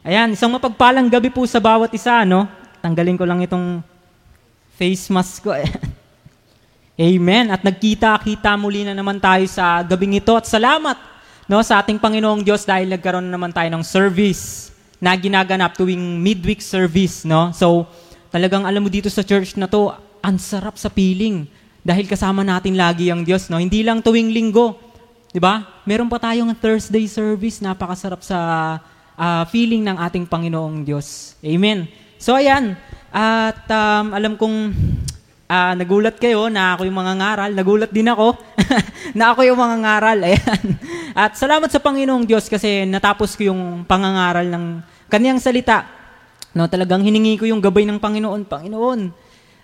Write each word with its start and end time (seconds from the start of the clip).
Ayan, 0.00 0.32
isang 0.32 0.48
mapagpalang 0.48 1.12
gabi 1.12 1.28
po 1.28 1.44
sa 1.44 1.60
bawat 1.60 1.92
isa, 1.92 2.24
no? 2.24 2.48
Tanggalin 2.80 3.20
ko 3.20 3.28
lang 3.28 3.44
itong 3.44 3.84
face 4.72 5.12
mask 5.12 5.44
ko. 5.44 5.52
Amen. 6.96 7.52
At 7.52 7.60
nagkita-kita 7.60 8.56
muli 8.56 8.88
na 8.88 8.96
naman 8.96 9.20
tayo 9.20 9.44
sa 9.44 9.84
gabing 9.84 10.16
ito. 10.16 10.32
At 10.32 10.48
salamat 10.48 10.96
no, 11.44 11.60
sa 11.60 11.84
ating 11.84 12.00
Panginoong 12.00 12.40
Diyos 12.40 12.64
dahil 12.64 12.88
nagkaroon 12.88 13.28
na 13.28 13.36
naman 13.36 13.52
tayo 13.52 13.68
ng 13.68 13.84
service 13.84 14.72
na 14.96 15.12
ginaganap 15.12 15.76
tuwing 15.76 16.16
midweek 16.16 16.64
service. 16.64 17.28
No? 17.28 17.52
So, 17.52 17.84
talagang 18.32 18.64
alam 18.64 18.80
mo 18.80 18.88
dito 18.88 19.12
sa 19.12 19.20
church 19.20 19.60
na 19.60 19.68
to, 19.68 19.92
ang 20.24 20.40
sarap 20.40 20.80
sa 20.80 20.88
feeling 20.88 21.44
dahil 21.84 22.08
kasama 22.08 22.40
natin 22.40 22.72
lagi 22.72 23.12
ang 23.12 23.20
Diyos. 23.20 23.52
No? 23.52 23.60
Hindi 23.60 23.84
lang 23.84 24.00
tuwing 24.00 24.32
linggo. 24.32 24.80
'Di 25.28 25.40
ba? 25.40 25.84
Meron 25.84 26.08
pa 26.08 26.16
tayong 26.16 26.56
Thursday 26.56 27.04
service, 27.04 27.60
napakasarap 27.60 28.24
sa 28.24 28.38
uh, 29.20 29.44
feeling 29.52 29.84
ng 29.84 30.00
ating 30.00 30.24
Panginoong 30.24 30.88
Diyos. 30.88 31.36
Amen. 31.44 31.84
So 32.16 32.32
ayan, 32.40 32.80
at 33.12 33.68
um, 33.68 34.16
alam 34.16 34.40
kong 34.40 34.72
uh, 35.50 35.72
nagulat 35.76 36.16
kayo 36.16 36.46
na 36.46 36.78
ako 36.78 36.88
yung 36.88 36.98
mga 36.98 37.14
ngaral. 37.20 37.50
Nagulat 37.52 37.90
din 37.92 38.08
ako 38.08 38.38
na 39.18 39.34
ako 39.34 39.44
yung 39.44 39.58
mga 39.58 39.76
ngaral. 39.82 40.18
Ayan. 40.30 40.64
At 41.10 41.34
salamat 41.34 41.66
sa 41.66 41.82
Panginoong 41.82 42.22
Diyos 42.22 42.46
kasi 42.46 42.86
natapos 42.86 43.34
ko 43.34 43.50
yung 43.50 43.82
pangangaral 43.82 44.46
ng 44.46 44.64
kaniyang 45.10 45.42
salita. 45.42 45.84
No, 46.54 46.70
talagang 46.70 47.02
hiningi 47.02 47.38
ko 47.38 47.44
yung 47.50 47.58
gabay 47.58 47.82
ng 47.86 47.98
Panginoon. 47.98 48.46
Panginoon, 48.46 49.00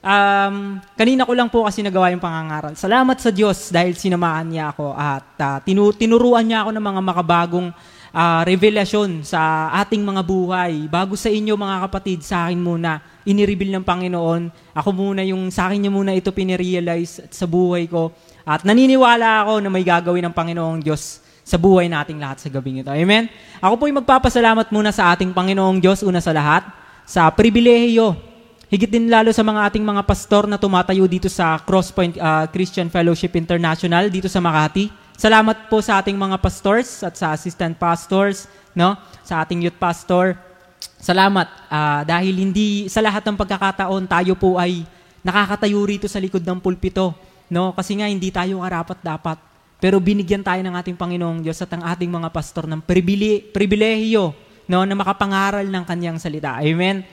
um, 0.02 0.56
kanina 0.98 1.23
ko 1.23 1.32
lang 1.34 1.50
po 1.50 1.66
kasi 1.66 1.82
nagawa 1.86 2.10
yung 2.10 2.23
pangangaral. 2.23 2.74
Salamat 2.74 3.18
sa 3.23 3.30
Diyos 3.30 3.70
dahil 3.70 3.95
sinamahan 3.95 4.46
niya 4.46 4.74
ako 4.74 4.95
at 4.95 5.28
uh, 5.38 5.59
tinuruan 5.95 6.46
niya 6.46 6.66
ako 6.66 6.70
ng 6.74 6.84
mga 6.84 7.00
makabagong 7.02 7.68
uh, 8.16 8.40
revelasyon 8.48 9.20
sa 9.20 9.68
ating 9.84 10.00
mga 10.00 10.24
buhay. 10.24 10.88
Bago 10.88 11.12
sa 11.20 11.28
inyo 11.28 11.52
mga 11.52 11.84
kapatid, 11.84 12.24
sa 12.24 12.48
akin 12.48 12.56
muna, 12.56 13.04
inireveal 13.28 13.76
ng 13.76 13.84
Panginoon. 13.84 14.73
Ako 14.73 14.88
muna 14.96 15.20
yung, 15.20 15.52
sa 15.52 15.68
akin 15.68 15.84
niya 15.84 15.92
muna 15.92 16.16
ito 16.16 16.32
pinirealize 16.32 17.28
sa 17.28 17.45
buhay 17.45 17.84
ko. 17.84 18.16
At 18.48 18.64
naniniwala 18.64 19.45
ako 19.45 19.60
na 19.60 19.68
may 19.68 19.84
gagawin 19.84 20.24
ng 20.24 20.34
Panginoong 20.34 20.80
Diyos 20.80 21.20
sa 21.46 21.60
buhay 21.60 21.86
nating 21.86 22.18
lahat 22.18 22.42
sa 22.42 22.48
gabing 22.48 22.82
ito. 22.82 22.90
Amen? 22.90 23.28
Ako 23.60 23.78
po'y 23.78 23.95
magpapasalamat 23.95 24.73
muna 24.73 24.90
sa 24.90 25.14
ating 25.14 25.30
Panginoong 25.30 25.78
Diyos, 25.78 26.02
una 26.02 26.18
sa 26.18 26.34
lahat, 26.34 26.66
sa 27.06 27.30
pribilehiyo, 27.30 28.18
higit 28.66 28.90
din 28.90 29.06
lalo 29.06 29.30
sa 29.30 29.46
mga 29.46 29.70
ating 29.70 29.84
mga 29.86 30.02
pastor 30.02 30.51
na 30.51 30.58
tumatayo 30.58 31.06
dito 31.06 31.30
sa 31.30 31.54
Crosspoint 31.62 32.18
uh, 32.18 32.51
Christian 32.51 32.90
Fellowship 32.90 33.38
International 33.38 34.10
dito 34.10 34.26
sa 34.26 34.42
Makati 34.42 35.05
Salamat 35.16 35.72
po 35.72 35.80
sa 35.80 36.04
ating 36.04 36.12
mga 36.12 36.36
pastors 36.36 37.00
at 37.00 37.16
sa 37.16 37.32
assistant 37.32 37.72
pastors, 37.80 38.45
no? 38.76 39.00
Sa 39.24 39.40
ating 39.40 39.64
youth 39.64 39.80
pastor. 39.80 40.36
Salamat 41.00 41.48
uh, 41.73 42.04
dahil 42.04 42.36
hindi 42.36 42.84
sa 42.92 43.00
lahat 43.00 43.24
ng 43.24 43.36
pagkakataon 43.40 44.04
tayo 44.04 44.36
po 44.36 44.60
ay 44.60 44.84
nakakatayo 45.24 45.80
rito 45.88 46.04
sa 46.04 46.20
likod 46.20 46.45
ng 46.45 46.60
pulpito, 46.60 47.16
no? 47.48 47.73
Kasi 47.73 47.96
nga 47.96 48.12
hindi 48.12 48.28
tayo 48.28 48.60
karapat 48.60 49.00
dapat. 49.00 49.38
Pero 49.80 49.96
binigyan 50.04 50.45
tayo 50.45 50.60
ng 50.60 50.76
ating 50.84 50.96
Panginoong 51.00 51.40
Diyos 51.40 51.64
at 51.64 51.73
ang 51.73 51.84
ating 51.84 52.12
mga 52.12 52.28
pastor 52.28 52.68
ng 52.68 52.84
pribili, 52.84 53.40
pribilehiyo, 53.40 54.36
no, 54.68 54.84
na 54.84 54.95
makapangaral 54.96 55.64
ng 55.64 55.84
kanyang 55.84 56.20
salita. 56.20 56.60
Amen. 56.60 57.04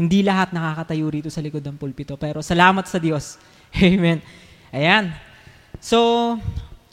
Hindi 0.00 0.24
lahat 0.24 0.56
nakakatayo 0.56 1.06
rito 1.12 1.28
sa 1.28 1.44
likod 1.44 1.60
ng 1.60 1.76
pulpito, 1.76 2.16
pero 2.16 2.40
salamat 2.40 2.88
sa 2.88 2.96
Diyos. 2.96 3.36
Amen. 3.76 4.24
Ayan. 4.72 5.12
So, 5.76 6.36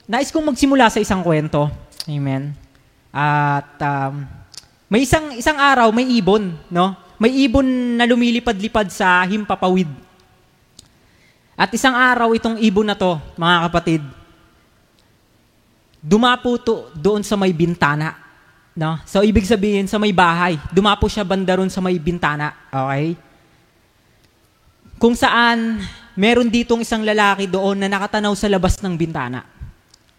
nais 0.08 0.32
kong 0.32 0.48
magsimula 0.48 0.88
sa 0.88 1.04
isang 1.04 1.20
kwento. 1.20 1.68
Amen. 2.08 2.56
At 3.12 3.76
um, 3.76 4.24
may 4.88 5.04
isang 5.04 5.36
isang 5.36 5.60
araw 5.60 5.92
may 5.92 6.08
ibon, 6.16 6.56
no? 6.72 6.96
May 7.20 7.44
ibon 7.44 7.68
na 8.00 8.08
lumilipad-lipad 8.08 8.88
sa 8.88 9.20
himpapawid. 9.28 9.90
At 11.58 11.68
isang 11.74 11.92
araw 11.92 12.32
itong 12.32 12.56
ibon 12.62 12.88
na 12.88 12.96
to, 12.96 13.20
mga 13.36 13.56
kapatid, 13.68 14.02
dumapo 15.98 16.56
to 16.56 16.88
doon 16.94 17.20
sa 17.26 17.36
may 17.36 17.52
bintana. 17.52 18.14
No? 18.78 19.02
So, 19.02 19.26
ibig 19.26 19.42
sabihin, 19.42 19.90
sa 19.90 19.98
may 19.98 20.14
bahay. 20.14 20.54
Dumapo 20.70 21.10
siya 21.10 21.26
banda 21.26 21.58
ron 21.58 21.66
sa 21.66 21.82
may 21.82 21.98
bintana. 21.98 22.54
Okay? 22.70 23.18
Kung 25.02 25.18
saan, 25.18 25.82
meron 26.14 26.46
ditong 26.46 26.86
isang 26.86 27.02
lalaki 27.02 27.50
doon 27.50 27.82
na 27.82 27.90
nakatanaw 27.90 28.30
sa 28.38 28.46
labas 28.46 28.78
ng 28.78 28.94
bintana. 28.94 29.57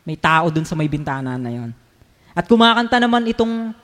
May 0.09 0.17
tao 0.17 0.49
dun 0.49 0.65
sa 0.65 0.73
may 0.73 0.89
bintana 0.89 1.37
na 1.37 1.53
yon. 1.53 1.69
At 2.33 2.49
kumakanta 2.49 2.97
naman 2.97 3.29
itong 3.29 3.77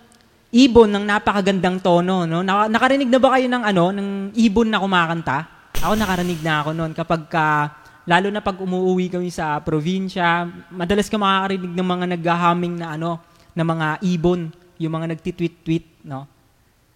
ibon 0.50 0.90
ng 0.90 1.06
napakagandang 1.06 1.78
tono. 1.86 2.26
No? 2.26 2.42
Nakarinig 2.42 3.14
na 3.14 3.22
ba 3.22 3.38
kayo 3.38 3.46
ng, 3.46 3.62
ano, 3.62 3.94
ng 3.94 4.10
ibon 4.34 4.74
na 4.74 4.82
kumakanta? 4.82 5.46
Ako 5.86 5.94
nakarinig 5.94 6.42
na 6.42 6.66
ako 6.66 6.74
noon 6.74 6.98
kapag 6.98 7.30
ka, 7.30 7.78
lalo 8.10 8.34
na 8.34 8.42
pag 8.42 8.58
umuwi 8.58 9.14
kami 9.14 9.30
sa 9.30 9.62
probinsya, 9.62 10.50
madalas 10.74 11.14
ka 11.14 11.22
makakarinig 11.22 11.78
ng 11.78 11.88
mga 11.94 12.06
naghahaming 12.18 12.76
na 12.82 12.98
ano, 12.98 13.22
na 13.54 13.62
mga 13.62 13.88
ibon, 14.02 14.50
yung 14.82 14.94
mga 14.98 15.14
nagtitweet-tweet, 15.14 16.04
no? 16.10 16.26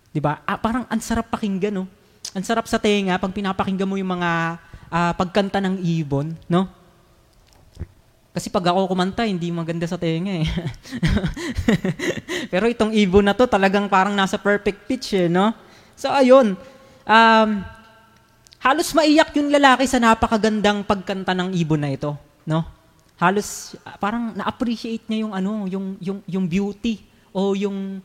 'Di 0.09 0.19
ba? 0.19 0.41
Ah, 0.43 0.57
parang 0.59 0.89
ang 0.89 0.99
sarap 0.99 1.31
pakinggan, 1.31 1.71
no? 1.71 1.85
Ang 2.33 2.43
sarap 2.43 2.65
sa 2.67 2.81
tenga 2.81 3.15
pag 3.21 3.31
pinapakinggan 3.31 3.87
mo 3.87 3.95
yung 3.95 4.19
mga 4.19 4.59
uh, 4.89 5.11
pagkanta 5.15 5.61
ng 5.61 5.79
ibon, 5.81 6.33
no? 6.49 6.67
Kasi 8.29 8.53
pag 8.53 8.69
ako 8.69 8.93
kumanta, 8.93 9.25
hindi 9.25 9.49
maganda 9.49 9.89
sa 9.89 9.97
tenga 9.97 10.45
eh. 10.45 10.47
Pero 12.53 12.69
itong 12.69 12.93
ibon 12.93 13.25
na 13.25 13.33
to, 13.33 13.49
talagang 13.49 13.89
parang 13.89 14.13
nasa 14.13 14.37
perfect 14.37 14.85
pitch 14.85 15.17
eh, 15.17 15.25
no? 15.25 15.49
So 15.97 16.13
ayun, 16.13 16.53
um, 17.09 17.49
halos 18.61 18.93
maiyak 18.93 19.33
yung 19.33 19.49
lalaki 19.49 19.89
sa 19.89 19.97
napakagandang 19.97 20.85
pagkanta 20.85 21.33
ng 21.33 21.57
ibon 21.57 21.81
na 21.81 21.89
ito, 21.89 22.13
no? 22.45 22.61
Halos 23.17 23.75
uh, 23.81 23.97
parang 23.97 24.37
na-appreciate 24.37 25.09
niya 25.09 25.25
yung 25.27 25.33
ano, 25.33 25.51
yung 25.65 25.85
yung 25.99 26.19
yung 26.29 26.45
beauty 26.45 27.01
o 27.33 27.57
yung 27.57 27.99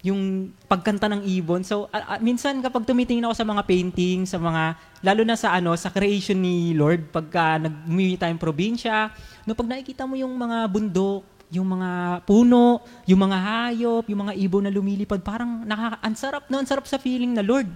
yung 0.00 0.48
pagkanta 0.64 1.12
ng 1.12 1.28
ibon. 1.28 1.60
So, 1.60 1.92
uh, 1.92 2.16
uh, 2.16 2.20
minsan 2.24 2.56
kapag 2.64 2.88
tumitingin 2.88 3.24
ako 3.28 3.36
sa 3.36 3.44
mga 3.44 3.62
painting, 3.68 4.24
sa 4.24 4.40
mga, 4.40 4.76
lalo 5.04 5.22
na 5.28 5.36
sa 5.36 5.52
ano, 5.52 5.76
sa 5.76 5.92
creation 5.92 6.40
ni 6.40 6.72
Lord, 6.72 7.12
pagka 7.12 7.60
nag-umuwi 7.60 8.16
tayong 8.16 8.40
probinsya, 8.40 9.12
no, 9.44 9.52
pag 9.52 9.68
nakikita 9.68 10.08
mo 10.08 10.16
yung 10.16 10.32
mga 10.32 10.64
bundok, 10.72 11.22
yung 11.50 11.66
mga 11.66 12.22
puno, 12.24 12.80
yung 13.04 13.20
mga 13.26 13.38
hayop, 13.42 14.04
yung 14.08 14.20
mga 14.24 14.34
ibon 14.38 14.64
na 14.64 14.72
lumilipad, 14.72 15.20
parang 15.20 15.66
nakaka, 15.66 15.96
ang 16.00 16.16
sarap, 16.16 16.44
no? 16.48 16.62
Ang 16.62 16.68
sarap 16.70 16.86
sa 16.88 16.96
feeling 16.96 17.36
na, 17.36 17.44
Lord, 17.44 17.68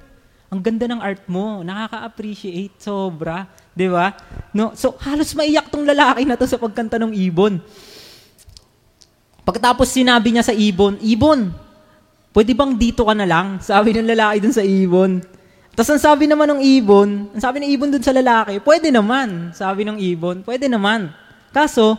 ang 0.48 0.62
ganda 0.62 0.86
ng 0.86 1.02
art 1.02 1.26
mo, 1.26 1.66
nakaka-appreciate, 1.66 2.78
sobra, 2.78 3.50
di 3.74 3.90
ba? 3.90 4.14
No? 4.54 4.70
So, 4.78 4.94
halos 5.02 5.34
maiyak 5.34 5.66
tong 5.66 5.82
lalaki 5.82 6.22
na 6.22 6.38
to 6.38 6.46
sa 6.46 6.56
pagkanta 6.62 6.94
ng 7.02 7.10
ibon. 7.10 7.58
Pagkatapos 9.42 9.90
sinabi 9.90 10.32
niya 10.32 10.46
sa 10.46 10.54
ibon, 10.54 10.96
Ibon, 11.02 11.63
pwede 12.34 12.52
bang 12.52 12.74
dito 12.74 13.06
ka 13.06 13.14
na 13.14 13.24
lang? 13.24 13.62
Sabi 13.62 13.94
ng 13.94 14.10
lalaki 14.10 14.42
dun 14.42 14.52
sa 14.52 14.66
ibon. 14.66 15.22
Tapos 15.74 15.90
ang 15.94 16.02
sabi 16.02 16.26
naman 16.26 16.50
ng 16.54 16.60
ibon, 16.78 17.30
ang 17.30 17.42
sabi 17.42 17.62
ng 17.62 17.70
ibon 17.70 17.90
dun 17.94 18.02
sa 18.02 18.10
lalaki, 18.10 18.58
pwede 18.62 18.90
naman. 18.90 19.54
Sabi 19.54 19.86
ng 19.86 19.98
ibon, 20.02 20.42
pwede 20.42 20.66
naman. 20.66 21.14
Kaso, 21.54 21.94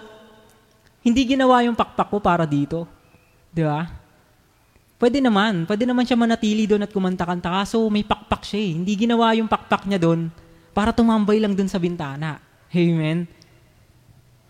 hindi 1.04 1.24
ginawa 1.24 1.64
yung 1.64 1.76
pakpak 1.76 2.12
ko 2.12 2.20
para 2.20 2.44
dito. 2.44 2.88
Di 3.52 3.64
ba? 3.64 3.88
Pwede 5.00 5.24
naman. 5.24 5.64
Pwede 5.68 5.88
naman 5.88 6.04
siya 6.08 6.20
manatili 6.20 6.68
doon 6.68 6.84
at 6.84 6.92
kumanta-kanta. 6.92 7.52
Kaso 7.52 7.84
may 7.88 8.04
pakpak 8.04 8.44
siya 8.48 8.60
eh. 8.60 8.72
Hindi 8.80 8.94
ginawa 8.96 9.32
yung 9.36 9.48
pakpak 9.48 9.88
niya 9.88 10.00
doon 10.00 10.32
para 10.76 10.92
tumambay 10.92 11.40
lang 11.40 11.56
doon 11.56 11.68
sa 11.72 11.80
bintana. 11.80 12.40
Amen? 12.72 13.28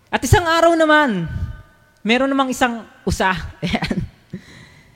At 0.10 0.22
isang 0.22 0.46
araw 0.46 0.74
naman, 0.78 1.30
meron 2.06 2.30
namang 2.30 2.50
isang 2.54 2.86
usa. 3.06 3.34
Ayan 3.66 4.15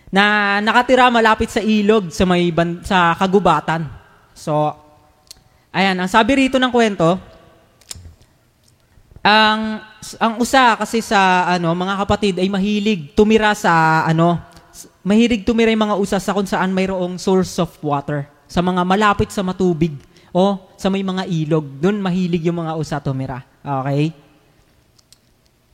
na 0.10 0.58
nakatira 0.62 1.14
malapit 1.14 1.54
sa 1.54 1.62
ilog 1.62 2.10
sa 2.10 2.26
may 2.26 2.50
ban- 2.50 2.82
sa 2.82 3.14
kagubatan. 3.14 3.86
So, 4.34 4.74
ayan, 5.70 5.98
ang 6.02 6.10
sabi 6.10 6.46
rito 6.46 6.58
ng 6.58 6.74
kwento, 6.74 7.22
ang 9.22 9.86
ang 10.18 10.34
usa 10.42 10.80
kasi 10.80 11.04
sa 11.06 11.46
ano 11.46 11.76
mga 11.76 11.96
kapatid 12.02 12.36
ay 12.40 12.48
mahilig 12.50 13.14
tumira 13.14 13.52
sa 13.54 14.02
ano 14.08 14.40
mahilig 15.04 15.44
tumira 15.44 15.70
yung 15.70 15.92
mga 15.92 16.00
usa 16.00 16.18
sa 16.18 16.32
kung 16.32 16.48
saan 16.48 16.72
mayroong 16.72 17.20
source 17.20 17.60
of 17.60 17.70
water 17.84 18.26
sa 18.50 18.64
mga 18.64 18.82
malapit 18.88 19.30
sa 19.30 19.44
matubig 19.46 19.94
o 20.32 20.58
sa 20.80 20.88
may 20.88 21.04
mga 21.04 21.28
ilog. 21.30 21.68
Doon 21.78 22.00
mahilig 22.02 22.48
yung 22.48 22.64
mga 22.64 22.74
usa 22.80 22.98
tumira 23.04 23.44
okay? 23.62 24.16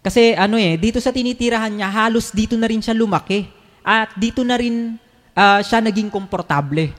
Kasi 0.01 0.37
ano 0.37 0.57
eh 0.57 0.77
dito 0.77 0.97
sa 1.01 1.13
tinitirahan 1.13 1.71
niya 1.71 1.89
halos 1.89 2.33
dito 2.33 2.57
na 2.57 2.69
rin 2.69 2.81
siya 2.81 2.97
lumaki 2.97 3.45
at 3.85 4.09
dito 4.17 4.41
na 4.41 4.57
rin 4.57 4.97
uh, 5.37 5.61
siya 5.61 5.85
naging 5.85 6.09
komportable. 6.09 6.89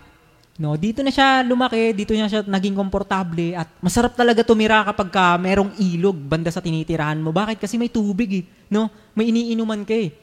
No, 0.56 0.72
dito 0.78 1.04
na 1.04 1.12
siya 1.12 1.44
lumaki, 1.44 1.92
dito 1.92 2.16
na 2.16 2.30
siya 2.30 2.40
naging 2.46 2.72
komportable 2.72 3.52
at 3.52 3.68
masarap 3.82 4.16
talaga 4.16 4.40
tumira 4.40 4.80
kapag 4.88 5.12
ka 5.12 5.36
merong 5.36 5.76
ilog 5.76 6.16
banda 6.16 6.48
sa 6.48 6.64
tinitirahan 6.64 7.20
mo. 7.20 7.34
Bakit? 7.34 7.60
Kasi 7.60 7.76
may 7.76 7.92
tubig 7.92 8.30
eh, 8.32 8.44
no? 8.72 8.88
May 9.12 9.28
iniinuman 9.28 9.84
ka 9.84 9.92
eh. 9.92 10.14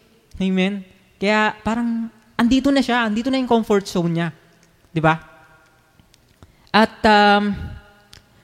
Amen. 0.42 0.82
Kaya 1.22 1.54
parang 1.62 2.10
andito 2.34 2.74
na 2.74 2.82
siya, 2.82 3.06
andito 3.06 3.30
na 3.30 3.38
yung 3.38 3.52
comfort 3.52 3.86
zone 3.86 4.14
niya. 4.18 4.28
'Di 4.90 5.02
ba? 5.04 5.22
At 6.74 6.98
um, 7.06 7.54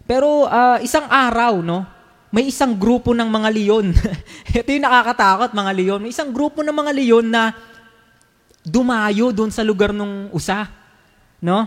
pero 0.06 0.45
uh, 0.45 0.77
isang 0.86 1.10
araw, 1.10 1.66
no, 1.66 1.86
may 2.30 2.50
isang 2.50 2.77
grupo 2.77 3.18
ng 3.18 3.25
mga 3.25 3.50
leon. 3.50 3.94
Ito 4.57 4.69
yung 4.69 4.86
nakakatakot, 4.86 5.50
mga 5.54 5.71
leon. 5.74 6.01
May 6.01 6.13
isang 6.13 6.30
grupo 6.30 6.62
ng 6.62 6.74
mga 6.74 6.92
leon 6.94 7.25
na 7.25 7.54
dumayo 8.69 9.33
doon 9.33 9.50
sa 9.50 9.66
lugar 9.66 9.89
ng 9.89 10.30
usa. 10.30 10.69
No? 11.42 11.66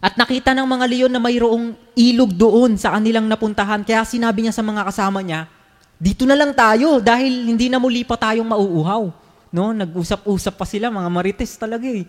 At 0.00 0.16
nakita 0.16 0.52
ng 0.52 0.68
mga 0.68 0.84
leon 0.88 1.12
na 1.12 1.20
mayroong 1.20 1.72
ilog 1.96 2.32
doon 2.32 2.76
sa 2.76 2.96
kanilang 2.96 3.24
napuntahan. 3.28 3.84
Kaya 3.84 4.04
sinabi 4.04 4.44
niya 4.44 4.54
sa 4.56 4.64
mga 4.64 4.84
kasama 4.88 5.24
niya, 5.24 5.48
dito 5.96 6.28
na 6.28 6.36
lang 6.36 6.52
tayo 6.52 7.00
dahil 7.00 7.48
hindi 7.48 7.72
na 7.72 7.80
muli 7.80 8.04
pa 8.04 8.20
tayong 8.20 8.44
mauuhaw. 8.46 9.08
No, 9.56 9.72
nag-usap-usap 9.72 10.54
pa 10.58 10.66
sila, 10.68 10.92
mga 10.92 11.08
marites 11.08 11.56
talaga 11.56 11.88
eh. 11.88 12.04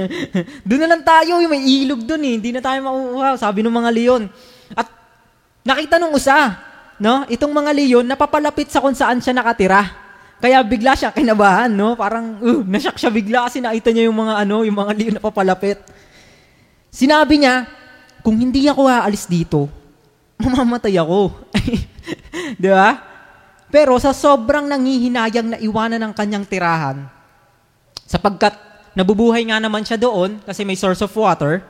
doon 0.66 0.80
na 0.82 0.88
lang 0.90 1.02
tayo, 1.06 1.38
may 1.46 1.62
ilog 1.62 2.02
doon 2.02 2.22
eh. 2.26 2.34
Hindi 2.42 2.50
na 2.50 2.58
tayo 2.58 2.82
mauuhaw, 2.82 3.38
sabi 3.38 3.62
ng 3.62 3.70
mga 3.70 3.90
leon. 3.94 4.22
At 4.74 4.90
nakita 5.62 6.02
nung 6.02 6.10
usa, 6.10 6.58
no, 6.98 7.22
itong 7.30 7.54
mga 7.54 7.70
leon 7.70 8.02
napapalapit 8.02 8.66
sa 8.66 8.82
kung 8.82 8.98
saan 8.98 9.22
siya 9.22 9.30
nakatira. 9.30 10.01
Kaya 10.42 10.58
bigla 10.66 10.98
siya 10.98 11.14
kinabahan, 11.14 11.70
no? 11.70 11.94
Parang, 11.94 12.42
uh, 12.42 12.66
nasyak 12.66 12.98
siya 12.98 13.14
bigla 13.14 13.46
kasi 13.46 13.62
nakita 13.62 13.94
niya 13.94 14.10
yung 14.10 14.18
mga 14.18 14.42
ano, 14.42 14.66
yung 14.66 14.74
mga 14.74 14.92
leon 14.98 15.14
na 15.14 15.22
papalapit. 15.22 15.78
Sinabi 16.90 17.46
niya, 17.46 17.70
kung 18.26 18.34
hindi 18.34 18.66
ako 18.66 18.90
aalis 18.90 19.30
dito, 19.30 19.70
mamamatay 20.42 20.98
ako. 20.98 21.30
Di 22.62 22.68
ba? 22.74 22.98
Pero 23.70 23.94
sa 24.02 24.10
sobrang 24.10 24.66
nangihinayang 24.66 25.48
na 25.54 25.58
iwanan 25.62 26.10
ng 26.10 26.12
kanyang 26.12 26.42
tirahan, 26.44 27.06
sapagkat 28.02 28.58
nabubuhay 28.98 29.46
nga 29.46 29.62
naman 29.62 29.86
siya 29.86 29.96
doon 29.96 30.42
kasi 30.42 30.66
may 30.66 30.74
source 30.74 31.06
of 31.06 31.14
water, 31.14 31.62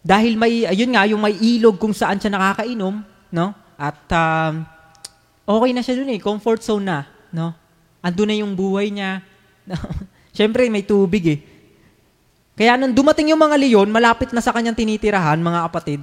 dahil 0.00 0.38
may, 0.38 0.64
ayun 0.64 0.94
nga, 0.94 1.04
yung 1.04 1.20
may 1.20 1.34
ilog 1.34 1.76
kung 1.76 1.92
saan 1.92 2.16
siya 2.16 2.32
nakakainom, 2.32 3.04
no? 3.34 3.46
At 3.76 4.00
um, 4.08 4.64
okay 5.44 5.70
na 5.74 5.82
siya 5.84 5.98
doon 6.00 6.14
eh, 6.14 6.20
comfort 6.22 6.64
zone 6.64 6.86
na, 6.86 6.98
no? 7.34 7.54
Ando 8.00 8.22
na 8.24 8.34
yung 8.36 8.56
buhay 8.56 8.88
niya. 8.88 9.20
Siyempre, 10.36 10.66
may 10.72 10.86
tubig 10.86 11.24
eh. 11.26 11.38
Kaya 12.60 12.76
nung 12.76 12.92
dumating 12.92 13.32
yung 13.32 13.40
mga 13.40 13.56
leon, 13.56 13.88
malapit 13.88 14.36
na 14.36 14.44
sa 14.44 14.52
kanyang 14.52 14.76
tinitirahan, 14.76 15.40
mga 15.40 15.60
kapatid, 15.68 16.00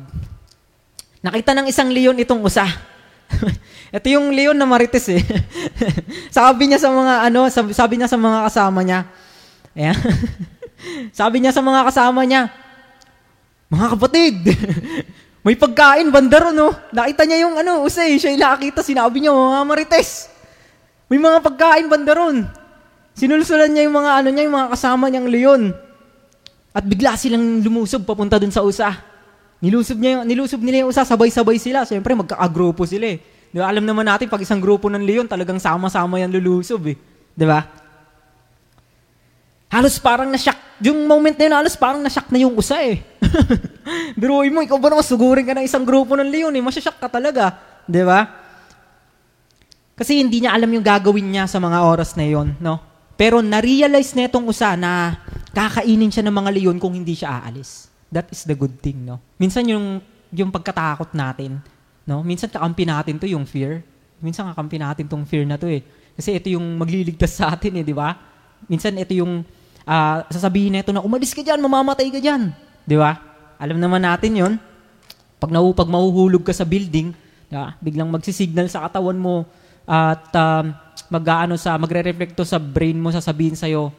nakita 1.21 1.53
ng 1.53 1.69
isang 1.69 1.89
leon 1.93 2.17
itong 2.17 2.41
usa. 2.41 2.65
Ito 3.95 4.07
yung 4.09 4.33
leon 4.33 4.57
na 4.57 4.65
marites 4.65 5.05
eh. 5.11 5.21
sabi 6.37 6.67
niya 6.67 6.81
sa 6.81 6.89
mga 6.89 7.13
ano, 7.29 7.45
sabi, 7.53 7.71
sabi 7.77 7.93
niya 8.01 8.09
sa 8.09 8.17
mga 8.17 8.39
kasama 8.49 8.79
niya. 8.81 8.99
Ayan. 9.77 9.97
sabi 11.19 11.37
niya 11.41 11.53
sa 11.53 11.61
mga 11.61 11.81
kasama 11.93 12.21
niya, 12.25 12.49
mga 13.67 13.87
kapatid, 13.93 14.35
may 15.45 15.55
pagkain, 15.55 16.07
bandaro, 16.09 16.55
no? 16.55 16.73
Nakita 16.91 17.23
niya 17.27 17.47
yung 17.47 17.55
ano, 17.59 17.83
usay, 17.85 18.17
siya 18.17 18.33
yung 18.33 18.43
nakakita, 18.43 18.81
sinabi 18.81 19.21
niya, 19.21 19.31
mga 19.31 19.63
marites, 19.67 20.31
may 21.07 21.19
mga 21.19 21.39
pagkain, 21.39 21.87
bandaron. 21.87 22.47
Sinulsulan 23.15 23.71
niya 23.71 23.87
yung 23.87 23.97
mga 23.97 24.11
ano 24.21 24.27
niya, 24.29 24.43
yung 24.45 24.55
mga 24.55 24.69
kasama 24.75 25.07
niyang 25.07 25.27
leon. 25.31 25.61
At 26.75 26.83
bigla 26.85 27.17
silang 27.17 27.63
lumusob 27.63 28.05
papunta 28.05 28.37
dun 28.37 28.53
sa 28.53 28.61
usa. 28.61 28.93
Nilusob 29.57 29.97
niya 29.97 30.21
yung, 30.21 30.23
nilusob 30.29 30.61
nila 30.61 30.85
yung 30.85 30.93
usa, 30.93 31.01
sabay-sabay 31.01 31.57
sila. 31.57 31.81
Siyempre, 31.87 32.13
magka-agrupo 32.13 32.85
sila 32.85 33.09
eh. 33.09 33.17
Di 33.49 33.57
ba? 33.57 33.71
Alam 33.71 33.87
naman 33.87 34.05
natin, 34.05 34.29
pag 34.29 34.43
isang 34.43 34.61
grupo 34.61 34.85
ng 34.91 35.01
leon, 35.01 35.25
talagang 35.25 35.57
sama-sama 35.57 36.21
yan 36.21 36.29
lulusob 36.29 36.93
eh. 36.93 36.97
Ba? 37.33 37.65
Halos 39.73 39.97
parang 39.97 40.29
na-shock. 40.29 40.59
Yung 40.85 41.09
moment 41.09 41.33
na 41.33 41.43
yun, 41.49 41.55
halos 41.57 41.73
parang 41.73 42.05
na-shock 42.05 42.29
na 42.29 42.37
yung 42.37 42.53
usa 42.53 42.77
eh. 42.85 43.01
Biruin 44.19 44.53
mo, 44.53 44.61
ikaw 44.61 44.77
ba 44.77 44.93
naman 44.93 45.01
sugurin 45.01 45.47
ka 45.47 45.57
ng 45.57 45.65
isang 45.65 45.81
grupo 45.81 46.13
ng 46.13 46.29
leon 46.29 46.53
eh. 46.53 46.61
Masya-shock 46.61 47.01
ka 47.01 47.09
talaga. 47.09 47.57
Ba? 47.89 48.46
Kasi 49.97 50.21
hindi 50.21 50.45
niya 50.45 50.53
alam 50.53 50.69
yung 50.69 50.85
gagawin 50.85 51.25
niya 51.25 51.49
sa 51.49 51.57
mga 51.57 51.81
oras 51.81 52.13
na 52.13 52.25
yon, 52.29 52.53
no? 52.61 52.77
Pero 53.17 53.41
na-realize 53.41 54.13
na 54.13 54.29
itong 54.29 54.45
usa 54.45 54.77
na 54.77 55.17
kakainin 55.49 56.13
siya 56.13 56.21
ng 56.29 56.35
mga 56.37 56.49
leon 56.53 56.77
kung 56.77 56.93
hindi 56.93 57.17
siya 57.17 57.41
aalis. 57.41 57.89
That 58.13 58.29
is 58.29 58.45
the 58.45 58.53
good 58.53 58.77
thing, 58.77 59.09
no? 59.09 59.17
Minsan 59.41 59.65
yung, 59.65 59.97
yung 60.29 60.53
pagkatakot 60.53 61.17
natin, 61.17 61.57
no? 62.05 62.21
Minsan 62.21 62.53
kakampi 62.53 62.85
natin 62.85 63.17
to 63.17 63.25
yung 63.25 63.49
fear. 63.49 63.81
Minsan 64.21 64.53
kakampi 64.53 64.77
natin 64.77 65.09
tong 65.09 65.25
fear 65.25 65.49
na 65.49 65.57
to 65.57 65.65
eh. 65.65 65.81
Kasi 66.13 66.37
ito 66.37 66.53
yung 66.53 66.77
magliligtas 66.77 67.33
sa 67.33 67.57
atin 67.57 67.81
eh, 67.81 67.83
di 67.83 67.97
ba? 67.97 68.13
Minsan 68.69 68.93
ito 69.01 69.17
yung 69.17 69.41
uh, 69.87 70.17
sasabihin 70.29 70.77
nito 70.77 70.93
na 70.93 71.01
umalis 71.01 71.33
ka 71.33 71.41
diyan, 71.41 71.57
mamamatay 71.57 72.13
ka 72.13 72.21
diyan. 72.21 72.53
Di 72.85 72.95
ba? 72.97 73.17
Alam 73.57 73.81
naman 73.81 74.05
natin 74.05 74.31
'yon. 74.37 74.53
Pag 75.41 75.49
nahu 75.53 75.73
pag 75.73 75.89
mahuhulog 75.89 76.45
ka 76.45 76.53
sa 76.53 76.65
building, 76.65 77.13
diba? 77.49 77.73
biglang 77.81 78.09
magsisignal 78.09 78.69
sa 78.69 78.85
katawan 78.85 79.17
mo 79.17 79.45
at 79.87 80.27
um, 80.35 80.75
mag-aano 81.07 81.55
sa 81.55 81.79
magre-reflecto 81.79 82.43
sa 82.43 82.59
brain 82.59 82.99
mo 82.99 83.07
sasabihin 83.07 83.55
sa 83.55 83.71
iyo 83.71 83.95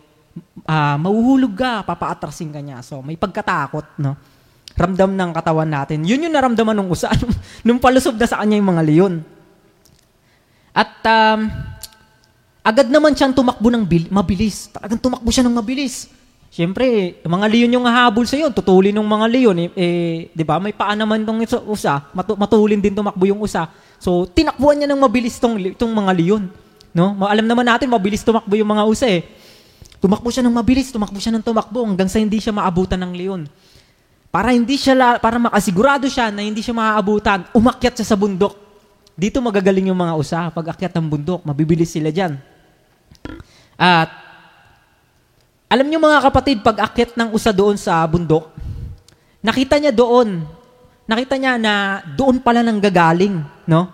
uh, 0.69 0.97
mahuhulog 1.01 1.57
ka, 1.57 1.83
papaatrasin 1.89 2.53
ka 2.53 2.61
niya. 2.61 2.85
So 2.85 3.01
may 3.01 3.17
pagkatakot, 3.17 3.99
no? 3.99 4.15
Ramdam 4.79 5.11
ng 5.17 5.31
katawan 5.35 5.67
natin. 5.67 6.07
Yun 6.07 6.29
yung 6.29 6.35
naramdaman 6.37 6.77
nung 6.77 6.93
usa 6.93 7.11
nung, 7.21 7.35
nung 7.65 7.81
palusob 7.81 8.15
na 8.15 8.29
sa 8.29 8.39
kanya 8.45 8.61
yung 8.61 8.71
mga 8.71 8.85
leon. 8.85 9.15
At 10.77 11.03
um, 11.03 11.51
agad 12.63 12.87
naman 12.93 13.17
siyang 13.17 13.35
tumakbo 13.35 13.73
ng 13.73 13.83
bil- 13.83 14.13
mabilis. 14.13 14.71
Talagang 14.71 15.01
tumakbo 15.01 15.33
siya 15.33 15.49
ng 15.49 15.57
mabilis. 15.57 16.07
Siyempre, 16.49 17.19
mga 17.29 17.47
leon 17.51 17.77
yung 17.77 17.85
hahabol 17.85 18.25
sa 18.25 18.39
iyo, 18.39 18.49
tutulin 18.49 18.97
ng 18.97 19.05
mga 19.05 19.27
leon, 19.29 19.57
eh, 19.59 19.69
eh 19.77 20.17
'di 20.33 20.45
ba? 20.49 20.57
May 20.57 20.73
paa 20.73 20.97
naman 20.97 21.21
tong 21.21 21.45
usa, 21.69 22.09
matu- 22.17 22.41
matulin 22.41 22.81
din 22.81 22.97
tumakbo 22.97 23.29
yung 23.29 23.45
usa. 23.45 23.69
So, 23.99 24.31
tinakbuhan 24.31 24.79
niya 24.79 24.89
ng 24.95 25.01
mabilis 25.03 25.37
tong, 25.43 25.59
tong 25.75 25.91
mga 25.91 26.13
leon. 26.15 26.45
No? 26.95 27.19
Alam 27.27 27.47
naman 27.47 27.67
natin, 27.67 27.91
mabilis 27.91 28.23
tumakbo 28.23 28.55
yung 28.55 28.71
mga 28.71 28.87
usa 28.87 29.07
eh. 29.11 29.27
Tumakbo 29.99 30.31
siya 30.31 30.47
ng 30.47 30.55
mabilis, 30.55 30.95
tumakbo 30.95 31.19
siya 31.19 31.35
ng 31.35 31.43
tumakbo 31.43 31.83
hanggang 31.83 32.07
sa 32.07 32.23
hindi 32.23 32.39
siya 32.39 32.55
maabutan 32.55 33.03
ng 33.03 33.13
leon. 33.19 33.43
Para 34.31 34.55
hindi 34.55 34.79
siya 34.79 35.19
para 35.19 35.41
makasigurado 35.41 36.07
siya 36.07 36.31
na 36.31 36.47
hindi 36.47 36.63
siya 36.63 36.77
maaabutan, 36.77 37.51
umakyat 37.51 37.99
siya 37.99 38.15
sa 38.15 38.17
bundok. 38.17 38.55
Dito 39.19 39.43
magagaling 39.43 39.91
yung 39.91 39.99
mga 39.99 40.15
usa 40.15 40.39
pag 40.55 40.79
akyat 40.79 40.95
ng 40.95 41.07
bundok, 41.11 41.43
mabibilis 41.43 41.91
sila 41.91 42.15
diyan. 42.15 42.39
At 43.75 44.11
alam 45.67 45.91
niyo 45.91 45.99
mga 45.99 46.23
kapatid, 46.23 46.63
pag 46.63 46.87
akyat 46.87 47.19
ng 47.19 47.35
usa 47.35 47.51
doon 47.51 47.75
sa 47.75 48.07
bundok, 48.07 48.55
nakita 49.43 49.83
niya 49.83 49.91
doon 49.91 50.47
nakita 51.09 51.41
niya 51.41 51.57
na 51.57 52.05
doon 52.05 52.37
pala 52.45 52.61
nang 52.61 52.77
gagaling, 52.77 53.41
no? 53.65 53.89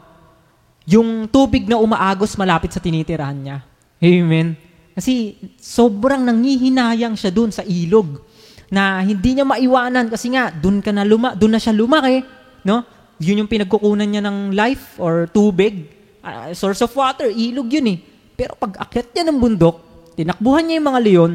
Yung 0.85 1.31
tubig 1.31 1.65
na 1.65 1.79
umaagos 1.79 2.35
malapit 2.35 2.75
sa 2.75 2.83
tinitirahan 2.83 3.39
niya. 3.39 3.57
Amen. 4.03 4.59
Kasi 4.93 5.39
sobrang 5.57 6.21
nangihinayang 6.27 7.15
siya 7.15 7.31
doon 7.31 7.55
sa 7.55 7.63
ilog 7.65 8.21
na 8.69 9.01
hindi 9.01 9.39
niya 9.39 9.47
maiwanan 9.47 10.11
kasi 10.11 10.35
nga 10.35 10.51
doon 10.51 10.83
ka 10.83 10.91
na 10.91 11.07
luma, 11.07 11.33
doon 11.39 11.57
na 11.57 11.63
siya 11.63 11.73
lumaki, 11.73 12.27
no? 12.67 12.83
Yun 13.23 13.47
yung 13.47 13.51
pinagkukunan 13.51 14.05
niya 14.11 14.21
ng 14.27 14.53
life 14.53 14.99
or 14.99 15.31
tubig, 15.31 15.87
uh, 16.21 16.51
source 16.51 16.83
of 16.83 16.91
water, 16.93 17.31
ilog 17.31 17.71
yun 17.71 17.95
eh. 17.95 17.99
Pero 18.35 18.59
pag 18.59 18.75
akyat 18.91 19.15
niya 19.15 19.25
ng 19.31 19.39
bundok, 19.39 19.79
tinakbuhan 20.19 20.67
niya 20.67 20.83
yung 20.83 20.89
mga 20.91 21.01
leon, 21.07 21.33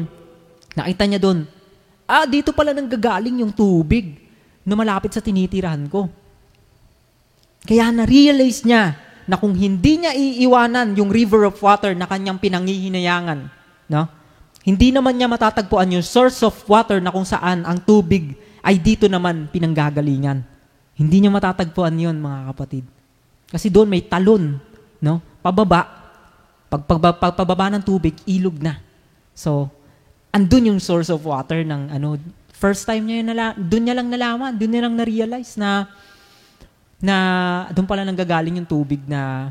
nakita 0.76 1.02
niya 1.08 1.20
doon, 1.24 1.38
ah, 2.04 2.28
dito 2.28 2.52
pala 2.52 2.76
nang 2.76 2.86
gagaling 2.86 3.40
yung 3.40 3.50
tubig 3.50 4.29
na 4.70 4.78
malapit 4.78 5.10
sa 5.10 5.18
tinitirahan 5.18 5.90
ko. 5.90 6.06
Kaya 7.66 7.90
na-realize 7.90 8.62
niya 8.62 8.94
na 9.26 9.34
kung 9.34 9.58
hindi 9.58 9.98
niya 9.98 10.14
iiwanan 10.14 10.94
yung 10.94 11.10
river 11.10 11.50
of 11.50 11.58
water 11.58 11.90
na 11.98 12.06
kanyang 12.06 12.38
pinangihinayangan, 12.38 13.50
no? 13.90 14.02
hindi 14.60 14.92
naman 14.92 15.16
niya 15.16 15.28
matatagpuan 15.28 15.96
yung 15.96 16.04
source 16.04 16.44
of 16.44 16.54
water 16.68 17.00
na 17.00 17.10
kung 17.10 17.24
saan 17.24 17.64
ang 17.64 17.80
tubig 17.80 18.36
ay 18.60 18.76
dito 18.76 19.08
naman 19.08 19.48
pinanggagalingan. 19.48 20.44
Hindi 21.00 21.16
niya 21.16 21.32
matatagpuan 21.32 21.96
yon 21.96 22.20
mga 22.20 22.52
kapatid. 22.52 22.84
Kasi 23.48 23.72
doon 23.72 23.88
may 23.88 24.04
talon, 24.04 24.60
no? 25.00 25.24
Pababa, 25.40 25.88
pag, 26.68 26.84
pag, 26.84 27.00
pag 27.16 27.34
pababa 27.34 27.72
ng 27.72 27.80
tubig, 27.80 28.12
ilog 28.28 28.60
na. 28.60 28.76
So, 29.32 29.72
andun 30.28 30.76
yung 30.76 30.80
source 30.80 31.08
of 31.08 31.24
water 31.24 31.64
ng 31.64 31.88
ano 31.88 32.20
First 32.60 32.84
time 32.84 33.08
niya 33.08 33.24
yun, 33.24 33.28
nala- 33.32 33.56
doon 33.56 33.82
niya 33.88 33.96
lang 33.96 34.08
nalaman, 34.12 34.52
doon 34.52 34.70
niya 34.70 34.84
lang 34.84 34.94
na-realize 35.00 35.56
na 35.56 35.88
na 37.00 37.16
doon 37.72 37.88
pala 37.88 38.04
nanggagaling 38.04 38.60
yung 38.60 38.68
tubig 38.68 39.00
na 39.08 39.48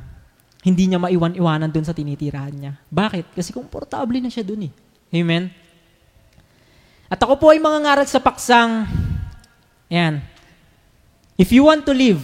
hindi 0.62 0.86
niya 0.86 1.02
maiwan-iwanan 1.02 1.74
doon 1.74 1.82
sa 1.82 1.98
tinitirahan 1.98 2.54
niya. 2.54 2.74
Bakit? 2.94 3.34
Kasi 3.34 3.50
komportable 3.50 4.22
na 4.22 4.30
siya 4.30 4.46
doon 4.46 4.70
eh. 4.70 4.72
Amen? 5.10 5.50
At 7.10 7.18
ako 7.18 7.42
po 7.42 7.50
ay 7.50 7.58
mga 7.58 7.82
ngaral 7.82 8.06
sa 8.06 8.22
paksang, 8.22 8.86
yan, 9.90 10.22
if 11.42 11.50
you 11.50 11.66
want 11.66 11.82
to 11.82 11.96
live, 11.96 12.22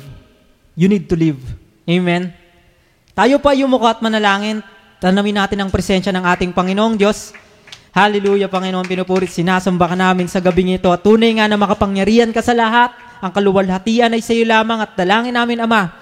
you 0.77 0.85
need 0.85 1.09
to 1.09 1.17
live. 1.17 1.41
Amen? 1.89 2.29
Tayo 3.17 3.41
pa 3.41 3.57
yumuko 3.57 3.89
at 3.89 4.03
manalangin, 4.05 4.61
tanamin 5.01 5.41
natin 5.41 5.65
ang 5.65 5.73
presensya 5.73 6.13
ng 6.13 6.21
ating 6.21 6.53
Panginoong 6.53 7.01
Diyos. 7.01 7.33
Hallelujah, 7.95 8.51
Panginoon, 8.51 8.83
pinupurit, 8.91 9.31
sinasamba 9.31 9.87
ka 9.87 9.95
namin 9.95 10.27
sa 10.27 10.43
gabing 10.43 10.75
ito. 10.75 10.91
At 10.91 10.99
tunay 10.99 11.31
nga 11.39 11.47
na 11.47 11.55
makapangyarihan 11.55 12.27
ka 12.35 12.43
sa 12.43 12.51
lahat. 12.51 12.91
Ang 13.23 13.31
kaluwalhatian 13.31 14.11
ay 14.11 14.19
sa 14.19 14.35
iyo 14.35 14.43
lamang 14.43 14.83
at 14.83 14.99
dalangin 14.99 15.31
namin, 15.31 15.63
Ama, 15.63 15.95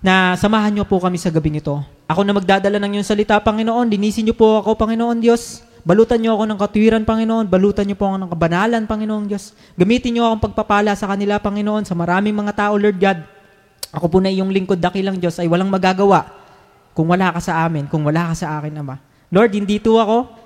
na 0.00 0.32
samahan 0.40 0.72
niyo 0.72 0.88
po 0.88 0.96
kami 0.96 1.20
sa 1.20 1.28
gabing 1.28 1.60
ito. 1.60 1.84
Ako 2.08 2.24
na 2.24 2.32
magdadala 2.32 2.80
ng 2.80 2.96
iyong 2.96 3.04
salita, 3.04 3.36
Panginoon. 3.44 3.92
Linisin 3.92 4.24
niyo 4.24 4.40
po 4.40 4.64
ako, 4.64 4.80
Panginoon 4.80 5.20
Diyos. 5.20 5.60
Balutan 5.84 6.24
niyo 6.24 6.32
ako 6.32 6.48
ng 6.48 6.58
katwiran, 6.64 7.04
Panginoon. 7.04 7.44
Balutan 7.44 7.84
niyo 7.84 8.00
po 8.00 8.08
ako 8.08 8.24
ng 8.24 8.30
kabanalan, 8.32 8.82
Panginoon 8.88 9.28
Diyos. 9.28 9.52
Gamitin 9.76 10.16
niyo 10.16 10.32
akong 10.32 10.48
pagpapala 10.48 10.96
sa 10.96 11.12
kanila, 11.12 11.36
Panginoon, 11.36 11.84
sa 11.84 11.92
maraming 11.92 12.32
mga 12.32 12.56
tao, 12.56 12.80
Lord 12.80 12.96
God. 12.96 13.20
Ako 13.92 14.08
po 14.08 14.16
na 14.24 14.32
iyong 14.32 14.48
lingkod, 14.48 14.80
dakilang 14.80 15.20
Diyos, 15.20 15.36
ay 15.36 15.44
walang 15.44 15.68
magagawa 15.68 16.24
kung 16.96 17.04
wala 17.04 17.36
ka 17.36 17.40
sa 17.44 17.68
amin, 17.68 17.84
kung 17.84 18.00
wala 18.00 18.32
ka 18.32 18.48
sa 18.48 18.56
akin, 18.56 18.80
Ama. 18.80 18.96
Lord, 19.28 19.52
hindi 19.52 19.76
to 19.76 20.00
ako, 20.00 20.37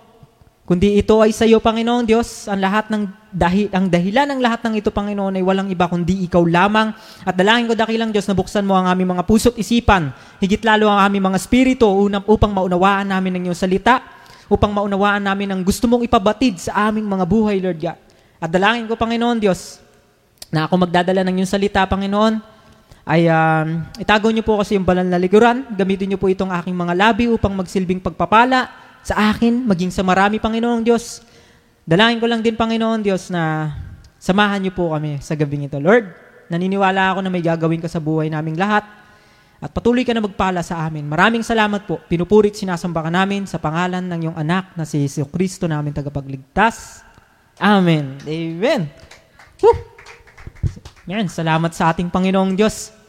Kundi 0.62 0.94
ito 0.94 1.18
ay 1.18 1.34
sa 1.34 1.42
iyo, 1.42 1.58
Panginoon 1.58 2.06
Diyos, 2.06 2.46
ang 2.46 2.62
lahat 2.62 2.86
ng 2.86 3.10
dahil, 3.34 3.66
ang 3.74 3.90
dahilan 3.90 4.30
ng 4.30 4.38
lahat 4.38 4.62
ng 4.62 4.78
ito, 4.78 4.94
Panginoon, 4.94 5.34
ay 5.34 5.42
walang 5.42 5.66
iba 5.66 5.90
kundi 5.90 6.22
ikaw 6.30 6.38
lamang. 6.46 6.94
At 7.26 7.34
dalangin 7.34 7.66
ko 7.66 7.74
dakilang 7.74 8.14
Diyos 8.14 8.30
na 8.30 8.34
buksan 8.38 8.62
mo 8.62 8.78
ang 8.78 8.86
aming 8.86 9.10
mga 9.10 9.26
puso't 9.26 9.58
isipan, 9.58 10.14
higit 10.38 10.62
lalo 10.62 10.86
ang 10.86 11.02
aming 11.02 11.34
mga 11.34 11.38
spirito 11.42 11.90
unang, 11.90 12.22
upang 12.30 12.54
maunawaan 12.54 13.10
namin 13.10 13.42
ng 13.42 13.42
iyong 13.50 13.58
salita, 13.58 14.06
upang 14.46 14.70
maunawaan 14.70 15.26
namin 15.26 15.50
ang 15.50 15.60
gusto 15.66 15.90
mong 15.90 16.06
ipabatid 16.06 16.62
sa 16.62 16.86
aming 16.86 17.10
mga 17.10 17.26
buhay, 17.26 17.58
Lord 17.58 17.82
God. 17.82 17.98
At 18.38 18.46
dalangin 18.54 18.86
ko, 18.86 18.94
Panginoon 18.94 19.42
Diyos, 19.42 19.82
na 20.46 20.70
ako 20.70 20.86
magdadala 20.86 21.26
ng 21.26 21.42
iyong 21.42 21.50
salita, 21.50 21.82
Panginoon, 21.90 22.38
ay 23.02 23.26
um, 23.26 23.82
itago 23.98 24.30
niyo 24.30 24.46
po 24.46 24.62
kasi 24.62 24.78
yung 24.78 24.86
balal 24.86 25.10
na 25.10 25.18
liguran. 25.18 25.66
Gamitin 25.74 26.14
niyo 26.14 26.22
po 26.22 26.30
itong 26.30 26.54
aking 26.54 26.76
mga 26.78 26.94
labi 26.94 27.26
upang 27.26 27.50
magsilbing 27.50 27.98
pagpapala 27.98 28.91
sa 29.02 29.34
akin, 29.34 29.66
maging 29.66 29.90
sa 29.90 30.06
marami, 30.06 30.38
Panginoong 30.38 30.86
Diyos. 30.86 31.22
Dalangin 31.82 32.22
ko 32.22 32.26
lang 32.30 32.40
din, 32.40 32.54
Panginoon 32.54 33.02
Diyos, 33.02 33.30
na 33.34 33.74
samahan 34.22 34.62
niyo 34.62 34.72
po 34.72 34.94
kami 34.94 35.18
sa 35.18 35.34
gabing 35.34 35.66
ito. 35.66 35.82
Lord, 35.82 36.06
naniniwala 36.46 37.14
ako 37.14 37.26
na 37.26 37.30
may 37.30 37.42
gagawin 37.42 37.82
ka 37.82 37.90
sa 37.90 37.98
buhay 37.98 38.30
naming 38.30 38.54
lahat 38.54 38.86
at 39.62 39.70
patuloy 39.70 40.02
ka 40.02 40.10
na 40.10 40.22
magpala 40.22 40.62
sa 40.62 40.86
amin. 40.86 41.06
Maraming 41.06 41.46
salamat 41.46 41.86
po. 41.86 42.02
Pinupurit 42.10 42.54
sinasamba 42.54 43.06
ka 43.06 43.10
namin 43.14 43.46
sa 43.46 43.62
pangalan 43.62 44.02
ng 44.02 44.20
iyong 44.26 44.38
anak 44.38 44.74
na 44.74 44.82
si 44.82 45.02
Yesu 45.02 45.26
Kristo 45.30 45.70
namin 45.70 45.94
tagapagligtas. 45.94 47.06
Amen. 47.62 48.18
Amen. 48.26 48.90
Woo! 49.62 49.74
Yan, 51.10 51.30
salamat 51.30 51.70
sa 51.74 51.94
ating 51.94 52.10
Panginoong 52.10 52.58
Diyos. 52.58 53.01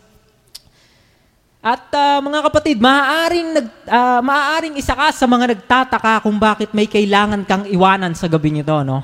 At 1.64 1.88
uh, 1.96 2.20
mga 2.20 2.44
kapatid, 2.52 2.76
maaaring, 2.84 3.56
nag, 3.56 3.68
uh, 3.88 4.20
maaaring 4.20 4.76
isa 4.76 4.92
ka 4.92 5.16
sa 5.16 5.24
mga 5.24 5.56
nagtataka 5.56 6.20
kung 6.20 6.36
bakit 6.36 6.76
may 6.76 6.92
kailangan 6.92 7.48
kang 7.48 7.64
iwanan 7.64 8.12
sa 8.12 8.28
gabing 8.28 8.60
ito, 8.60 8.76
no? 8.84 9.00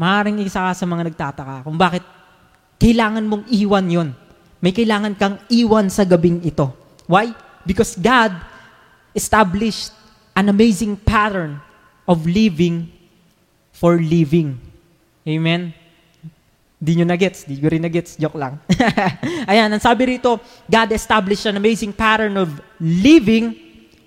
Maaaring 0.00 0.40
isa 0.40 0.64
ka 0.64 0.72
sa 0.72 0.88
mga 0.88 1.12
nagtataka 1.12 1.68
kung 1.68 1.76
bakit 1.76 2.00
kailangan 2.80 3.28
mong 3.28 3.44
iwan 3.52 3.86
yon. 3.92 4.08
May 4.64 4.72
kailangan 4.72 5.20
kang 5.20 5.36
iwan 5.52 5.92
sa 5.92 6.08
gabing 6.08 6.40
ito. 6.48 6.72
Why? 7.04 7.28
Because 7.68 7.92
God 8.00 8.32
established 9.12 9.92
an 10.32 10.48
amazing 10.48 10.96
pattern 10.96 11.60
of 12.08 12.24
living 12.24 12.88
for 13.76 14.00
living. 14.00 14.56
Amen? 15.28 15.76
Di 16.78 16.94
nyo 16.94 17.10
na-gets. 17.10 17.42
Di 17.42 17.58
ko 17.58 17.66
rin 17.66 17.82
na-gets. 17.82 18.14
Joke 18.14 18.38
lang. 18.38 18.62
Ayan, 19.50 19.66
ang 19.74 19.82
sabi 19.82 20.14
rito, 20.14 20.38
God 20.70 20.94
established 20.94 21.50
an 21.50 21.58
amazing 21.58 21.90
pattern 21.90 22.38
of 22.38 22.54
living 22.78 23.58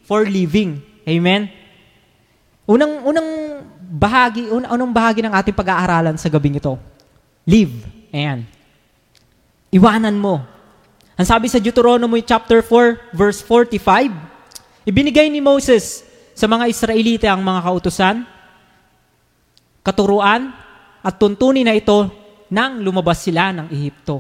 for 0.08 0.24
living. 0.24 0.80
Amen? 1.04 1.52
Unang, 2.64 3.04
unang 3.04 3.28
bahagi, 3.92 4.48
un, 4.48 4.64
unang 4.64 4.96
bahagi 4.96 5.20
ng 5.20 5.36
ating 5.36 5.52
pag-aaralan 5.52 6.16
sa 6.16 6.32
gabing 6.32 6.56
ito. 6.56 6.80
Live. 7.44 7.76
Ayan. 8.16 8.48
Iwanan 9.68 10.16
mo. 10.16 10.40
Ang 11.20 11.28
sabi 11.28 11.52
sa 11.52 11.60
Deuteronomy 11.60 12.24
chapter 12.24 12.64
4, 12.64 13.12
verse 13.12 13.44
45, 13.44 14.88
ibinigay 14.88 15.28
ni 15.28 15.44
Moses 15.44 16.08
sa 16.32 16.48
mga 16.48 16.72
Israelite 16.72 17.28
ang 17.28 17.44
mga 17.44 17.68
kautusan, 17.68 18.24
katuruan, 19.84 20.56
at 21.04 21.20
tuntunin 21.20 21.68
na 21.68 21.76
ito 21.76 22.21
nang 22.52 22.84
lumabas 22.84 23.24
sila 23.24 23.56
ng 23.56 23.72
Ehipto. 23.72 24.20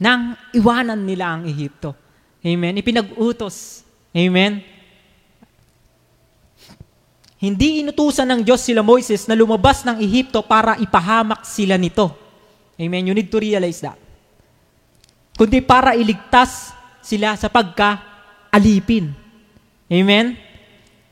Nang 0.00 0.32
iwanan 0.56 1.04
nila 1.04 1.36
ang 1.36 1.44
Ehipto. 1.44 1.92
Amen. 2.40 2.80
Ipinag-utos. 2.80 3.84
Amen. 4.16 4.64
Hindi 7.36 7.84
inutusan 7.84 8.24
ng 8.32 8.40
Diyos 8.48 8.64
sila 8.64 8.80
Moises 8.80 9.28
na 9.28 9.36
lumabas 9.36 9.84
ng 9.84 10.00
Ehipto 10.00 10.40
para 10.40 10.80
ipahamak 10.80 11.44
sila 11.44 11.76
nito. 11.76 12.16
Amen. 12.80 13.12
You 13.12 13.14
need 13.14 13.28
to 13.28 13.36
realize 13.36 13.84
that. 13.84 14.00
Kundi 15.36 15.60
para 15.60 15.92
iligtas 15.92 16.72
sila 17.04 17.36
sa 17.36 17.52
pagka-alipin. 17.52 19.12
Amen. 19.92 20.32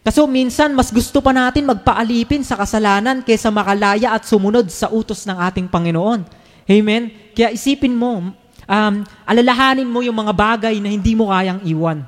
Kaso 0.01 0.25
minsan, 0.25 0.73
mas 0.73 0.89
gusto 0.89 1.21
pa 1.21 1.33
natin 1.33 1.69
magpaalipin 1.69 2.41
sa 2.41 2.57
kasalanan 2.57 3.21
kaysa 3.21 3.53
makalaya 3.53 4.17
at 4.17 4.25
sumunod 4.25 4.69
sa 4.73 4.89
utos 4.89 5.29
ng 5.29 5.37
ating 5.37 5.69
Panginoon. 5.69 6.44
Amen? 6.65 7.13
Kaya 7.37 7.53
isipin 7.53 7.93
mo, 7.93 8.33
um, 8.65 8.95
alalahanin 9.29 9.89
mo 9.89 10.01
yung 10.01 10.17
mga 10.17 10.33
bagay 10.33 10.81
na 10.81 10.89
hindi 10.89 11.13
mo 11.13 11.29
kayang 11.29 11.61
iwan. 11.65 12.05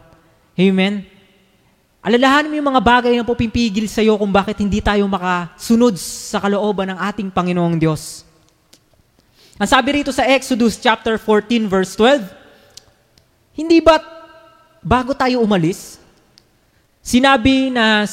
Amen? 0.56 1.04
Alalahanin 2.00 2.48
mo 2.48 2.56
yung 2.56 2.70
mga 2.70 2.84
bagay 2.86 3.12
na 3.18 3.26
pupipigil 3.26 3.90
sa 3.90 4.00
iyo 4.00 4.14
kung 4.14 4.30
bakit 4.30 4.56
hindi 4.62 4.78
tayo 4.78 5.04
makasunod 5.10 5.98
sa 5.98 6.38
kalooban 6.38 6.94
ng 6.94 6.98
ating 7.02 7.28
Panginoong 7.34 7.76
Diyos. 7.76 8.22
Ang 9.58 9.68
sabi 9.68 10.00
rito 10.00 10.12
sa 10.12 10.22
Exodus 10.28 10.78
chapter 10.78 11.18
14 11.18 11.66
verse 11.66 11.98
12, 11.98 12.22
hindi 13.56 13.80
ba 13.80 13.98
bago 14.84 15.16
tayo 15.16 15.42
umalis, 15.42 15.98
sinabi 17.02 17.72
na 17.72 18.06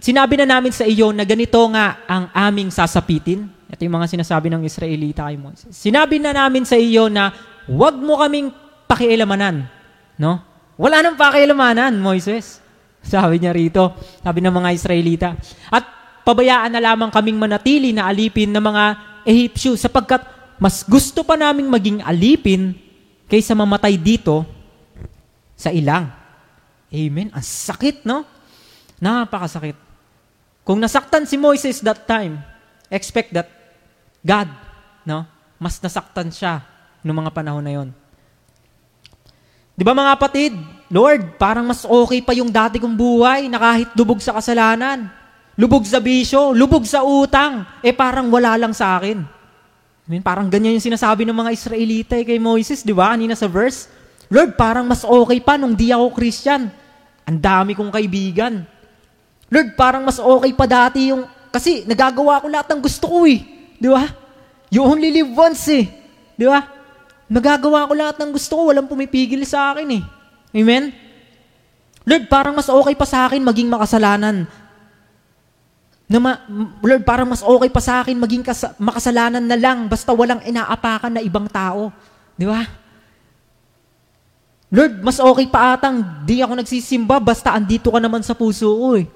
sinabi 0.00 0.40
na 0.40 0.46
namin 0.46 0.72
sa 0.72 0.88
iyo 0.88 1.10
na 1.12 1.26
ganito 1.26 1.58
nga 1.74 2.00
ang 2.06 2.30
aming 2.32 2.70
sasapitin? 2.72 3.52
Ito 3.66 3.82
yung 3.82 3.98
mga 3.98 4.10
sinasabi 4.14 4.46
ng 4.46 4.62
Israelita 4.62 5.26
kay 5.26 5.38
Moses. 5.38 5.74
Sinabi 5.74 6.22
na 6.22 6.30
namin 6.30 6.62
sa 6.62 6.78
iyo 6.78 7.10
na 7.10 7.34
huwag 7.66 7.98
mo 7.98 8.22
kaming 8.22 8.54
pakialamanan. 8.86 9.66
No? 10.14 10.38
Wala 10.78 11.02
nang 11.02 11.18
pakialamanan, 11.18 11.98
Moises. 11.98 12.62
Sabi 13.02 13.42
niya 13.42 13.54
rito, 13.54 13.94
sabi 14.22 14.38
ng 14.42 14.54
mga 14.54 14.70
Israelita. 14.70 15.28
At 15.70 15.84
pabayaan 16.22 16.74
na 16.74 16.82
lamang 16.82 17.10
kaming 17.10 17.38
manatili 17.38 17.90
na 17.90 18.06
alipin 18.06 18.54
ng 18.54 18.62
mga 18.62 18.84
Ehipsyo 19.26 19.74
sapagkat 19.74 20.22
mas 20.62 20.86
gusto 20.86 21.26
pa 21.26 21.34
naming 21.34 21.66
maging 21.66 21.98
alipin 22.06 22.78
kaysa 23.26 23.58
mamatay 23.58 23.98
dito 23.98 24.46
sa 25.58 25.74
ilang. 25.74 26.06
Amen. 26.94 27.34
Ang 27.34 27.42
sakit, 27.42 28.06
no? 28.06 28.22
Napakasakit. 29.02 29.74
Kung 30.62 30.78
nasaktan 30.78 31.26
si 31.26 31.34
Moises 31.34 31.82
that 31.82 32.06
time, 32.06 32.38
expect 32.90 33.34
that 33.34 33.55
God, 34.26 34.50
no? 35.06 35.22
Mas 35.62 35.78
nasaktan 35.78 36.34
siya 36.34 36.66
noong 37.06 37.22
mga 37.22 37.32
panahon 37.32 37.62
na 37.62 37.72
yon. 37.78 37.88
Di 39.78 39.86
ba 39.86 39.94
mga 39.94 40.18
kapatid, 40.18 40.52
Lord, 40.90 41.38
parang 41.38 41.62
mas 41.62 41.86
okay 41.86 42.18
pa 42.18 42.34
yung 42.34 42.50
dati 42.50 42.82
kong 42.82 42.98
buhay 42.98 43.46
na 43.46 43.62
kahit 43.62 43.94
lubog 43.94 44.18
sa 44.18 44.34
kasalanan, 44.34 45.06
lubog 45.54 45.86
sa 45.86 46.02
bisyo, 46.02 46.50
lubog 46.50 46.82
sa 46.82 47.06
utang, 47.06 47.62
eh 47.86 47.94
parang 47.94 48.26
wala 48.26 48.58
lang 48.58 48.74
sa 48.74 48.98
akin. 48.98 49.22
I 50.06 50.08
mean, 50.10 50.22
parang 50.22 50.50
ganyan 50.50 50.74
yung 50.78 50.86
sinasabi 50.90 51.26
ng 51.26 51.34
mga 51.34 51.50
Israelita 51.54 52.14
eh, 52.14 52.26
kay 52.26 52.38
Moses, 52.38 52.86
di 52.86 52.94
ba? 52.94 53.14
Kanina 53.14 53.34
sa 53.34 53.50
verse. 53.50 53.90
Lord, 54.30 54.54
parang 54.54 54.86
mas 54.86 55.02
okay 55.02 55.38
pa 55.42 55.58
nung 55.58 55.74
di 55.74 55.90
ako 55.90 56.14
Christian. 56.14 56.70
Ang 57.26 57.38
dami 57.42 57.74
kong 57.74 57.90
kaibigan. 57.90 58.62
Lord, 59.50 59.74
parang 59.74 60.06
mas 60.06 60.18
okay 60.18 60.54
pa 60.54 60.66
dati 60.66 61.10
yung... 61.10 61.26
Kasi 61.50 61.82
nagagawa 61.86 62.38
ko 62.38 62.46
lahat 62.46 62.70
ng 62.70 62.80
gusto 62.82 63.06
ko 63.10 63.18
eh. 63.26 63.55
Di 63.76 63.88
ba? 63.88 64.04
You 64.72 64.82
only 64.82 65.12
live 65.12 65.30
once 65.32 65.68
eh. 65.70 65.84
Di 66.34 66.44
ba? 66.48 66.64
Nagagawa 67.26 67.90
ko 67.90 67.92
lahat 67.94 68.16
ng 68.22 68.30
gusto 68.30 68.52
ko, 68.54 68.62
walang 68.70 68.86
pumipigil 68.86 69.42
sa 69.42 69.74
akin 69.74 69.88
eh. 69.98 70.02
Amen? 70.56 70.94
Lord, 72.06 72.30
parang 72.30 72.54
mas 72.54 72.70
okay 72.70 72.94
pa 72.94 73.02
sa 73.02 73.26
akin 73.26 73.42
maging 73.42 73.66
makasalanan. 73.66 74.46
Na 76.06 76.18
ma- 76.22 76.42
Lord, 76.86 77.02
parang 77.02 77.26
mas 77.26 77.42
okay 77.42 77.66
pa 77.66 77.82
sa 77.82 78.06
akin 78.06 78.14
maging 78.14 78.46
kas- 78.46 78.78
makasalanan 78.78 79.42
na 79.42 79.58
lang 79.58 79.90
basta 79.90 80.14
walang 80.14 80.38
inaapakan 80.46 81.18
na 81.18 81.22
ibang 81.22 81.50
tao. 81.50 81.90
Di 82.38 82.46
ba? 82.46 82.62
Lord, 84.70 85.02
mas 85.02 85.18
okay 85.18 85.46
pa 85.50 85.74
atang 85.74 86.02
di 86.22 86.38
ako 86.42 86.62
nagsisimba 86.62 87.18
basta 87.18 87.54
andito 87.54 87.90
ka 87.90 87.98
naman 87.98 88.22
sa 88.22 88.38
puso 88.38 88.70
ko 88.70 88.88
eh. 88.98 89.06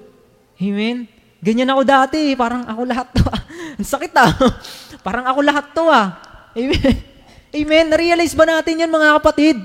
Amen? 0.59 1.07
Ganyan 1.41 1.73
ako 1.73 1.81
dati, 1.81 2.37
parang 2.37 2.69
ako 2.69 2.81
lahat 2.85 3.07
to. 3.17 3.25
Ang 3.81 3.89
sakit 3.89 4.13
ah. 4.13 4.29
parang 5.05 5.25
ako 5.25 5.39
lahat 5.41 5.65
to 5.73 5.85
ah. 5.89 6.21
Amen. 6.53 6.95
Amen. 7.57 7.85
Na-realize 7.89 8.37
ba 8.37 8.45
natin 8.45 8.85
yan 8.85 8.91
mga 8.93 9.17
kapatid? 9.17 9.57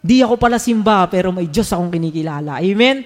Di 0.00 0.24
ako 0.24 0.40
pala 0.40 0.56
simba, 0.56 1.04
pero 1.12 1.28
may 1.28 1.48
Diyos 1.48 1.68
akong 1.68 1.92
kinikilala. 1.92 2.64
Amen. 2.64 3.04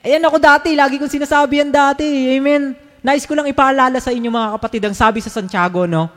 Ayan 0.00 0.22
ako 0.24 0.38
dati, 0.38 0.72
lagi 0.78 0.96
kong 0.96 1.10
sinasabi 1.10 1.60
yan 1.60 1.70
dati. 1.74 2.06
Amen. 2.38 2.72
Nais 3.02 3.26
ko 3.26 3.34
lang 3.34 3.50
ipaalala 3.50 3.98
sa 3.98 4.14
inyo 4.14 4.30
mga 4.30 4.56
kapatid, 4.56 4.82
ang 4.86 4.96
sabi 4.96 5.18
sa 5.18 5.28
Santiago, 5.28 5.84
no? 5.90 6.08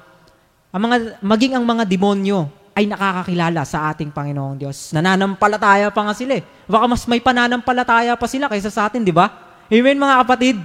Ang 0.69 0.81
mga, 0.89 0.95
maging 1.21 1.53
ang 1.57 1.65
mga 1.65 1.83
demonyo 1.85 2.49
ay 2.73 2.89
nakakakilala 2.89 3.61
sa 3.61 3.93
ating 3.93 4.09
Panginoong 4.09 4.57
Diyos. 4.57 4.89
Nananampalataya 4.93 5.93
pa 5.93 6.01
nga 6.09 6.13
sila 6.17 6.41
eh. 6.41 6.43
Baka 6.65 6.85
mas 6.89 7.05
may 7.05 7.21
pananampalataya 7.21 8.17
pa 8.17 8.25
sila 8.25 8.49
kaysa 8.49 8.73
sa 8.73 8.89
atin, 8.89 9.05
di 9.05 9.13
ba? 9.13 9.29
Amen 9.69 9.97
mga 9.97 10.15
kapatid. 10.25 10.57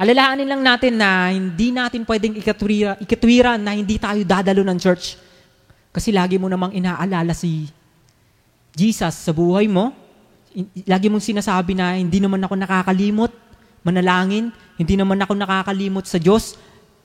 Alalahanin 0.00 0.48
lang 0.48 0.64
natin 0.64 0.96
na 0.96 1.28
hindi 1.28 1.68
natin 1.68 2.08
pwedeng 2.08 2.32
ikatwira, 2.32 2.96
ikatwira 3.04 3.60
na 3.60 3.76
hindi 3.76 4.00
tayo 4.00 4.24
dadalo 4.24 4.64
ng 4.64 4.80
church. 4.80 5.20
Kasi 5.92 6.08
lagi 6.08 6.40
mo 6.40 6.48
namang 6.48 6.72
inaalala 6.72 7.36
si 7.36 7.68
Jesus 8.72 9.12
sa 9.12 9.28
buhay 9.36 9.68
mo. 9.68 9.92
Lagi 10.88 11.12
mong 11.12 11.20
sinasabi 11.20 11.76
na 11.76 12.00
hindi 12.00 12.16
naman 12.16 12.40
ako 12.40 12.56
nakakalimot, 12.56 13.28
manalangin, 13.84 14.48
hindi 14.80 14.96
naman 14.96 15.20
ako 15.20 15.36
nakakalimot 15.36 16.08
sa 16.08 16.16
Diyos. 16.16 16.56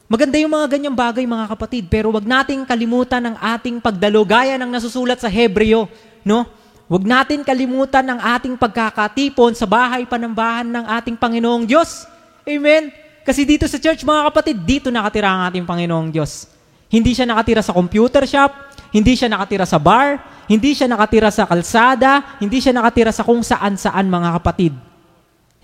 Maganda 0.07 0.39
yung 0.39 0.55
mga 0.55 0.79
ganyang 0.79 0.95
bagay 0.95 1.27
mga 1.27 1.51
kapatid, 1.51 1.91
pero 1.91 2.15
wag 2.15 2.23
nating 2.23 2.63
kalimutan 2.63 3.27
ang 3.27 3.35
ating 3.35 3.83
pagdalo 3.83 4.23
gaya 4.23 4.55
ng 4.55 4.71
nasusulat 4.71 5.19
sa 5.19 5.27
Hebreo, 5.27 5.91
no? 6.23 6.47
Wag 6.87 7.03
natin 7.03 7.43
kalimutan 7.43 8.07
ang 8.07 8.23
ating 8.23 8.55
pagkakatipon 8.55 9.51
sa 9.51 9.67
bahay 9.67 10.07
panambahan 10.07 10.69
ng 10.69 10.85
ating 10.95 11.19
Panginoong 11.19 11.67
Diyos. 11.67 12.14
Amen? 12.45 12.93
Kasi 13.25 13.41
dito 13.41 13.65
sa 13.65 13.81
church, 13.81 14.05
mga 14.05 14.29
kapatid, 14.29 14.57
dito 14.61 14.93
nakatira 14.93 15.33
ang 15.33 15.41
ating 15.49 15.65
Panginoong 15.65 16.13
Diyos. 16.13 16.45
Hindi 16.93 17.17
siya 17.17 17.25
nakatira 17.25 17.65
sa 17.65 17.73
computer 17.73 18.21
shop, 18.29 18.53
hindi 18.93 19.17
siya 19.17 19.33
nakatira 19.33 19.65
sa 19.65 19.81
bar, 19.81 20.21
hindi 20.45 20.77
siya 20.77 20.85
nakatira 20.85 21.33
sa 21.33 21.49
kalsada, 21.49 22.37
hindi 22.37 22.61
siya 22.61 22.77
nakatira 22.77 23.09
sa 23.09 23.25
kung 23.25 23.41
saan-saan, 23.41 24.05
mga 24.05 24.29
kapatid. 24.37 24.73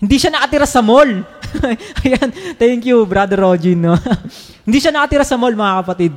Hindi 0.02 0.16
siya 0.18 0.34
nakatira 0.34 0.66
sa 0.66 0.82
mall. 0.82 1.22
Ayan, 2.02 2.28
thank 2.58 2.82
you, 2.82 3.06
Brother 3.06 3.38
Rogin. 3.38 3.78
No? 3.78 3.94
hindi 4.66 4.82
siya 4.82 4.90
nakatira 4.90 5.22
sa 5.22 5.38
mall, 5.38 5.54
mga 5.54 5.86
kapatid. 5.86 6.12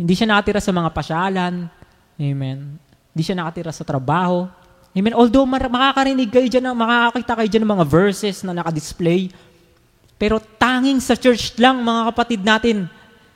Hindi 0.00 0.12
siya 0.16 0.32
nakatira 0.32 0.64
sa 0.64 0.72
mga 0.72 0.88
pasyalan. 0.96 1.54
Amen. 2.16 2.58
Hindi 3.12 3.22
siya 3.22 3.36
nakatira 3.36 3.68
sa 3.76 3.84
trabaho. 3.84 4.48
Amen. 4.96 5.12
Although 5.12 5.44
makakarinig 5.44 6.32
kayo 6.32 6.48
dyan, 6.48 6.72
makakakita 6.72 7.32
kayo 7.36 7.48
dyan 7.52 7.62
ng 7.68 7.72
mga 7.76 7.84
verses 7.84 8.40
na 8.40 8.56
nakadisplay, 8.56 9.28
pero 10.16 10.40
tanging 10.40 10.96
sa 11.04 11.12
church 11.12 11.52
lang, 11.60 11.84
mga 11.84 12.02
kapatid 12.08 12.40
natin, 12.40 12.76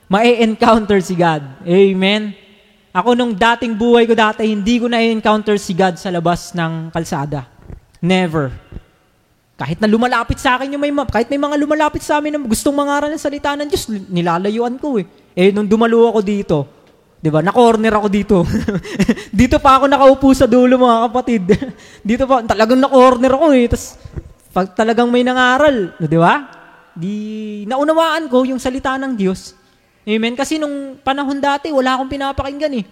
ma-encounter 0.09 0.97
si 1.05 1.13
God. 1.13 1.45
Amen. 1.61 2.33
Ako 2.89 3.13
nung 3.13 3.37
dating 3.37 3.77
buhay 3.77 4.09
ko 4.09 4.17
dati, 4.17 4.49
hindi 4.49 4.81
ko 4.81 4.89
na-encounter 4.89 5.55
si 5.61 5.77
God 5.77 6.01
sa 6.01 6.09
labas 6.09 6.51
ng 6.57 6.89
kalsada. 6.89 7.45
Never. 8.01 8.49
Kahit 9.53 9.77
na 9.77 9.85
lumalapit 9.85 10.41
sa 10.41 10.57
akin 10.57 10.73
yung 10.73 10.81
may, 10.81 10.89
kahit 10.89 11.29
may 11.29 11.37
mga 11.37 11.55
lumalapit 11.61 12.01
sa 12.01 12.17
amin 12.17 12.33
na 12.33 12.41
gustong 12.41 12.73
mangaral 12.73 13.13
ng 13.13 13.21
salita 13.21 13.53
ng 13.53 13.69
Diyos, 13.69 13.85
nilalayuan 14.09 14.81
ko 14.81 14.97
eh. 14.97 15.05
Eh, 15.37 15.53
nung 15.53 15.69
dumalo 15.69 16.09
ako 16.09 16.19
dito, 16.25 16.80
Di 17.21 17.29
ba? 17.29 17.45
Na-corner 17.45 17.93
ako 17.93 18.07
dito. 18.09 18.37
dito 19.39 19.61
pa 19.61 19.77
ako 19.77 19.85
nakaupo 19.85 20.33
sa 20.33 20.49
dulo 20.49 20.81
mga 20.81 20.97
kapatid. 21.05 21.43
dito 22.09 22.25
pa, 22.25 22.41
talagang 22.41 22.81
na-corner 22.81 23.29
ako 23.37 23.45
eh. 23.53 23.65
Tapos, 23.69 23.85
pag 24.49 24.67
talagang 24.73 25.05
may 25.13 25.21
nangaral, 25.21 25.93
di 26.01 26.17
ba? 26.17 26.49
Di, 26.97 27.13
naunawaan 27.69 28.25
ko 28.25 28.41
yung 28.41 28.57
salita 28.57 28.97
ng 28.97 29.13
Diyos. 29.13 29.53
Amen? 30.01 30.33
Kasi 30.33 30.57
nung 30.57 30.97
panahon 31.05 31.37
dati, 31.37 31.69
wala 31.69 31.93
akong 31.93 32.09
pinapakinggan 32.09 32.73
eh. 32.81 32.85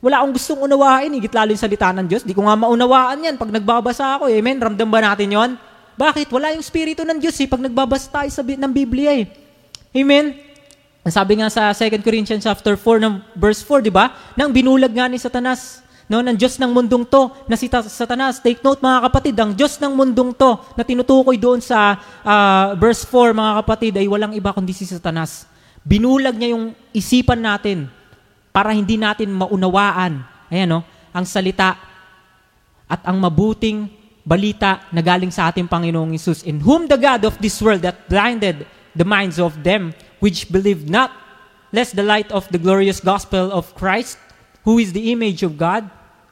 Wala 0.00 0.24
akong 0.24 0.32
gustong 0.40 0.60
unawain 0.64 1.12
eh, 1.12 1.20
lalo 1.28 1.52
yung 1.52 1.60
salita 1.60 1.92
ng 1.92 2.08
Diyos. 2.08 2.24
Di 2.24 2.32
ko 2.32 2.48
nga 2.48 2.56
maunawaan 2.56 3.28
yan 3.28 3.36
pag 3.36 3.52
nagbabasa 3.52 4.16
ako. 4.16 4.32
Eh. 4.32 4.40
Amen? 4.40 4.56
Ramdam 4.56 4.88
ba 4.88 5.04
natin 5.04 5.28
yon? 5.28 5.50
Bakit? 6.00 6.32
Wala 6.32 6.56
yung 6.56 6.64
Espiritu 6.64 7.04
ng 7.04 7.20
Diyos 7.20 7.36
eh, 7.44 7.48
pag 7.48 7.60
nagbabasa 7.60 8.08
tayo 8.08 8.28
sa, 8.32 8.40
ng 8.40 8.72
Biblia 8.72 9.20
eh. 9.20 9.28
Amen? 9.92 10.45
Sabi 11.06 11.38
nga 11.38 11.46
sa 11.46 11.70
2 11.70 12.02
Corinthians 12.02 12.42
chapter 12.42 12.74
4 12.74 12.98
ng 13.06 13.14
verse 13.38 13.62
4, 13.62 13.78
di 13.78 13.94
ba? 13.94 14.10
Nang 14.34 14.50
binulag 14.50 14.90
nga 14.90 15.06
ni 15.06 15.22
Satanas, 15.22 15.86
no, 16.10 16.18
ng 16.18 16.34
Diyos 16.34 16.58
ng 16.58 16.66
mundong 16.66 17.06
to, 17.06 17.30
na 17.46 17.54
si 17.54 17.70
Satanas, 17.70 18.42
take 18.42 18.58
note 18.58 18.82
mga 18.82 19.06
kapatid, 19.06 19.34
ang 19.38 19.54
Diyos 19.54 19.78
ng 19.78 19.94
mundong 19.94 20.34
to, 20.34 20.58
na 20.74 20.82
tinutukoy 20.82 21.38
doon 21.38 21.62
sa 21.62 21.94
uh, 22.26 22.74
verse 22.74 23.06
4 23.06 23.38
mga 23.38 23.52
kapatid, 23.62 23.92
ay 24.02 24.10
walang 24.10 24.34
iba 24.34 24.50
kundi 24.50 24.74
si 24.74 24.82
Satanas. 24.82 25.46
Binulag 25.86 26.34
niya 26.34 26.58
yung 26.58 26.74
isipan 26.90 27.38
natin 27.38 27.86
para 28.50 28.74
hindi 28.74 28.98
natin 28.98 29.30
maunawaan, 29.30 30.26
ayan 30.50 30.66
no, 30.66 30.82
ang 31.14 31.22
salita 31.22 31.78
at 32.90 33.00
ang 33.06 33.22
mabuting 33.22 33.86
balita 34.26 34.90
na 34.90 35.06
galing 35.06 35.30
sa 35.30 35.54
ating 35.54 35.70
Panginoong 35.70 36.18
Isus, 36.18 36.42
in 36.42 36.58
whom 36.58 36.90
the 36.90 36.98
God 36.98 37.22
of 37.22 37.38
this 37.38 37.62
world 37.62 37.86
that 37.86 38.10
blinded 38.10 38.66
the 38.90 39.06
minds 39.06 39.38
of 39.38 39.54
them 39.62 39.94
which 40.18 40.48
believe 40.48 40.88
not, 40.88 41.12
lest 41.74 41.94
the 41.96 42.04
light 42.04 42.30
of 42.32 42.48
the 42.48 42.60
glorious 42.60 43.02
gospel 43.02 43.52
of 43.52 43.74
Christ, 43.76 44.16
who 44.64 44.80
is 44.80 44.90
the 44.96 45.12
image 45.12 45.42
of 45.42 45.60
God, 45.60 45.86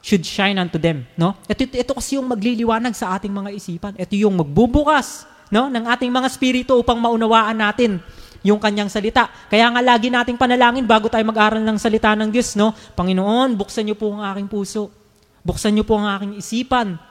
should 0.05 0.21
shine 0.21 0.61
unto 0.61 0.77
them. 0.77 1.09
No? 1.17 1.33
Ito, 1.49 1.65
ito 1.65 1.91
kasi 1.97 2.21
yung 2.21 2.29
magliliwanag 2.29 2.93
sa 2.93 3.17
ating 3.17 3.33
mga 3.33 3.49
isipan. 3.57 3.93
Ito 3.97 4.13
yung 4.13 4.37
magbubukas 4.37 5.25
no, 5.49 5.65
ng 5.69 5.85
ating 5.89 6.13
mga 6.13 6.27
spirito 6.29 6.77
upang 6.77 7.01
maunawaan 7.01 7.57
natin 7.57 7.97
yung 8.45 8.61
kanyang 8.61 8.93
salita. 8.93 9.25
Kaya 9.49 9.65
nga 9.73 9.81
lagi 9.81 10.13
nating 10.13 10.37
panalangin 10.37 10.85
bago 10.85 11.09
tayo 11.09 11.25
mag-aral 11.25 11.65
ng 11.65 11.77
salita 11.81 12.13
ng 12.13 12.29
Diyos, 12.29 12.53
no? 12.53 12.77
Panginoon, 12.93 13.57
buksan 13.57 13.89
niyo 13.89 13.97
po 13.97 14.13
ang 14.13 14.21
aking 14.29 14.45
puso. 14.45 14.93
Buksan 15.41 15.73
niyo 15.73 15.81
po 15.81 15.97
ang 15.97 16.05
aking 16.13 16.37
isipan. 16.37 17.01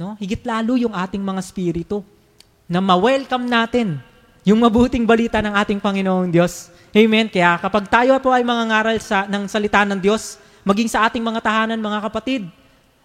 No? 0.00 0.16
Higit 0.16 0.40
lalo 0.48 0.80
yung 0.80 0.96
ating 0.96 1.20
mga 1.20 1.44
spirito 1.44 2.00
na 2.64 2.80
ma-welcome 2.80 3.44
natin 3.44 4.00
yung 4.48 4.64
mabuting 4.64 5.04
balita 5.04 5.44
ng 5.44 5.52
ating 5.52 5.76
Panginoong 5.76 6.32
Diyos. 6.32 6.72
Amen. 6.96 7.28
Kaya 7.28 7.60
kapag 7.60 7.84
tayo 7.92 8.16
po 8.16 8.32
ay 8.32 8.40
mga 8.40 8.64
ngaral 8.72 8.96
sa, 8.96 9.28
ng 9.28 9.44
salita 9.44 9.84
ng 9.84 10.00
Diyos, 10.00 10.40
maging 10.64 10.88
sa 10.88 11.04
ating 11.04 11.20
mga 11.20 11.44
tahanan, 11.44 11.76
mga 11.76 12.00
kapatid, 12.08 12.48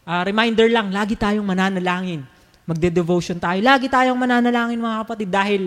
uh, 0.08 0.24
reminder 0.24 0.72
lang, 0.72 0.88
lagi 0.88 1.20
tayong 1.20 1.44
mananalangin. 1.44 2.24
Magde-devotion 2.64 3.44
tayo. 3.44 3.60
Lagi 3.60 3.92
tayong 3.92 4.16
mananalangin, 4.16 4.80
mga 4.80 5.04
kapatid, 5.04 5.28
dahil 5.28 5.62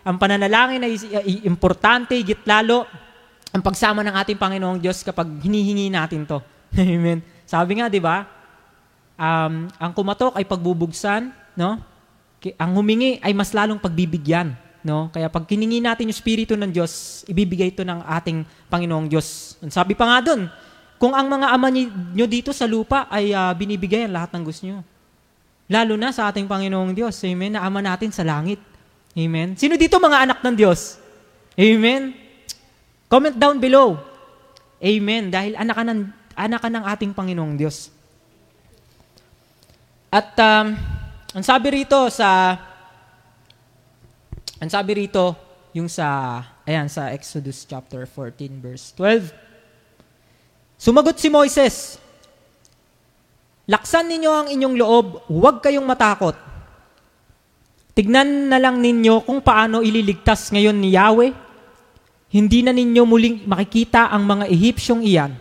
ang 0.00 0.16
pananalangin 0.16 0.80
ay 0.80 0.96
importante, 1.44 2.16
higit 2.16 2.40
lalo, 2.48 2.88
ang 3.52 3.60
pagsama 3.60 4.00
ng 4.00 4.16
ating 4.16 4.40
Panginoong 4.40 4.80
Diyos 4.80 5.04
kapag 5.04 5.28
hinihingi 5.44 5.92
natin 5.92 6.24
to. 6.24 6.40
Amen. 6.80 7.20
Sabi 7.44 7.76
nga, 7.76 7.92
di 7.92 8.00
ba, 8.00 8.24
um, 9.20 9.68
ang 9.76 9.92
kumatok 9.92 10.40
ay 10.40 10.48
pagbubugsan, 10.48 11.28
no? 11.52 11.76
Ang 12.56 12.70
humingi 12.80 13.20
ay 13.20 13.36
mas 13.36 13.52
lalong 13.52 13.76
pagbibigyan. 13.76 14.67
No? 14.86 15.10
Kaya 15.10 15.26
pag 15.26 15.44
kiningi 15.44 15.82
natin 15.82 16.08
yung 16.08 16.16
Espiritu 16.16 16.54
ng 16.54 16.70
Diyos, 16.70 17.22
ibibigay 17.26 17.74
ito 17.74 17.82
ng 17.82 18.04
ating 18.06 18.46
Panginoong 18.70 19.10
Diyos. 19.10 19.58
Sabi 19.68 19.98
pa 19.98 20.06
nga 20.06 20.18
doon, 20.30 20.46
kung 20.98 21.14
ang 21.14 21.30
mga 21.30 21.54
ama 21.54 21.70
nyo 21.70 22.26
dito 22.26 22.50
sa 22.50 22.66
lupa 22.66 23.06
ay 23.06 23.30
uh, 23.30 23.54
binibigay 23.54 24.06
ang 24.06 24.14
lahat 24.18 24.34
ng 24.34 24.42
gusto 24.42 24.66
nyo. 24.66 24.82
Lalo 25.70 25.94
na 25.94 26.10
sa 26.10 26.26
ating 26.26 26.48
Panginoong 26.50 26.96
Diyos. 26.96 27.14
Amen. 27.22 27.54
Na 27.54 27.62
ama 27.62 27.78
natin 27.78 28.10
sa 28.10 28.26
langit. 28.26 28.58
Amen. 29.14 29.54
Sino 29.54 29.78
dito 29.78 30.00
mga 30.02 30.26
anak 30.26 30.38
ng 30.42 30.56
Diyos? 30.58 30.98
Amen. 31.54 32.14
Comment 33.06 33.34
down 33.34 33.62
below. 33.62 33.98
Amen. 34.82 35.30
Dahil 35.30 35.54
anak 35.54 35.76
ka 35.76 35.84
ng, 35.86 36.00
anak 36.34 36.60
ka 36.62 36.68
ng 36.70 36.84
ating 36.86 37.12
Panginoong 37.14 37.54
Diyos. 37.54 37.90
At 40.08 40.32
um, 40.40 40.72
ang 41.36 41.44
sabi 41.44 41.84
rito 41.84 42.08
sa 42.08 42.56
ang 44.58 44.70
sabi 44.70 45.06
rito, 45.06 45.34
yung 45.70 45.86
sa, 45.86 46.42
ayan, 46.66 46.90
sa 46.90 47.14
Exodus 47.14 47.62
chapter 47.62 48.02
14, 48.06 48.58
verse 48.58 48.90
12. 48.96 49.30
Sumagot 50.78 51.18
si 51.18 51.30
Moises, 51.30 51.98
Laksan 53.68 54.08
ninyo 54.08 54.30
ang 54.32 54.48
inyong 54.48 54.76
loob, 54.80 55.06
huwag 55.28 55.60
kayong 55.60 55.84
matakot. 55.84 56.32
Tignan 57.92 58.48
na 58.48 58.56
lang 58.56 58.80
ninyo 58.80 59.20
kung 59.28 59.44
paano 59.44 59.84
ililigtas 59.84 60.48
ngayon 60.48 60.72
ni 60.72 60.96
Yahweh. 60.96 61.36
Hindi 62.32 62.64
na 62.64 62.72
ninyo 62.72 63.02
muling 63.04 63.44
makikita 63.44 64.08
ang 64.08 64.24
mga 64.24 64.48
Ehipsyong 64.48 65.04
iyan. 65.04 65.36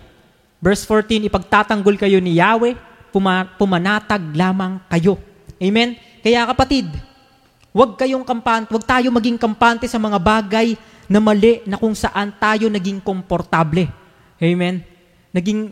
Verse 0.59 0.83
14, 0.83 1.23
ipagtatanggol 1.23 1.95
kayo 1.95 2.19
ni 2.19 2.35
Yahweh, 2.35 2.75
puma- 3.15 3.47
pumanatag 3.55 4.19
lamang 4.35 4.83
kayo. 4.91 5.15
Amen? 5.55 5.95
Kaya 6.19 6.51
kapatid, 6.51 6.91
Huwag 7.75 7.99
kayong 7.99 8.23
kampante, 8.23 8.71
huwag 8.71 8.85
tayo 8.87 9.11
maging 9.11 9.37
kampante 9.37 9.85
sa 9.85 9.99
mga 9.99 10.17
bagay 10.17 10.73
na 11.07 11.19
mali 11.23 11.63
na 11.63 11.79
kung 11.79 11.95
saan 11.95 12.35
tayo 12.35 12.67
naging 12.67 12.99
komportable. 12.99 13.87
Amen? 14.37 14.83
Naging, 15.31 15.71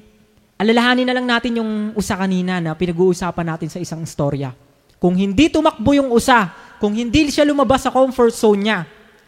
alalahanin 0.55 1.05
na 1.07 1.15
lang 1.15 1.27
natin 1.27 1.59
yung 1.59 1.71
usa 1.93 2.15
kanina 2.15 2.63
na 2.63 2.71
pinag-uusapan 2.73 3.45
natin 3.55 3.69
sa 3.71 3.79
isang 3.79 4.01
istorya. 4.03 4.55
Kung 4.95 5.13
hindi 5.19 5.51
tumakbo 5.51 5.91
yung 5.91 6.09
usa, 6.11 6.49
kung 6.79 6.95
hindi 6.95 7.27
siya 7.29 7.47
lumabas 7.47 7.83
sa 7.83 7.91
comfort 7.91 8.31
zone 8.31 8.61
niya, 8.67 8.79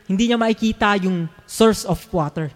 hindi 0.08 0.32
niya 0.32 0.40
makikita 0.40 0.96
yung 1.04 1.28
source 1.44 1.84
of 1.84 2.00
water. 2.16 2.48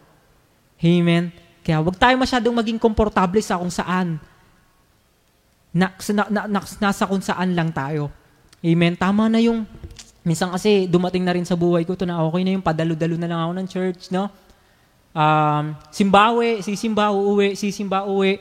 Amen? 0.80 1.30
Kaya 1.62 1.84
huwag 1.84 2.00
tayo 2.00 2.16
masyadong 2.18 2.56
maging 2.58 2.80
komportable 2.82 3.44
sa 3.44 3.60
kung 3.60 3.70
saan. 3.70 4.18
Na, 5.72 5.92
na, 6.12 6.24
na, 6.48 6.60
nasa 6.60 7.04
kung 7.06 7.22
saan 7.22 7.54
lang 7.54 7.70
tayo. 7.70 8.10
Amen? 8.64 8.96
Tama 8.96 9.28
na 9.28 9.44
yung 9.44 9.68
Minsan 10.22 10.54
kasi 10.54 10.86
dumating 10.86 11.26
na 11.26 11.34
rin 11.34 11.46
sa 11.46 11.58
buhay 11.58 11.82
ko 11.82 11.98
to 11.98 12.06
na 12.06 12.22
okay 12.22 12.46
na 12.46 12.54
yung 12.54 12.62
padalo-dalo 12.62 13.18
na 13.18 13.26
lang 13.26 13.42
ako 13.42 13.54
ng 13.58 13.68
church, 13.68 14.02
no? 14.14 14.30
Um, 15.12 15.76
simbawe, 15.92 16.64
sisimba, 16.64 17.12
uuwi, 17.12 17.58
sisimba, 17.58 18.08
uuwi. 18.08 18.40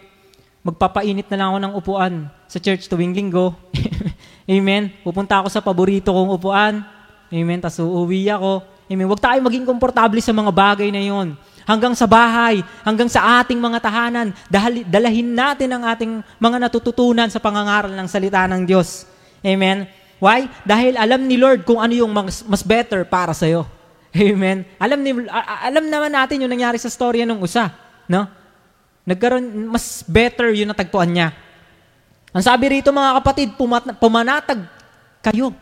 Magpapainit 0.61 1.27
na 1.33 1.37
lang 1.41 1.49
ako 1.51 1.59
ng 1.59 1.75
upuan 1.75 2.15
sa 2.47 2.61
church 2.61 2.87
tuwing 2.87 3.17
linggo. 3.17 3.57
Amen. 4.51 4.93
Pupunta 5.01 5.41
ako 5.41 5.49
sa 5.49 5.65
paborito 5.65 6.13
kong 6.13 6.37
upuan. 6.37 6.85
Amen. 7.33 7.59
Tapos 7.65 7.81
uuwi 7.81 8.29
ako. 8.29 8.61
Amen. 8.91 9.07
Huwag 9.09 9.23
tayo 9.23 9.41
maging 9.41 9.65
komportable 9.65 10.21
sa 10.21 10.37
mga 10.37 10.53
bagay 10.53 10.93
na 10.93 11.01
yon. 11.01 11.35
Hanggang 11.65 11.95
sa 11.95 12.05
bahay, 12.05 12.61
hanggang 12.83 13.07
sa 13.07 13.41
ating 13.41 13.57
mga 13.57 13.79
tahanan, 13.79 14.35
dahil, 14.51 14.83
dalahin 14.85 15.31
natin 15.31 15.71
ang 15.71 15.87
ating 15.87 16.13
mga 16.43 16.57
natututunan 16.67 17.31
sa 17.31 17.39
pangangaral 17.39 17.95
ng 17.95 18.09
salita 18.11 18.45
ng 18.51 18.67
Diyos. 18.67 19.07
Amen. 19.41 20.00
Why? 20.21 20.53
Dahil 20.69 21.01
alam 21.01 21.25
ni 21.25 21.41
Lord 21.41 21.65
kung 21.65 21.81
ano 21.81 21.97
yung 21.97 22.13
mas, 22.13 22.45
mas 22.45 22.61
better 22.61 23.09
para 23.09 23.33
sa 23.33 23.49
iyo. 23.49 23.65
Amen. 24.13 24.69
Alam 24.77 25.01
ni 25.01 25.11
alam 25.65 25.85
naman 25.89 26.13
natin 26.13 26.45
yung 26.45 26.53
nangyari 26.53 26.77
sa 26.77 26.93
storya 26.93 27.25
nung 27.25 27.41
usa, 27.41 27.73
no? 28.05 28.29
Nagkaroon 29.09 29.73
mas 29.73 30.05
better 30.05 30.53
yung 30.53 30.71
natagpuan 30.71 31.09
niya. 31.09 31.33
Ang 32.37 32.45
sabi 32.45 32.79
rito 32.79 32.93
mga 32.93 33.17
kapatid, 33.17 33.49
pumat, 33.57 33.97
pumanatag 33.97 34.61
kayo. 35.25 35.57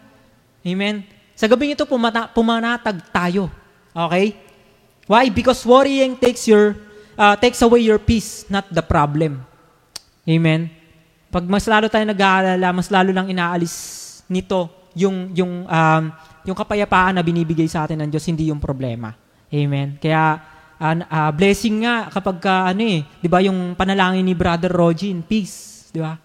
Amen. 0.67 1.07
Sa 1.39 1.47
gabing 1.47 1.79
ito 1.79 1.87
pumata, 1.87 2.27
pumanatag 2.27 2.99
tayo. 3.15 3.47
Okay? 3.95 4.35
Why? 5.07 5.31
Because 5.31 5.63
worrying 5.63 6.19
takes 6.19 6.51
your 6.51 6.75
uh, 7.15 7.39
takes 7.39 7.63
away 7.63 7.87
your 7.87 8.03
peace, 8.03 8.43
not 8.51 8.67
the 8.75 8.83
problem. 8.83 9.47
Amen. 10.27 10.69
Pag 11.31 11.47
mas 11.47 11.65
lalo 11.71 11.87
tayo 11.87 12.05
nag-aalala, 12.05 12.69
mas 12.75 12.91
lalo 12.91 13.15
lang 13.15 13.31
inaalis 13.31 14.08
nito 14.29 14.89
yung 14.97 15.33
yung 15.33 15.65
um, 15.65 16.05
yung 16.45 16.57
kapayapaan 16.57 17.21
na 17.21 17.23
binibigay 17.25 17.69
sa 17.69 17.85
atin 17.85 18.01
ng 18.05 18.11
Diyos, 18.13 18.25
hindi 18.29 18.49
yung 18.49 18.61
problema. 18.61 19.13
Amen. 19.49 19.97
Kaya 20.01 20.41
uh, 20.81 20.95
uh, 21.05 21.31
blessing 21.33 21.85
nga 21.85 22.09
kapag 22.09 22.37
ka, 22.41 22.55
ano 22.73 22.83
eh, 22.85 23.05
'di 23.21 23.29
ba 23.29 23.41
yung 23.45 23.75
panalangin 23.75 24.25
ni 24.25 24.33
Brother 24.33 24.73
Rogin, 24.73 25.25
peace, 25.25 25.89
'di 25.93 26.01
ba? 26.01 26.17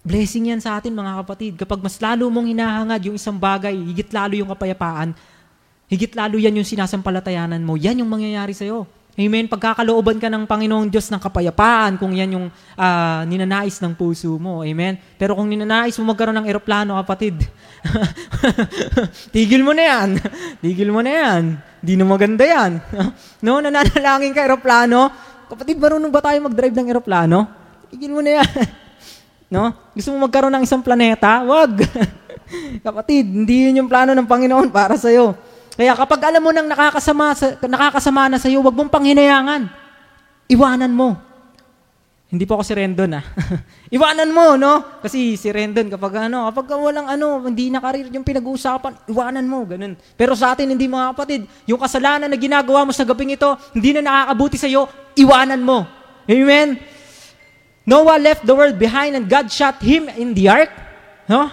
Blessing 0.00 0.48
yan 0.48 0.60
sa 0.64 0.80
atin 0.80 0.96
mga 0.96 1.12
kapatid. 1.24 1.52
Kapag 1.60 1.80
mas 1.84 2.00
lalo 2.00 2.24
mong 2.32 2.48
hinahangad 2.48 3.00
yung 3.04 3.16
isang 3.20 3.36
bagay, 3.36 3.76
higit 3.76 4.08
lalo 4.16 4.32
yung 4.32 4.48
kapayapaan, 4.48 5.12
higit 5.92 6.16
lalo 6.16 6.40
yan 6.40 6.56
yung 6.56 6.64
sinasampalatayanan 6.64 7.60
mo, 7.60 7.76
yan 7.76 8.00
yung 8.00 8.08
mangyayari 8.08 8.56
sa'yo. 8.56 8.88
Amen. 9.18 9.50
Pagkakalooban 9.50 10.22
ka 10.22 10.30
ng 10.30 10.46
Panginoong 10.46 10.86
Diyos 10.86 11.10
ng 11.10 11.18
kapayapaan 11.18 11.98
kung 11.98 12.14
yan 12.14 12.38
yung 12.38 12.46
uh, 12.78 13.20
ninanais 13.26 13.82
ng 13.82 13.92
puso 13.98 14.38
mo. 14.38 14.62
Amen. 14.62 14.94
Pero 15.18 15.34
kung 15.34 15.50
ninanais 15.50 15.98
mo 15.98 16.14
magkaroon 16.14 16.38
ng 16.38 16.46
eroplano, 16.46 16.94
kapatid, 17.02 17.42
tigil 19.34 19.66
mo 19.66 19.74
na 19.74 19.82
yan. 19.82 20.08
tigil 20.62 20.94
mo 20.94 21.02
na 21.02 21.10
yan. 21.10 21.42
Di 21.82 21.98
na 21.98 22.06
maganda 22.06 22.46
yan. 22.46 22.78
no, 23.44 23.58
nananalangin 23.58 24.30
ka 24.30 24.46
eroplano. 24.46 25.10
Kapatid, 25.50 25.82
marunong 25.82 26.12
ba 26.14 26.22
tayo 26.22 26.38
mag-drive 26.46 26.76
ng 26.78 26.88
eroplano? 26.94 27.50
Tigil 27.90 28.14
mo 28.14 28.22
na 28.22 28.38
yan. 28.38 28.50
no? 29.54 29.74
Gusto 29.90 30.14
mo 30.14 30.30
magkaroon 30.30 30.54
ng 30.54 30.64
isang 30.64 30.84
planeta? 30.86 31.42
Wag. 31.42 31.82
kapatid, 32.86 33.26
hindi 33.26 33.66
yun 33.66 33.82
yung 33.82 33.90
plano 33.90 34.14
ng 34.14 34.28
Panginoon 34.30 34.70
para 34.70 34.94
sa'yo. 34.94 35.49
Kaya 35.80 35.96
kapag 35.96 36.20
alam 36.28 36.44
mo 36.44 36.52
nang 36.52 36.68
nakakasama, 36.68 37.32
sa, 37.32 37.56
nakakasama 37.64 38.28
na 38.28 38.36
sa 38.36 38.52
iyo, 38.52 38.60
wag 38.60 38.76
mong 38.76 38.92
panghinayangan. 38.92 39.64
Iwanan 40.52 40.92
mo. 40.92 41.16
Hindi 42.28 42.44
po 42.44 42.60
ako 42.60 42.68
si 42.68 42.76
Rendon 42.76 43.16
ah. 43.16 43.24
Iwanan 43.96 44.28
mo, 44.28 44.60
no? 44.60 45.00
Kasi 45.00 45.40
si 45.40 45.48
Rendon 45.48 45.88
kapag 45.88 46.28
ano, 46.28 46.52
kapag 46.52 46.76
walang 46.76 47.08
ano, 47.08 47.40
hindi 47.48 47.72
na 47.72 47.80
karir 47.80 48.12
yung 48.12 48.28
pinag-uusapan, 48.28 49.08
iwanan 49.08 49.48
mo, 49.48 49.64
ganun. 49.64 49.96
Pero 50.20 50.36
sa 50.36 50.52
atin 50.52 50.68
hindi 50.68 50.84
mga 50.84 51.16
kapatid, 51.16 51.48
yung 51.64 51.80
kasalanan 51.80 52.28
na 52.28 52.36
ginagawa 52.36 52.84
mo 52.84 52.92
sa 52.92 53.08
gabing 53.08 53.32
ito, 53.40 53.48
hindi 53.72 53.96
na 53.96 54.04
nakakabuti 54.04 54.60
sa 54.60 54.68
iyo, 54.68 54.84
iwanan 55.16 55.64
mo. 55.64 55.88
Amen. 56.28 56.76
Noah 57.88 58.20
left 58.20 58.44
the 58.44 58.52
world 58.52 58.76
behind 58.76 59.16
and 59.16 59.24
God 59.32 59.48
shot 59.48 59.80
him 59.80 60.12
in 60.12 60.36
the 60.36 60.44
ark. 60.44 60.68
No? 61.24 61.48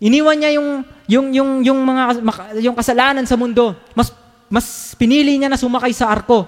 Iniwan 0.00 0.40
niya 0.40 0.56
yung 0.56 0.88
yung 1.08 1.32
yung 1.32 1.64
yung 1.64 1.80
mga 1.80 2.20
yung 2.60 2.76
kasalanan 2.76 3.24
sa 3.24 3.34
mundo. 3.34 3.72
Mas 3.96 4.12
mas 4.52 4.92
pinili 4.94 5.40
niya 5.40 5.48
na 5.48 5.56
sumakay 5.56 5.90
sa 5.96 6.12
arko. 6.12 6.44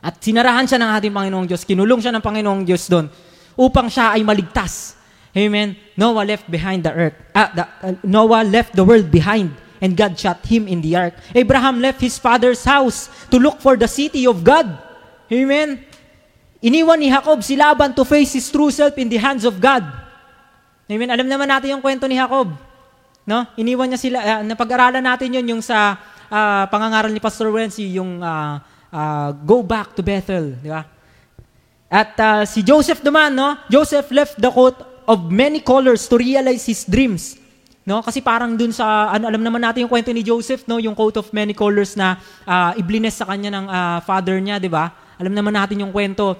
At 0.00 0.20
sinarahan 0.20 0.64
siya 0.64 0.80
ng 0.80 0.90
ating 0.96 1.12
Panginoong 1.12 1.46
Diyos. 1.48 1.64
Kinulong 1.64 2.00
siya 2.00 2.12
ng 2.12 2.24
Panginoong 2.24 2.64
Diyos 2.64 2.88
doon 2.88 3.08
upang 3.56 3.92
siya 3.92 4.16
ay 4.16 4.24
maligtas. 4.24 4.96
Amen. 5.36 5.76
Noah 5.94 6.24
left 6.24 6.48
behind 6.48 6.82
the 6.82 6.92
earth. 6.92 7.16
Ah, 7.36 7.52
the, 7.52 7.64
uh, 7.64 7.94
Noah 8.02 8.42
left 8.42 8.72
the 8.72 8.82
world 8.82 9.12
behind 9.12 9.52
and 9.80 9.96
God 9.96 10.16
shot 10.16 10.42
him 10.48 10.66
in 10.66 10.80
the 10.80 10.96
ark. 10.96 11.14
Abraham 11.36 11.80
left 11.80 12.00
his 12.00 12.16
father's 12.16 12.64
house 12.64 13.08
to 13.28 13.36
look 13.36 13.60
for 13.60 13.76
the 13.76 13.86
city 13.86 14.26
of 14.26 14.40
God. 14.40 14.66
Amen. 15.30 15.84
Iniwan 16.60 17.00
ni 17.00 17.08
Jacob 17.08 17.40
si 17.40 17.56
Laban 17.56 17.96
to 17.96 18.04
face 18.04 18.36
his 18.36 18.48
true 18.52 18.68
self 18.68 18.92
in 19.00 19.08
the 19.08 19.20
hands 19.20 19.48
of 19.48 19.56
God. 19.60 19.84
Amen. 20.90 21.08
Alam 21.08 21.28
naman 21.28 21.48
natin 21.48 21.78
yung 21.78 21.84
kwento 21.84 22.04
ni 22.08 22.18
Jacob. 22.18 22.69
No? 23.30 23.46
Iniwan 23.54 23.94
niya 23.94 24.00
sila. 24.02 24.18
Uh, 24.18 24.42
napag-aralan 24.42 25.06
natin 25.06 25.30
yun 25.30 25.46
yung 25.54 25.62
sa 25.62 25.94
uh, 26.26 26.66
pangangaral 26.66 27.14
ni 27.14 27.22
Pastor 27.22 27.46
Wency, 27.54 27.86
yung 27.94 28.18
uh, 28.18 28.58
uh, 28.90 29.30
go 29.46 29.62
back 29.62 29.94
to 29.94 30.02
Bethel. 30.02 30.58
Di 30.58 30.66
ba? 30.66 30.82
At 31.86 32.18
uh, 32.18 32.42
si 32.42 32.66
Joseph 32.66 32.98
naman, 33.06 33.38
no? 33.38 33.54
Joseph 33.70 34.10
left 34.10 34.34
the 34.42 34.50
coat 34.50 34.74
of 35.06 35.30
many 35.30 35.62
colors 35.62 36.10
to 36.10 36.18
realize 36.18 36.66
his 36.66 36.82
dreams. 36.82 37.38
No? 37.86 38.02
Kasi 38.02 38.18
parang 38.18 38.58
dun 38.58 38.74
sa, 38.74 39.14
ano, 39.14 39.30
alam 39.30 39.42
naman 39.42 39.62
natin 39.62 39.86
yung 39.86 39.92
kwento 39.94 40.10
ni 40.10 40.26
Joseph, 40.26 40.66
no? 40.66 40.82
yung 40.82 40.98
coat 40.98 41.18
of 41.18 41.30
many 41.30 41.54
colors 41.54 41.94
na 41.94 42.18
uh, 42.46 42.74
iblines 42.78 43.14
sa 43.14 43.26
kanya 43.30 43.50
ng 43.54 43.66
uh, 43.66 43.98
father 44.06 44.38
niya, 44.42 44.58
di 44.58 44.70
ba? 44.70 44.90
Alam 45.18 45.34
naman 45.34 45.54
natin 45.54 45.82
yung 45.82 45.90
kwento 45.94 46.34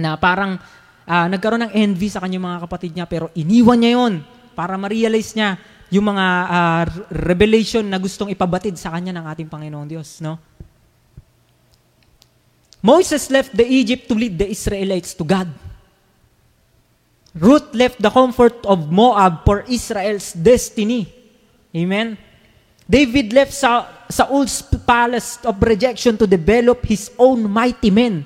na 0.00 0.16
parang 0.16 0.56
uh, 1.04 1.26
nagkaroon 1.28 1.68
ng 1.68 1.72
envy 1.76 2.08
sa 2.08 2.24
kanyang 2.24 2.44
mga 2.44 2.58
kapatid 2.64 2.90
niya 2.96 3.04
pero 3.04 3.28
iniwan 3.36 3.76
niya 3.76 3.92
yon 4.00 4.14
para 4.56 4.80
ma-realize 4.80 5.36
niya 5.36 5.60
yung 5.90 6.06
mga 6.06 6.26
uh, 6.46 6.84
revelation 7.10 7.82
na 7.82 7.98
gustong 7.98 8.30
ipabatid 8.30 8.78
sa 8.78 8.94
kanya 8.94 9.10
ng 9.18 9.26
ating 9.26 9.48
Panginoong 9.50 9.90
Diyos, 9.90 10.22
no? 10.22 10.38
Moses 12.80 13.28
left 13.28 13.52
the 13.52 13.66
Egypt 13.66 14.08
to 14.08 14.16
lead 14.16 14.40
the 14.40 14.48
Israelites 14.48 15.12
to 15.12 15.26
God. 15.26 15.50
Ruth 17.36 17.70
left 17.76 18.00
the 18.00 18.08
comfort 18.08 18.56
of 18.64 18.88
Moab 18.88 19.44
for 19.44 19.62
Israel's 19.68 20.32
destiny. 20.32 21.06
Amen? 21.76 22.16
David 22.88 23.30
left 23.36 23.52
sa, 23.52 23.86
Saul's 24.08 24.64
palace 24.82 25.38
of 25.44 25.60
rejection 25.62 26.16
to 26.18 26.26
develop 26.26 26.82
his 26.88 27.12
own 27.20 27.46
mighty 27.46 27.92
men. 27.92 28.24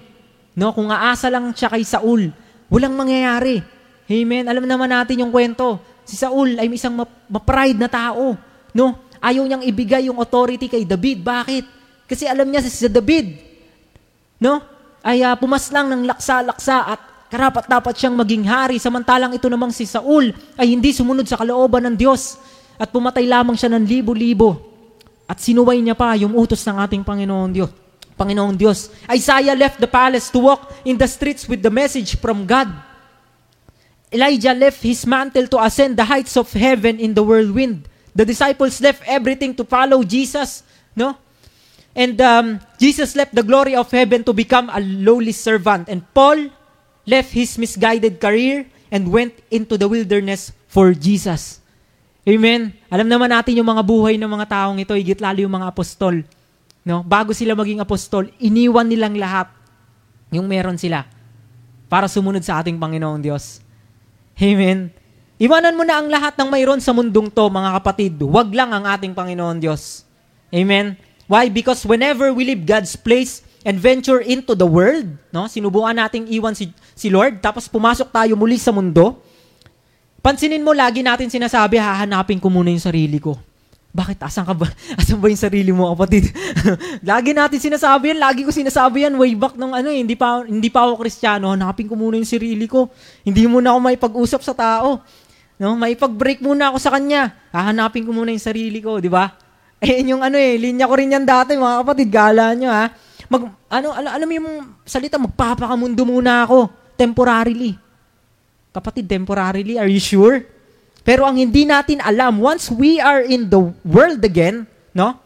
No, 0.54 0.70
kung 0.70 0.88
aasa 0.88 1.28
lang 1.28 1.50
siya 1.52 1.68
kay 1.68 1.82
Saul, 1.82 2.30
Walang 2.72 2.96
mangyayari. 2.96 3.62
Amen? 4.08 4.44
Alam 4.48 4.66
naman 4.66 4.88
natin 4.88 5.20
yung 5.20 5.32
kwento. 5.32 5.80
Si 6.04 6.14
Saul 6.20 6.60
ay 6.60 6.68
isang 6.68 6.94
ma-pride 7.28 7.80
na 7.80 7.88
tao. 7.88 8.36
No? 8.76 8.86
Ayaw 9.24 9.44
niyang 9.48 9.64
ibigay 9.64 10.12
yung 10.12 10.20
authority 10.20 10.68
kay 10.68 10.84
David. 10.84 11.24
Bakit? 11.24 11.64
Kasi 12.04 12.28
alam 12.28 12.44
niya 12.44 12.60
si 12.60 12.84
David, 12.84 13.40
no? 14.36 14.60
Ay 15.00 15.24
uh, 15.24 15.36
pumaslang 15.36 15.88
ng 15.88 16.02
laksa-laksa 16.04 16.84
at 16.84 17.00
karapat 17.32 17.64
dapat 17.64 17.94
siyang 17.96 18.16
maging 18.16 18.44
hari 18.44 18.76
samantalang 18.76 19.32
ito 19.32 19.48
namang 19.48 19.72
si 19.72 19.88
Saul 19.88 20.30
ay 20.60 20.70
hindi 20.70 20.92
sumunod 20.92 21.24
sa 21.24 21.40
kalooban 21.40 21.82
ng 21.88 21.96
Diyos 21.96 22.36
at 22.76 22.92
pumatay 22.92 23.24
lamang 23.24 23.56
siya 23.56 23.72
ng 23.72 23.84
libo-libo. 23.84 24.60
At 25.24 25.40
sinuway 25.40 25.80
niya 25.80 25.96
pa 25.96 26.12
yung 26.20 26.36
utos 26.36 26.60
ng 26.68 26.76
ating 26.84 27.00
Panginoon 27.00 27.50
Diyos. 27.56 27.72
Panginoong 28.14 28.54
Diyos. 28.54 28.92
Isaiah 29.08 29.56
left 29.56 29.80
the 29.80 29.88
palace 29.88 30.28
to 30.28 30.38
walk 30.38 30.70
in 30.84 31.00
the 31.00 31.08
streets 31.08 31.48
with 31.48 31.64
the 31.64 31.72
message 31.72 32.20
from 32.20 32.44
God. 32.44 32.68
Elijah 34.14 34.54
left 34.54 34.78
his 34.80 35.02
mantle 35.04 35.50
to 35.50 35.58
ascend 35.58 35.98
the 35.98 36.06
heights 36.06 36.38
of 36.38 36.46
heaven 36.54 37.02
in 37.02 37.12
the 37.18 37.22
whirlwind. 37.26 37.90
The 38.14 38.22
disciples 38.22 38.78
left 38.78 39.02
everything 39.10 39.58
to 39.58 39.66
follow 39.66 40.06
Jesus, 40.06 40.62
no? 40.94 41.18
And 41.94 42.14
um, 42.22 42.46
Jesus 42.78 43.18
left 43.18 43.34
the 43.34 43.42
glory 43.42 43.74
of 43.74 43.90
heaven 43.90 44.22
to 44.24 44.32
become 44.32 44.70
a 44.70 44.78
lowly 44.78 45.34
servant. 45.34 45.90
And 45.90 46.06
Paul 46.14 46.50
left 47.06 47.34
his 47.34 47.58
misguided 47.58 48.22
career 48.22 48.70
and 48.94 49.10
went 49.10 49.34
into 49.50 49.74
the 49.74 49.90
wilderness 49.90 50.54
for 50.70 50.94
Jesus. 50.94 51.58
Amen? 52.22 52.72
Alam 52.88 53.10
naman 53.10 53.34
natin 53.34 53.58
yung 53.58 53.66
mga 53.66 53.82
buhay 53.82 54.14
ng 54.14 54.30
mga 54.30 54.46
taong 54.46 54.78
ito, 54.78 54.94
higit 54.94 55.18
lalo 55.18 55.42
yung 55.42 55.54
mga 55.58 55.74
apostol 55.74 56.22
no, 56.84 57.00
bago 57.00 57.32
sila 57.32 57.56
maging 57.56 57.80
apostol, 57.80 58.28
iniwan 58.38 58.86
nilang 58.86 59.16
lahat 59.16 59.48
yung 60.28 60.44
meron 60.44 60.76
sila 60.76 61.08
para 61.88 62.06
sumunod 62.06 62.44
sa 62.44 62.60
ating 62.60 62.76
Panginoong 62.76 63.24
Diyos. 63.24 63.63
Amen. 64.38 64.90
Iwanan 65.38 65.74
mo 65.74 65.82
na 65.82 65.98
ang 65.98 66.08
lahat 66.10 66.34
ng 66.38 66.48
mayroon 66.50 66.80
sa 66.82 66.94
mundong 66.94 67.30
to, 67.30 67.44
mga 67.50 67.70
kapatid. 67.78 68.14
Huwag 68.22 68.54
lang 68.54 68.70
ang 68.70 68.86
ating 68.86 69.14
Panginoon 69.14 69.58
Diyos. 69.58 70.06
Amen. 70.54 70.94
Why? 71.26 71.50
Because 71.50 71.82
whenever 71.82 72.30
we 72.30 72.46
leave 72.46 72.62
God's 72.62 72.94
place 72.94 73.42
and 73.66 73.80
venture 73.80 74.22
into 74.22 74.54
the 74.54 74.66
world, 74.68 75.08
no? 75.34 75.50
Sinubukan 75.50 75.96
nating 75.96 76.30
iwan 76.30 76.54
si, 76.54 76.70
si 76.94 77.08
Lord, 77.10 77.42
tapos 77.42 77.66
pumasok 77.66 78.12
tayo 78.12 78.38
muli 78.38 78.60
sa 78.60 78.70
mundo. 78.70 79.18
Pansinin 80.24 80.62
mo, 80.62 80.72
lagi 80.72 81.04
natin 81.04 81.28
sinasabi, 81.28 81.76
hahanapin 81.76 82.38
ko 82.38 82.48
muna 82.48 82.72
yung 82.72 82.80
sarili 82.80 83.18
ko. 83.20 83.36
Bakit? 83.94 84.18
Asan 84.26 84.42
ka 84.42 84.58
ba? 84.58 84.66
Asan 85.00 85.22
ba 85.22 85.30
yung 85.30 85.38
sarili 85.38 85.70
mo, 85.70 85.86
kapatid? 85.94 86.34
lagi 87.10 87.30
natin 87.30 87.62
sinasabi 87.62 88.10
yan. 88.10 88.18
Lagi 88.18 88.42
ko 88.42 88.50
sinasabi 88.50 89.06
yan 89.06 89.14
way 89.14 89.38
back 89.38 89.54
nung 89.54 89.70
ano 89.70 89.86
eh. 89.86 90.02
Hindi 90.02 90.18
pa, 90.18 90.42
hindi 90.42 90.66
pa 90.66 90.90
ako 90.90 90.98
kristyano. 91.06 91.54
Hanapin 91.54 91.86
ko 91.86 91.94
muna 91.94 92.18
yung 92.18 92.26
sarili 92.26 92.66
ko. 92.66 92.90
Hindi 93.22 93.46
muna 93.46 93.70
ako 93.70 93.78
may 93.78 93.94
pag-usap 93.94 94.42
sa 94.42 94.50
tao. 94.50 94.98
No? 95.62 95.78
May 95.78 95.94
pag-break 95.94 96.42
muna 96.42 96.74
ako 96.74 96.82
sa 96.82 96.90
kanya. 96.90 97.38
Hahanapin 97.54 98.02
ko 98.02 98.10
muna 98.10 98.34
yung 98.34 98.42
sarili 98.42 98.82
ko, 98.82 98.98
di 98.98 99.08
ba? 99.08 99.30
Eh, 99.84 100.00
yung 100.00 100.24
ano 100.24 100.40
eh, 100.40 100.56
linya 100.56 100.88
ko 100.88 100.96
rin 100.96 101.12
yan 101.12 101.28
dati, 101.28 101.60
mga 101.60 101.84
kapatid. 101.84 102.08
Gala 102.08 102.56
nyo, 102.56 102.72
ha? 102.72 102.88
Mag, 103.28 103.52
ano, 103.68 103.92
alam, 103.92 104.10
alam 104.16 104.26
mo 104.26 104.34
yung 104.40 104.48
salita, 104.80 105.20
magpapakamundo 105.20 106.08
muna 106.08 106.48
ako. 106.48 106.72
Temporarily. 106.96 107.76
Kapatid, 108.72 109.04
temporarily, 109.04 109.76
are 109.76 109.92
you 109.92 110.00
sure? 110.00 110.40
Pero 111.04 111.28
ang 111.28 111.36
hindi 111.36 111.68
natin 111.68 112.00
alam, 112.00 112.40
once 112.40 112.72
we 112.72 112.96
are 112.96 113.20
in 113.20 113.52
the 113.52 113.60
world 113.84 114.24
again, 114.24 114.64
no? 114.96 115.20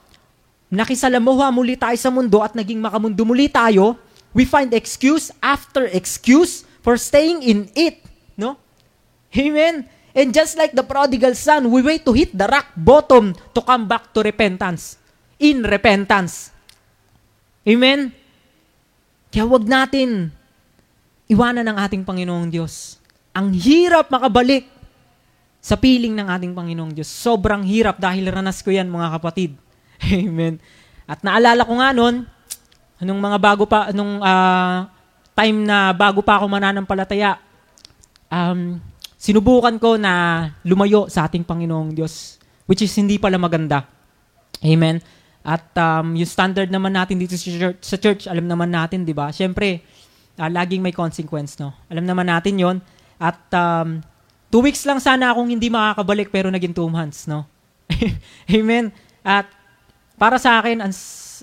Nakisalamuha 0.68 1.48
muli 1.54 1.78
tayo 1.78 1.94
sa 1.94 2.10
mundo 2.10 2.42
at 2.42 2.52
naging 2.52 2.82
makamundo 2.82 3.22
muli 3.22 3.46
tayo, 3.46 3.94
we 4.34 4.42
find 4.42 4.74
excuse 4.74 5.30
after 5.38 5.86
excuse 5.94 6.66
for 6.82 6.98
staying 6.98 7.46
in 7.46 7.70
it, 7.78 8.02
no? 8.34 8.58
Amen? 9.32 9.86
And 10.18 10.34
just 10.34 10.58
like 10.58 10.74
the 10.74 10.82
prodigal 10.82 11.38
son, 11.38 11.70
we 11.70 11.78
wait 11.78 12.02
to 12.02 12.12
hit 12.12 12.34
the 12.34 12.50
rock 12.50 12.74
bottom 12.74 13.38
to 13.54 13.60
come 13.62 13.86
back 13.86 14.10
to 14.18 14.20
repentance. 14.26 14.98
In 15.38 15.62
repentance. 15.62 16.50
Amen? 17.62 18.10
Kaya 19.30 19.46
wag 19.46 19.62
natin 19.62 20.34
iwanan 21.30 21.70
ng 21.70 21.76
ating 21.78 22.02
Panginoong 22.02 22.50
Diyos. 22.50 22.98
Ang 23.36 23.54
hirap 23.54 24.10
makabalik 24.10 24.66
sa 25.58 25.74
piling 25.74 26.14
ng 26.14 26.28
ating 26.30 26.52
Panginoong 26.54 26.94
Diyos. 26.94 27.10
Sobrang 27.10 27.66
hirap 27.66 27.98
dahil 27.98 28.30
ranas 28.30 28.62
ko 28.62 28.70
yan 28.70 28.86
mga 28.86 29.18
kapatid. 29.18 29.58
Amen. 30.06 30.62
At 31.08 31.24
naalala 31.24 31.66
ko 31.66 31.74
nga 31.78 31.90
noon, 31.90 32.24
anong 33.02 33.20
mga 33.20 33.38
bago 33.40 33.64
pa, 33.66 33.90
anong 33.90 34.22
uh, 34.22 34.86
time 35.34 35.58
na 35.66 35.94
bago 35.94 36.22
pa 36.22 36.38
ako 36.38 36.46
mananampalataya, 36.46 37.38
um, 38.30 38.78
sinubukan 39.18 39.74
ko 39.82 39.98
na 39.98 40.46
lumayo 40.62 41.10
sa 41.10 41.26
ating 41.26 41.42
Panginoong 41.42 41.94
Diyos, 41.94 42.38
which 42.70 42.82
is 42.84 42.92
hindi 42.94 43.18
pala 43.18 43.38
maganda. 43.38 43.86
Amen. 44.62 45.02
At 45.42 45.70
um, 45.78 46.18
yung 46.18 46.28
standard 46.28 46.68
naman 46.68 46.92
natin 46.92 47.16
dito 47.16 47.38
sa 47.38 47.48
church, 47.48 47.80
sa 47.80 47.96
church 47.96 48.22
alam 48.28 48.44
naman 48.44 48.68
natin, 48.68 49.06
di 49.06 49.14
ba? 49.16 49.30
Siyempre, 49.32 49.80
uh, 50.36 50.50
laging 50.50 50.82
may 50.84 50.92
consequence, 50.92 51.56
no? 51.56 51.74
Alam 51.88 52.04
naman 52.04 52.28
natin 52.28 52.54
yon 52.58 52.76
At 53.16 53.40
um, 53.54 54.04
Two 54.48 54.64
weeks 54.64 54.80
lang 54.88 54.96
sana 54.96 55.32
akong 55.32 55.52
hindi 55.52 55.68
makakabalik 55.68 56.32
pero 56.32 56.48
naging 56.48 56.72
two 56.72 56.88
months, 56.88 57.28
no? 57.28 57.44
Amen. 58.48 58.88
At 59.20 59.44
para 60.16 60.40
sa 60.40 60.56
akin, 60.60 60.80
ang, 60.80 60.92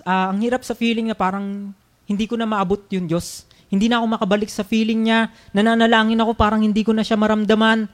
uh, 0.03 0.27
ang 0.33 0.39
hirap 0.41 0.65
sa 0.65 0.73
feeling 0.73 1.13
na 1.13 1.17
parang 1.17 1.69
hindi 2.09 2.25
ko 2.25 2.33
na 2.33 2.49
maabot 2.49 2.81
yung 2.89 3.05
Diyos. 3.05 3.45
Hindi 3.69 3.89
na 3.89 4.01
ako 4.01 4.05
makabalik 4.17 4.49
sa 4.49 4.65
feeling 4.65 5.05
niya. 5.09 5.29
Nananalangin 5.53 6.17
ako 6.21 6.33
parang 6.33 6.61
hindi 6.65 6.81
ko 6.81 6.93
na 6.93 7.05
siya 7.05 7.17
maramdaman. 7.17 7.85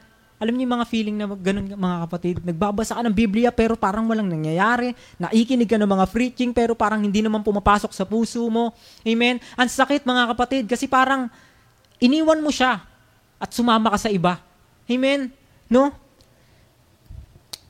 Alam 0.42 0.54
niyo 0.58 0.66
yung 0.66 0.76
mga 0.80 0.88
feeling 0.90 1.16
na 1.20 1.26
ganun 1.30 1.70
mga 1.70 1.98
kapatid. 2.08 2.36
Nagbabasa 2.42 2.98
ka 2.98 3.02
ng 3.06 3.14
Biblia 3.14 3.54
pero 3.54 3.78
parang 3.78 4.10
walang 4.10 4.26
nangyayari. 4.26 4.96
Naikinig 5.22 5.70
ka 5.70 5.78
ng 5.78 5.92
mga 5.92 6.06
preaching 6.10 6.52
pero 6.56 6.74
parang 6.74 7.04
hindi 7.04 7.22
naman 7.22 7.46
pumapasok 7.46 7.92
sa 7.94 8.04
puso 8.10 8.42
mo. 8.50 8.74
Amen? 9.06 9.38
Ang 9.60 9.70
sakit 9.70 10.08
mga 10.08 10.24
kapatid 10.34 10.64
kasi 10.72 10.90
parang 10.90 11.30
iniwan 12.02 12.42
mo 12.42 12.50
siya 12.50 12.82
at 13.38 13.50
sumama 13.54 13.94
ka 13.94 14.08
sa 14.08 14.10
iba. 14.10 14.42
Amen? 14.92 15.32
No? 15.72 15.96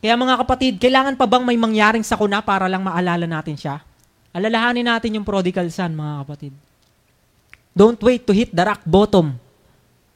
Kaya 0.02 0.18
mga 0.18 0.36
kapatid, 0.42 0.74
kailangan 0.82 1.14
pa 1.14 1.30
bang 1.30 1.46
may 1.46 1.58
mangyaring 1.62 2.02
sakuna 2.02 2.42
para 2.42 2.66
lang 2.66 2.82
maalala 2.82 3.30
natin 3.30 3.54
siya? 3.54 3.86
Alalahanin 4.34 4.90
natin 4.90 5.22
yung 5.22 5.28
prodigal 5.28 5.70
son, 5.70 5.94
mga 5.94 6.26
kapatid. 6.26 6.54
Don't 7.78 8.02
wait 8.02 8.26
to 8.26 8.34
hit 8.34 8.50
the 8.50 8.66
rock 8.66 8.82
bottom 8.84 9.38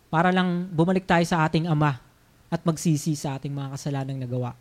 para 0.09 0.33
lang 0.33 0.65
bumalik 0.73 1.05
tayo 1.05 1.21
sa 1.23 1.45
ating 1.45 1.69
Ama 1.69 2.01
at 2.49 2.61
magsisi 2.65 3.13
sa 3.13 3.37
ating 3.37 3.53
mga 3.53 3.77
kasalanang 3.77 4.19
nagawa. 4.19 4.57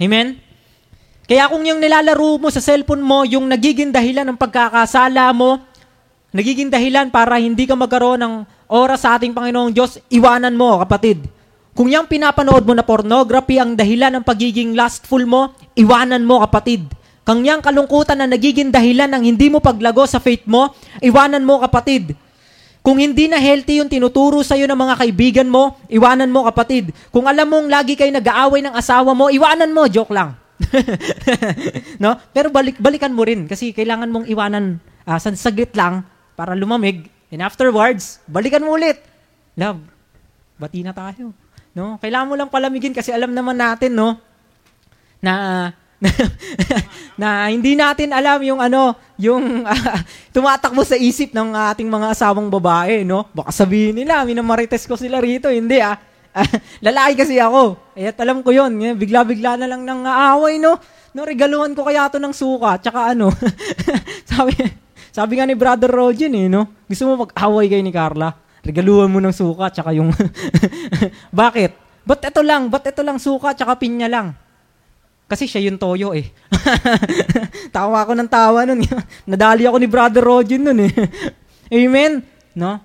Amen? 0.00 0.40
Kaya 1.28 1.46
kung 1.46 1.62
yung 1.62 1.78
nilalaro 1.78 2.40
mo 2.40 2.48
sa 2.48 2.58
cellphone 2.58 3.04
mo, 3.04 3.22
yung 3.28 3.46
nagiging 3.46 3.92
dahilan 3.92 4.26
ng 4.26 4.38
pagkakasala 4.40 5.30
mo, 5.30 5.62
nagiging 6.34 6.72
dahilan 6.72 7.12
para 7.12 7.38
hindi 7.38 7.68
ka 7.68 7.76
magkaroon 7.76 8.18
ng 8.18 8.34
oras 8.70 9.02
sa 9.02 9.18
ating 9.18 9.34
Panginoong 9.34 9.74
Diyos, 9.74 9.98
iwanan 10.08 10.54
mo, 10.54 10.78
kapatid. 10.86 11.26
Kung 11.74 11.90
yung 11.90 12.06
pinapanood 12.06 12.62
mo 12.62 12.74
na 12.74 12.86
pornography 12.86 13.58
ang 13.58 13.74
dahilan 13.74 14.20
ng 14.20 14.24
pagiging 14.24 14.78
lustful 14.78 15.22
mo, 15.26 15.54
iwanan 15.74 16.22
mo, 16.22 16.38
kapatid. 16.46 16.86
Kung 17.26 17.42
yung 17.42 17.62
kalungkutan 17.62 18.18
na 18.18 18.26
nagiging 18.30 18.70
dahilan 18.70 19.10
ng 19.10 19.22
hindi 19.26 19.50
mo 19.50 19.58
paglago 19.58 20.06
sa 20.06 20.18
faith 20.22 20.46
mo, 20.46 20.74
iwanan 21.02 21.42
mo, 21.42 21.62
kapatid. 21.62 22.14
Kung 22.80 22.96
hindi 22.96 23.28
na 23.28 23.36
healthy 23.36 23.84
yung 23.84 23.92
tinuturo 23.92 24.40
sa 24.40 24.56
iyo 24.56 24.64
ng 24.64 24.78
mga 24.78 24.94
kaibigan 25.04 25.48
mo, 25.50 25.76
iwanan 25.92 26.32
mo, 26.32 26.48
kapatid. 26.48 26.90
Kung 27.12 27.28
alam 27.28 27.46
mong 27.46 27.68
lagi 27.68 27.92
kayo 27.92 28.08
nag-aaway 28.08 28.64
ng 28.64 28.74
asawa 28.74 29.12
mo, 29.12 29.28
iwanan 29.28 29.70
mo, 29.70 29.84
joke 29.86 30.16
lang. 30.16 30.40
no? 32.02 32.16
Pero 32.32 32.52
balik 32.52 32.76
balikan 32.78 33.12
mo 33.12 33.24
rin 33.24 33.48
kasi 33.48 33.72
kailangan 33.72 34.12
mong 34.12 34.26
iwanan 34.28 34.78
uh, 35.08 35.18
saglit 35.18 35.72
lang 35.72 36.04
para 36.36 36.52
lumamig 36.52 37.08
And 37.30 37.40
afterwards, 37.46 38.18
balikan 38.26 38.66
mo 38.66 38.74
ulit. 38.74 38.98
Love, 39.54 39.78
bati 40.58 40.82
na 40.82 40.90
tayo. 40.90 41.30
No? 41.70 41.96
Kailangan 42.02 42.28
mo 42.28 42.34
lang 42.34 42.50
palamigin 42.50 42.90
kasi 42.90 43.14
alam 43.14 43.30
naman 43.30 43.54
natin, 43.54 43.94
no? 43.94 44.18
Na 45.22 45.70
na, 47.20 47.52
hindi 47.52 47.76
natin 47.76 48.08
alam 48.16 48.40
yung 48.40 48.56
ano, 48.56 48.96
yung 49.20 49.68
uh, 49.68 49.98
tumatakbo 50.34 50.80
sa 50.80 50.96
isip 50.96 51.36
ng 51.36 51.52
ating 51.76 51.86
mga 51.86 52.16
asawang 52.16 52.48
babae, 52.48 53.04
no? 53.04 53.28
Baka 53.36 53.52
sabihin 53.52 54.00
nila, 54.00 54.24
minamarites 54.24 54.88
ko 54.88 54.96
sila 54.96 55.20
rito. 55.20 55.52
Hindi 55.52 55.78
ah. 55.78 56.00
lalaki 56.86 57.26
kasi 57.26 57.36
ako. 57.36 57.92
Eh, 57.98 58.10
alam 58.16 58.40
ko 58.40 58.54
yon 58.54 58.72
Bigla-bigla 58.96 59.60
na 59.60 59.66
lang 59.68 59.84
nang 59.84 60.06
aaway, 60.06 60.56
no? 60.56 60.78
No, 61.10 61.26
regaluhan 61.26 61.74
ko 61.74 61.82
kaya 61.82 62.06
to 62.06 62.22
ng 62.22 62.30
suka, 62.30 62.78
tsaka 62.78 63.12
ano. 63.12 63.34
sabi, 64.30 64.54
sabi 65.10 65.38
nga 65.38 65.46
ni 65.46 65.58
Brother 65.58 65.90
Rogen 65.90 66.32
eh, 66.34 66.46
no? 66.46 66.86
Gusto 66.86 67.10
mo 67.10 67.26
mag-away 67.26 67.66
kayo 67.66 67.82
ni 67.82 67.90
Carla? 67.90 68.30
Regaluhan 68.60 69.10
mo 69.10 69.18
ng 69.18 69.34
suka 69.34 69.72
tsaka 69.72 69.90
yung... 69.96 70.12
Bakit? 71.40 71.70
Ba't 72.04 72.20
ito 72.26 72.40
lang? 72.44 72.68
Ba't 72.68 72.84
ito 72.86 73.02
lang 73.02 73.18
suka 73.18 73.56
tsaka 73.56 73.74
pinya 73.80 74.06
lang? 74.06 74.36
Kasi 75.30 75.46
siya 75.46 75.62
yung 75.70 75.78
toyo 75.78 76.10
eh. 76.10 76.26
tawa 77.76 78.02
ako 78.02 78.18
ng 78.18 78.30
tawa 78.30 78.66
nun. 78.66 78.82
Nadali 79.30 79.62
ako 79.62 79.78
ni 79.78 79.86
Brother 79.86 80.22
Rogen 80.26 80.66
nun 80.66 80.90
eh. 80.90 80.92
Amen? 81.70 82.18
No? 82.52 82.82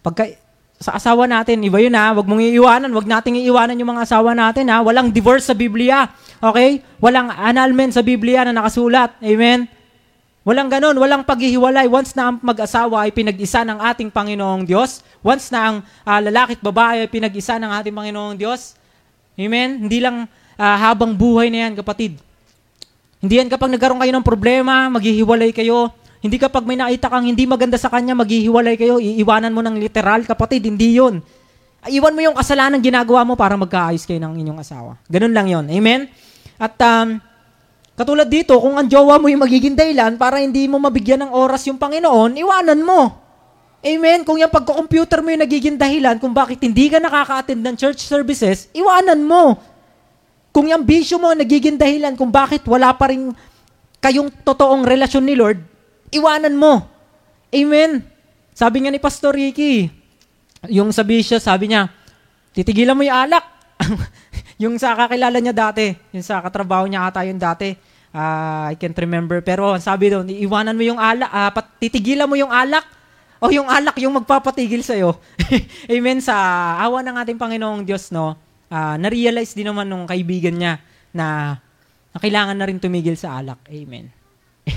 Pagka, 0.00 0.32
sa 0.80 0.96
asawa 0.96 1.28
natin, 1.28 1.60
iba 1.64 1.80
yun 1.80 1.92
ha, 1.96 2.12
wag 2.12 2.28
mong 2.28 2.40
iiwanan, 2.40 2.90
wag 2.92 3.08
nating 3.08 3.40
iiwanan 3.40 3.78
yung 3.78 3.96
mga 3.96 4.04
asawa 4.08 4.32
natin 4.32 4.68
ha. 4.72 4.80
Walang 4.80 5.12
divorce 5.12 5.48
sa 5.48 5.56
Biblia. 5.56 6.08
Okay? 6.40 6.80
Walang 6.98 7.30
annulment 7.32 7.92
sa 7.92 8.00
Biblia 8.00 8.48
na 8.48 8.56
nakasulat. 8.56 9.20
Amen? 9.20 9.68
Walang 10.44 10.68
ganon, 10.68 10.96
walang 11.00 11.24
paghihiwalay. 11.24 11.88
Once 11.88 12.12
na 12.12 12.28
ang 12.28 12.36
mag-asawa 12.44 13.08
ay 13.08 13.16
pinag-isa 13.16 13.64
ng 13.64 13.80
ating 13.80 14.12
Panginoong 14.12 14.68
Diyos, 14.68 15.00
once 15.24 15.48
na 15.48 15.60
ang 15.72 15.76
uh, 15.80 16.20
lalaki 16.20 16.60
at 16.60 16.62
babae 16.62 16.96
ay 17.04 17.08
pinag-isa 17.08 17.56
ng 17.56 17.72
ating 17.80 17.96
Panginoong 17.96 18.36
Diyos, 18.36 18.76
Amen? 19.34 19.82
Hindi 19.88 19.98
lang 19.98 20.30
uh, 20.30 20.76
habang 20.78 21.16
buhay 21.16 21.50
na 21.50 21.66
yan, 21.66 21.72
kapatid. 21.74 22.20
Hindi 23.18 23.40
yan 23.40 23.48
kapag 23.50 23.72
nagkaroon 23.72 23.98
kayo 23.98 24.12
ng 24.14 24.26
problema, 24.26 24.86
maghihiwalay 24.92 25.50
kayo. 25.50 25.90
Hindi 26.22 26.38
kapag 26.38 26.62
may 26.64 26.78
nakita 26.78 27.10
kang 27.10 27.26
hindi 27.26 27.44
maganda 27.44 27.74
sa 27.80 27.90
kanya, 27.90 28.14
maghihiwalay 28.14 28.78
kayo, 28.78 29.02
iiwanan 29.02 29.50
mo 29.50 29.60
ng 29.60 29.80
literal, 29.80 30.22
kapatid. 30.22 30.64
Hindi 30.64 31.00
yun. 31.00 31.18
Iwan 31.84 32.16
mo 32.16 32.20
yung 32.24 32.36
kasalanan 32.38 32.80
ginagawa 32.80 33.28
mo 33.28 33.36
para 33.36 33.58
magkaayos 33.60 34.08
kayo 34.08 34.16
ng 34.22 34.40
inyong 34.40 34.60
asawa. 34.60 34.96
Ganun 35.10 35.36
lang 35.36 35.50
yon 35.52 35.66
Amen? 35.68 36.08
At 36.56 36.78
um, 36.80 37.20
Katulad 37.94 38.26
dito, 38.26 38.58
kung 38.58 38.74
ang 38.74 38.90
jowa 38.90 39.22
mo 39.22 39.30
yung 39.30 39.46
magiging 39.46 39.78
dahilan 39.78 40.18
para 40.18 40.42
hindi 40.42 40.66
mo 40.66 40.82
mabigyan 40.82 41.26
ng 41.26 41.30
oras 41.30 41.62
yung 41.70 41.78
Panginoon, 41.78 42.34
iwanan 42.34 42.82
mo. 42.82 43.22
Amen? 43.84 44.26
Kung 44.26 44.34
yung 44.34 44.50
pagko-computer 44.50 45.22
mo 45.22 45.30
yung 45.30 45.46
nagiging 45.46 45.78
dahilan 45.78 46.18
kung 46.18 46.34
bakit 46.34 46.58
hindi 46.58 46.90
ka 46.90 46.98
nakaka-attend 46.98 47.62
ng 47.62 47.76
church 47.78 48.02
services, 48.02 48.66
iwanan 48.74 49.22
mo. 49.22 49.62
Kung 50.50 50.66
yung 50.66 50.82
bisyo 50.82 51.22
mo 51.22 51.30
nagiging 51.38 51.78
dahilan 51.78 52.18
kung 52.18 52.34
bakit 52.34 52.66
wala 52.66 52.90
pa 52.98 53.14
rin 53.14 53.30
kayong 54.02 54.30
totoong 54.42 54.82
relasyon 54.82 55.22
ni 55.22 55.38
Lord, 55.38 55.62
iwanan 56.10 56.58
mo. 56.58 56.82
Amen? 57.54 58.02
Sabi 58.54 58.82
nga 58.82 58.90
ni 58.90 58.98
Pastor 58.98 59.38
Ricky, 59.38 59.86
yung 60.66 60.90
sa 60.90 61.06
bisyo, 61.06 61.38
sabi 61.38 61.70
niya, 61.70 61.86
titigilan 62.50 62.98
mo 62.98 63.06
yung 63.06 63.18
alak. 63.30 63.44
yung 64.58 64.78
sa 64.78 64.94
kakilala 64.94 65.38
niya 65.42 65.54
dati, 65.54 65.94
yung 66.14 66.24
sa 66.24 66.38
katrabaho 66.42 66.86
niya 66.86 67.10
ata 67.10 67.26
yung 67.26 67.40
dati, 67.40 67.74
uh, 68.14 68.70
I 68.70 68.78
can't 68.78 68.96
remember. 68.96 69.42
Pero 69.42 69.74
sabi 69.82 70.14
doon, 70.14 70.30
iwanan 70.30 70.78
mo 70.78 70.84
yung 70.86 71.00
alak, 71.00 71.30
uh, 71.30 71.50
titigilan 71.82 72.30
mo 72.30 72.38
yung 72.38 72.54
alak, 72.54 72.86
o 73.44 73.52
yung 73.52 73.68
alak 73.68 74.00
yung 74.00 74.16
magpapatigil 74.16 74.80
sa'yo. 74.80 75.20
Amen. 75.92 76.16
Sa 76.24 76.32
awa 76.80 77.04
ng 77.04 77.16
ating 77.20 77.36
Panginoong 77.36 77.84
Diyos, 77.84 78.08
no, 78.08 78.40
uh, 78.72 78.96
na-realize 78.96 79.52
din 79.52 79.68
naman 79.68 79.84
nung 79.84 80.08
kaibigan 80.08 80.56
niya 80.56 80.80
na 81.12 81.58
na 82.14 82.18
kailangan 82.22 82.54
na 82.54 82.66
rin 82.70 82.78
tumigil 82.78 83.18
sa 83.18 83.42
alak. 83.42 83.58
Amen. 83.68 84.06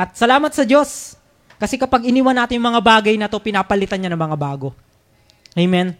At 0.00 0.14
salamat 0.14 0.52
sa 0.52 0.68
Diyos. 0.68 1.16
Kasi 1.56 1.80
kapag 1.80 2.04
iniwan 2.04 2.36
natin 2.36 2.60
yung 2.60 2.68
mga 2.72 2.84
bagay 2.84 3.14
na 3.16 3.32
to, 3.32 3.40
pinapalitan 3.40 3.96
niya 3.96 4.12
ng 4.12 4.20
mga 4.20 4.36
bago. 4.36 4.76
Amen. 5.56 5.96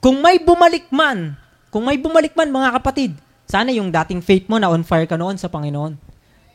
Kung 0.00 0.20
may 0.20 0.38
bumalik 0.38 0.88
man, 0.92 1.34
kung 1.72 1.84
may 1.84 1.96
bumalik 2.00 2.32
man 2.36 2.48
mga 2.52 2.70
kapatid, 2.80 3.12
sana 3.46 3.70
yung 3.70 3.88
dating 3.92 4.20
faith 4.20 4.46
mo 4.50 4.58
na 4.58 4.70
on 4.70 4.82
fire 4.82 5.06
ka 5.06 5.14
noon 5.14 5.38
sa 5.38 5.46
Panginoon. 5.46 5.96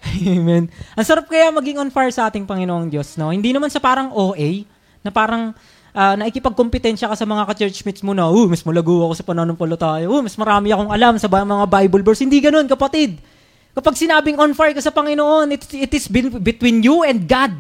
Amen. 0.33 0.67
Ang 0.97 1.05
sarap 1.05 1.29
kaya 1.29 1.53
maging 1.53 1.77
on 1.77 1.93
fire 1.93 2.11
sa 2.11 2.27
ating 2.27 2.43
Panginoong 2.43 2.89
Diyos, 2.89 3.15
no? 3.21 3.29
Hindi 3.29 3.53
naman 3.53 3.69
sa 3.69 3.77
parang 3.77 4.09
OA, 4.11 4.65
na 5.01 5.09
parang 5.09 5.53
uh, 5.93 6.15
naikipagkompetensya 6.17 7.09
ka 7.09 7.15
sa 7.17 7.25
mga 7.27 7.43
ka-churchmates 7.53 8.01
mo 8.01 8.13
na, 8.13 8.27
oh, 8.27 8.49
mas 8.49 8.65
malago 8.65 9.09
ako 9.09 9.13
sa 9.17 9.25
pananampalataya. 9.25 10.05
Oh, 10.09 10.21
mas 10.21 10.35
marami 10.37 10.73
akong 10.73 10.91
alam 10.91 11.13
sa 11.17 11.27
mga 11.29 11.65
Bible 11.69 12.01
verse. 12.05 12.21
Hindi 12.21 12.41
ganoon, 12.41 12.67
kapatid. 12.69 13.21
Kapag 13.71 13.95
sinabing 13.95 14.35
on 14.35 14.51
fire 14.51 14.75
ka 14.75 14.83
sa 14.83 14.91
Panginoon, 14.91 15.55
it, 15.55 15.63
it 15.71 15.91
is 15.95 16.11
between 16.43 16.83
you 16.83 17.07
and 17.07 17.23
God. 17.23 17.55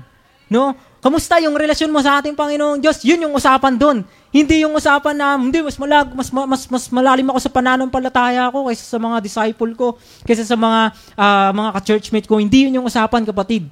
No? 0.51 0.75
Kamusta 1.01 1.41
yung 1.41 1.57
relasyon 1.57 1.89
mo 1.89 1.97
sa 1.97 2.21
ating 2.21 2.37
Panginoong 2.37 2.77
Diyos? 2.77 3.01
Yun 3.01 3.25
yung 3.25 3.33
usapan 3.33 3.73
doon. 3.73 4.05
Hindi 4.29 4.61
yung 4.61 4.77
usapan 4.77 5.17
na, 5.17 5.33
hindi, 5.33 5.57
mas, 5.65 5.73
malag, 5.81 6.13
mas, 6.13 6.29
mas, 6.29 6.63
mas 6.69 6.85
malalim 6.93 7.25
ako 7.33 7.41
sa 7.41 7.49
pananampalataya 7.49 8.53
ko 8.53 8.69
kaysa 8.69 8.85
sa 8.85 9.01
mga 9.01 9.17
disciple 9.17 9.73
ko, 9.73 9.97
kaysa 10.21 10.45
sa 10.45 10.53
mga, 10.53 10.93
uh, 11.17 11.49
mga 11.57 11.69
ka-churchmate 11.73 12.29
ko. 12.29 12.37
Hindi 12.37 12.69
yun 12.69 12.77
yung 12.77 12.85
usapan, 12.85 13.25
kapatid. 13.25 13.65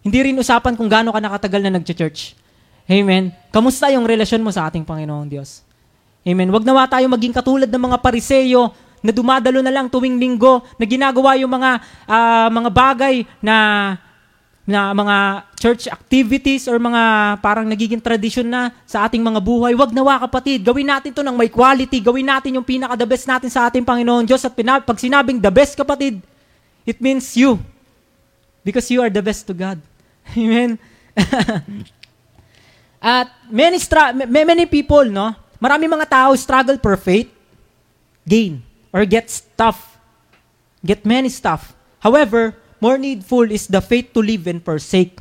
Hindi 0.00 0.18
rin 0.24 0.34
usapan 0.40 0.72
kung 0.72 0.88
gaano 0.88 1.12
ka 1.12 1.20
nakatagal 1.20 1.60
na 1.68 1.76
nag-church. 1.76 2.32
Amen. 2.88 3.28
Kamusta 3.52 3.92
yung 3.92 4.08
relasyon 4.08 4.40
mo 4.40 4.48
sa 4.48 4.72
ating 4.72 4.88
Panginoong 4.88 5.28
Diyos? 5.28 5.60
Amen. 6.24 6.48
Huwag 6.48 6.64
nawa 6.64 6.88
tayo 6.88 7.04
maging 7.12 7.36
katulad 7.36 7.68
ng 7.68 7.82
mga 7.92 8.00
pariseyo 8.00 8.72
na 9.04 9.12
dumadalo 9.12 9.60
na 9.60 9.72
lang 9.72 9.88
tuwing 9.92 10.16
linggo, 10.16 10.64
na 10.80 10.84
ginagawa 10.88 11.36
yung 11.36 11.52
mga 11.52 11.70
uh, 12.08 12.48
mga 12.52 12.70
bagay 12.72 13.14
na 13.40 13.56
na 14.68 14.94
mga 14.94 15.16
church 15.58 15.90
activities 15.90 16.68
or 16.70 16.78
mga 16.78 17.02
parang 17.42 17.66
nagiging 17.66 17.98
tradition 17.98 18.46
na 18.46 18.70
sa 18.86 19.08
ating 19.08 19.20
mga 19.20 19.40
buhay. 19.42 19.72
Huwag 19.74 19.90
nawa 19.90 20.20
kapatid, 20.22 20.62
gawin 20.62 20.86
natin 20.86 21.10
to 21.10 21.24
ng 21.24 21.34
may 21.34 21.50
quality, 21.50 21.98
gawin 21.98 22.28
natin 22.28 22.54
yung 22.60 22.66
pinaka-the 22.66 23.06
best 23.08 23.26
natin 23.26 23.50
sa 23.50 23.66
ating 23.66 23.82
Panginoon 23.82 24.28
Diyos 24.28 24.44
at 24.46 24.54
pinab- 24.54 24.86
pag 24.86 25.00
sinabing 25.00 25.42
the 25.42 25.50
best 25.50 25.74
kapatid, 25.74 26.22
it 26.86 27.00
means 27.02 27.34
you. 27.34 27.58
Because 28.60 28.86
you 28.92 29.00
are 29.00 29.10
the 29.10 29.24
best 29.24 29.48
to 29.48 29.54
God. 29.56 29.80
Amen. 30.36 30.76
At 33.00 33.32
many, 33.48 33.80
stra- 33.80 34.12
many 34.12 34.68
people, 34.68 35.08
no? 35.08 35.32
Marami 35.56 35.88
mga 35.88 36.04
tao 36.08 36.36
struggle 36.36 36.76
for 36.76 36.96
faith, 37.00 37.32
gain, 38.28 38.60
or 38.92 39.08
get 39.08 39.32
stuff. 39.32 39.96
Get 40.84 41.04
many 41.08 41.32
stuff. 41.32 41.72
However, 42.00 42.56
more 42.80 42.96
needful 42.96 43.46
is 43.52 43.68
the 43.68 43.78
faith 43.84 44.10
to 44.16 44.24
live 44.24 44.48
and 44.48 44.64
forsake. 44.64 45.20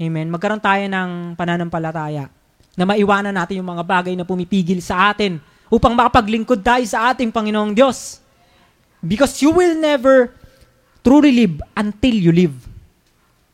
Amen. 0.00 0.30
Magkaroon 0.30 0.62
tayo 0.62 0.82
ng 0.86 1.36
pananampalataya 1.36 2.30
na 2.72 2.84
maiwanan 2.88 3.36
natin 3.36 3.60
yung 3.60 3.68
mga 3.68 3.84
bagay 3.84 4.14
na 4.16 4.24
pumipigil 4.24 4.80
sa 4.80 5.12
atin 5.12 5.36
upang 5.68 5.92
makapaglingkod 5.92 6.64
tayo 6.64 6.82
sa 6.88 7.12
ating 7.12 7.28
Panginoong 7.28 7.76
Diyos. 7.76 8.22
Because 9.02 9.36
you 9.42 9.50
will 9.52 9.76
never 9.76 10.32
truly 11.02 11.34
live 11.34 11.58
until 11.74 12.14
you 12.14 12.32
live. 12.32 12.54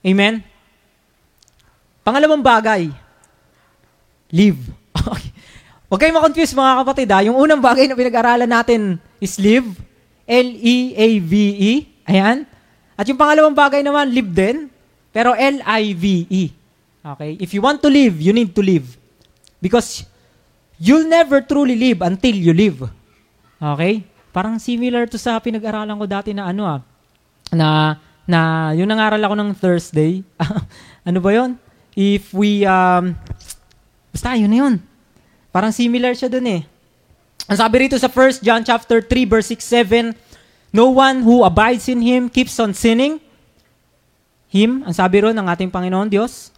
Amen? 0.05 0.45
Pangalawang 2.05 2.45
bagay, 2.45 2.93
live. 4.33 4.61
Okay. 5.09 5.31
Huwag 5.89 6.05
kayong 6.05 6.21
makonfuse 6.21 6.53
mga 6.53 6.85
kapatid 6.85 7.09
ha. 7.09 7.25
Yung 7.25 7.39
unang 7.41 7.65
bagay 7.65 7.89
na 7.89 7.97
pinag-aralan 7.97 8.51
natin 8.51 9.01
is 9.25 9.41
live. 9.41 9.73
L-E-A-V-E. 10.29 11.73
Ayan. 12.05 12.45
At 12.99 13.07
yung 13.07 13.17
pangalawang 13.17 13.55
bagay 13.55 13.87
naman, 13.87 14.11
live 14.11 14.33
din. 14.35 14.57
Pero 15.15 15.39
L-I-V-E. 15.39 16.43
Okay? 17.15 17.31
If 17.39 17.55
you 17.55 17.63
want 17.63 17.79
to 17.81 17.89
live, 17.89 18.19
you 18.19 18.35
need 18.35 18.51
to 18.53 18.63
live. 18.63 18.99
Because 19.63 20.03
you'll 20.83 21.07
never 21.07 21.39
truly 21.41 21.79
live 21.79 22.03
until 22.03 22.35
you 22.35 22.51
live. 22.51 22.91
Okay? 23.63 24.03
Parang 24.35 24.59
similar 24.59 25.07
to 25.07 25.17
sa 25.17 25.39
pinag-aralan 25.39 25.95
ko 25.95 26.07
dati 26.11 26.35
na 26.35 26.51
ano 26.51 26.67
ah. 26.67 26.81
Na, 27.55 27.97
na 28.27 28.75
yung 28.75 28.91
nangaral 28.91 29.23
ako 29.23 29.35
ng 29.39 29.51
Thursday. 29.55 30.27
ano 31.09 31.19
ba 31.23 31.31
yon? 31.31 31.55
If 31.95 32.35
we, 32.35 32.67
um, 32.67 33.15
Basta, 34.19 34.35
yun 34.35 34.51
na 34.51 34.59
yun. 34.67 34.75
Parang 35.55 35.71
similar 35.71 36.11
siya 36.11 36.27
dun 36.27 36.47
eh. 36.49 36.63
Ang 37.49 37.55
sabi 37.55 37.87
rito 37.87 37.97
sa 37.97 38.11
1 38.11 38.45
John 38.45 38.67
chapter 38.67 39.01
3 39.01 39.31
verse 39.31 39.55
6, 39.55 40.13
7, 40.13 40.13
No 40.79 40.95
one 40.95 41.27
who 41.27 41.43
abides 41.43 41.91
in 41.91 42.07
Him 42.07 42.31
keeps 42.31 42.55
on 42.63 42.71
sinning. 42.71 43.19
Him, 44.47 44.87
ang 44.87 44.95
sabi 44.95 45.19
ron 45.19 45.35
ng 45.35 45.51
ating 45.51 45.75
Panginoon 45.75 46.07
Diyos. 46.07 46.55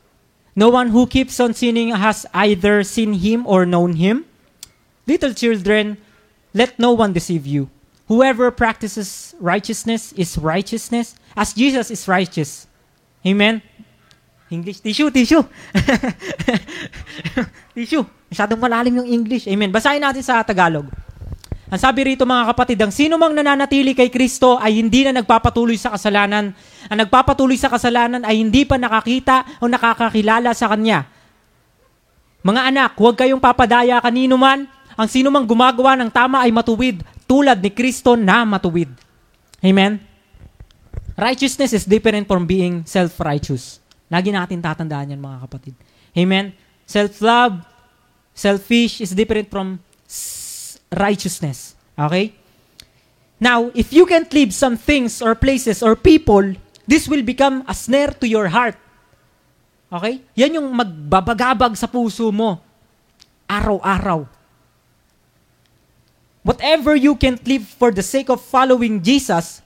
No 0.52 0.68
one 0.68 0.92
who 0.92 1.09
keeps 1.09 1.40
on 1.40 1.56
sinning 1.56 1.96
has 1.96 2.28
either 2.37 2.85
seen 2.85 3.16
Him 3.16 3.48
or 3.48 3.64
known 3.64 3.96
Him. 3.96 4.28
Little 5.09 5.33
children, 5.33 5.96
let 6.52 6.76
no 6.76 6.92
one 6.92 7.16
deceive 7.16 7.48
you. 7.48 7.72
Whoever 8.12 8.52
practices 8.52 9.33
righteousness 9.40 10.12
is 10.12 10.37
righteousness 10.37 11.16
as 11.33 11.56
Jesus 11.56 11.88
is 11.88 12.04
righteous. 12.04 12.68
Amen? 13.24 13.64
English. 14.52 14.85
Tissue, 14.85 15.09
tissue. 15.09 15.40
tissue. 17.72 18.04
Masyadong 18.28 18.61
malalim 18.61 19.00
yung 19.00 19.09
English. 19.09 19.48
Amen. 19.48 19.72
Basahin 19.72 20.04
natin 20.04 20.20
sa 20.20 20.44
Tagalog. 20.44 20.92
Ang 21.70 21.78
sabi 21.78 22.02
rito 22.02 22.26
mga 22.26 22.50
kapatid, 22.50 22.83
ang 22.83 22.90
sino 22.90 23.14
mang 23.14 23.30
nananatili 23.30 23.94
kay 23.94 24.11
Kristo 24.11 24.59
ay 24.59 24.83
hindi 24.83 25.06
na 25.06 25.22
nagpapatuloy 25.22 25.78
sa 25.78 25.94
kasalanan. 25.94 26.50
Ang 26.90 26.98
nagpapatuloy 27.06 27.54
sa 27.54 27.70
kasalanan 27.70 28.26
ay 28.26 28.42
hindi 28.42 28.66
pa 28.66 28.74
nakakita 28.74 29.62
o 29.62 29.70
nakakakilala 29.70 30.50
sa 30.50 30.66
Kanya. 30.66 31.06
Mga 32.42 32.61
anak, 32.74 32.90
huwag 32.98 33.14
kayong 33.14 33.38
papadaya 33.38 34.02
kanino 34.02 34.35
man. 34.35 34.66
Ang 34.98 35.09
sino 35.09 35.30
mang 35.30 35.46
gumagawa 35.46 35.94
ng 35.94 36.11
tama 36.11 36.42
ay 36.42 36.50
matuwid, 36.50 37.06
tulad 37.30 37.62
ni 37.62 37.70
Kristo 37.70 38.18
na 38.18 38.42
matuwid. 38.42 38.90
Amen? 39.62 40.02
Righteousness 41.14 41.70
is 41.70 41.85
different 41.87 42.26
from 42.26 42.50
being 42.50 42.83
self-righteous. 42.83 43.78
Lagi 44.11 44.35
natin 44.35 44.59
tatandaan 44.59 45.14
yan, 45.14 45.22
mga 45.22 45.46
kapatid. 45.46 45.78
Amen? 46.18 46.50
Self-love, 46.83 47.62
selfish 48.35 48.98
is 48.98 49.14
different 49.14 49.46
from 49.46 49.78
righteousness. 50.90 51.74
Okay? 51.98 52.35
Now, 53.40 53.70
if 53.72 53.92
you 53.92 54.05
can't 54.05 54.29
leave 54.35 54.53
some 54.53 54.76
things 54.76 55.22
or 55.22 55.35
places 55.35 55.83
or 55.83 55.96
people, 55.96 56.55
this 56.87 57.09
will 57.09 57.22
become 57.22 57.64
a 57.66 57.74
snare 57.74 58.12
to 58.20 58.26
your 58.29 58.50
heart. 58.50 58.76
Okay? 59.90 60.20
Yan 60.37 60.61
yung 60.61 60.68
magbabagabag 60.74 61.74
sa 61.79 61.87
puso 61.87 62.29
mo. 62.31 62.61
Araw-araw. 63.50 64.26
Whatever 66.40 66.96
you 66.96 67.16
can't 67.16 67.40
live 67.44 67.66
for 67.66 67.92
the 67.92 68.05
sake 68.05 68.31
of 68.31 68.40
following 68.40 69.03
Jesus, 69.03 69.61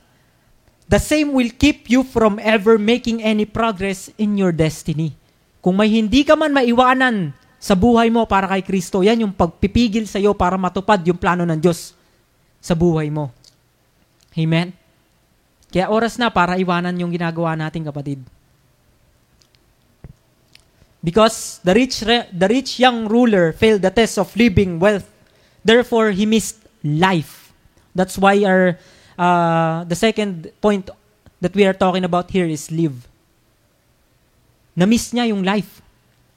the 0.89 0.99
same 0.99 1.33
will 1.33 1.51
keep 1.55 1.89
you 1.89 2.03
from 2.03 2.41
ever 2.43 2.77
making 2.79 3.23
any 3.23 3.47
progress 3.47 4.11
in 4.19 4.37
your 4.37 4.51
destiny. 4.51 5.15
Kung 5.63 5.81
may 5.81 5.89
hindi 5.89 6.27
ka 6.27 6.37
man 6.37 6.53
maiwanan 6.53 7.33
sa 7.65 7.73
buhay 7.73 8.13
mo 8.13 8.29
para 8.29 8.45
kay 8.45 8.61
Kristo, 8.61 9.01
yan 9.01 9.25
yung 9.25 9.33
pagpipigil 9.33 10.05
sa 10.05 10.21
iyo 10.21 10.37
para 10.37 10.61
matupad 10.61 11.01
yung 11.09 11.17
plano 11.17 11.49
ng 11.49 11.57
Diyos 11.57 11.97
sa 12.61 12.77
buhay 12.77 13.09
mo. 13.09 13.33
Amen? 14.37 14.77
Kaya 15.73 15.89
oras 15.89 16.21
na 16.21 16.29
para 16.29 16.61
iwanan 16.61 16.93
yung 17.01 17.09
ginagawa 17.09 17.57
nating 17.57 17.89
kapatid. 17.89 18.21
Because 21.01 21.65
the 21.65 21.73
rich, 21.73 22.05
the 22.05 22.49
rich 22.53 22.77
young 22.77 23.09
ruler 23.09 23.57
failed 23.57 23.81
the 23.81 23.93
test 23.93 24.21
of 24.21 24.29
living 24.37 24.77
wealth. 24.77 25.09
Therefore, 25.65 26.13
he 26.13 26.29
missed 26.29 26.61
life. 26.85 27.49
That's 27.97 28.21
why 28.21 28.45
our 28.45 28.77
uh, 29.17 29.89
the 29.89 29.97
second 29.97 30.53
point 30.61 30.93
that 31.41 31.57
we 31.57 31.65
are 31.65 31.77
talking 31.77 32.05
about 32.05 32.29
here 32.29 32.49
is 32.49 32.69
live. 32.69 33.09
Na-miss 34.77 35.13
niya 35.17 35.33
yung 35.33 35.41
life. 35.45 35.84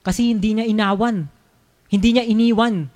Kasi 0.08 0.32
hindi 0.32 0.56
niya 0.56 0.64
inawan. 0.64 1.28
Hindi 1.92 2.10
niya 2.16 2.24
iniwan 2.24 2.88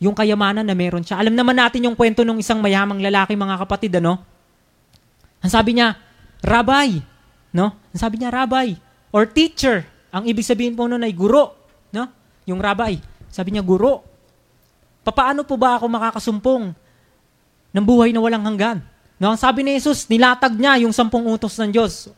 yung 0.00 0.16
kayamanan 0.16 0.64
na 0.64 0.72
meron 0.72 1.04
siya. 1.04 1.20
Alam 1.20 1.36
naman 1.36 1.60
natin 1.60 1.84
yung 1.84 1.92
kwento 1.92 2.24
ng 2.24 2.40
isang 2.40 2.64
mayamang 2.64 3.04
lalaki, 3.04 3.36
mga 3.36 3.60
kapatid, 3.60 3.92
ano? 4.00 4.16
Ang 5.44 5.52
sabi 5.52 5.76
niya, 5.76 5.92
Rabbi. 6.40 7.04
No? 7.52 7.76
Ang 7.92 8.00
sabi 8.00 8.16
niya, 8.16 8.32
Rabbi. 8.32 8.80
Or 9.12 9.28
teacher. 9.28 9.84
Ang 10.08 10.24
ibig 10.24 10.48
sabihin 10.48 10.72
po 10.72 10.88
noon 10.88 11.04
ay 11.04 11.12
guro. 11.12 11.52
No? 11.92 12.08
Yung 12.48 12.64
rabbi. 12.64 12.96
Sabi 13.28 13.52
niya, 13.52 13.60
guro. 13.60 14.00
Papaano 15.04 15.44
po 15.44 15.60
ba 15.60 15.76
ako 15.76 15.84
makakasumpong 15.92 16.72
ng 17.76 17.84
buhay 17.84 18.08
na 18.16 18.24
walang 18.24 18.46
hanggan? 18.46 18.80
No, 19.20 19.36
ang 19.36 19.38
sabi 19.38 19.62
ni 19.62 19.76
Jesus, 19.76 20.08
nilatag 20.08 20.56
niya 20.56 20.80
yung 20.80 20.96
sampung 20.96 21.28
utos 21.28 21.54
ng 21.60 21.70
Diyos. 21.70 22.08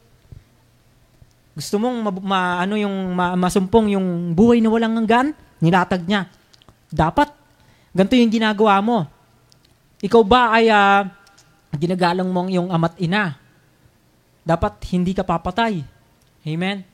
Gusto 1.56 1.80
mong 1.80 1.96
ma, 2.04 2.10
ma, 2.12 2.40
ano 2.60 2.76
yung 2.76 3.16
ma, 3.16 3.32
masumpong 3.32 3.96
yung 3.96 4.36
buhay 4.36 4.60
na 4.60 4.68
walang 4.68 5.00
hanggan? 5.00 5.32
Nilatag 5.64 6.04
niya. 6.04 6.28
Dapat 6.92 7.32
ganito 7.96 8.12
yung 8.12 8.28
ginagawa 8.28 8.76
mo. 8.84 9.08
Ikaw 10.04 10.22
ba 10.22 10.52
ay 10.52 10.68
uh, 10.68 11.08
ginagalang 11.80 12.28
mo 12.28 12.44
ang 12.44 12.50
iyong 12.52 12.68
ama't 12.68 13.00
ina. 13.00 13.40
Dapat 14.44 14.84
hindi 14.92 15.16
ka 15.16 15.24
papatay. 15.24 15.80
Amen? 16.44 16.84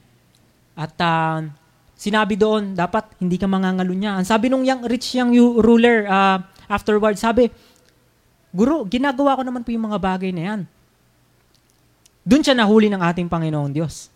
At 0.78 0.94
uh, 1.02 1.42
sinabi 1.98 2.38
doon, 2.38 2.78
dapat 2.78 3.18
hindi 3.18 3.42
ka 3.42 3.50
mangangalunya. 3.50 4.14
Ang 4.14 4.24
sabi 4.30 4.46
nung 4.46 4.62
young, 4.62 4.86
rich 4.86 5.18
young 5.18 5.34
ruler 5.58 6.06
uh, 6.06 6.38
afterward, 6.70 7.18
sabi, 7.18 7.50
Guru, 8.54 8.86
ginagawa 8.86 9.34
ko 9.34 9.42
naman 9.42 9.66
po 9.66 9.74
yung 9.74 9.90
mga 9.90 9.98
bagay 9.98 10.30
na 10.30 10.42
yan. 10.54 10.60
Doon 12.22 12.44
siya 12.46 12.54
nahuli 12.54 12.86
ng 12.92 13.02
ating 13.02 13.26
Panginoong 13.26 13.74
Diyos. 13.74 14.12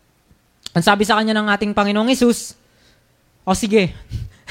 Ang 0.77 0.85
sabi 0.85 1.09
sa 1.09 1.17
kanya 1.17 1.33
ng 1.33 1.49
ating 1.49 1.73
Panginoong 1.73 2.13
Yesus, 2.13 2.53
o 3.49 3.57
sige, 3.57 3.97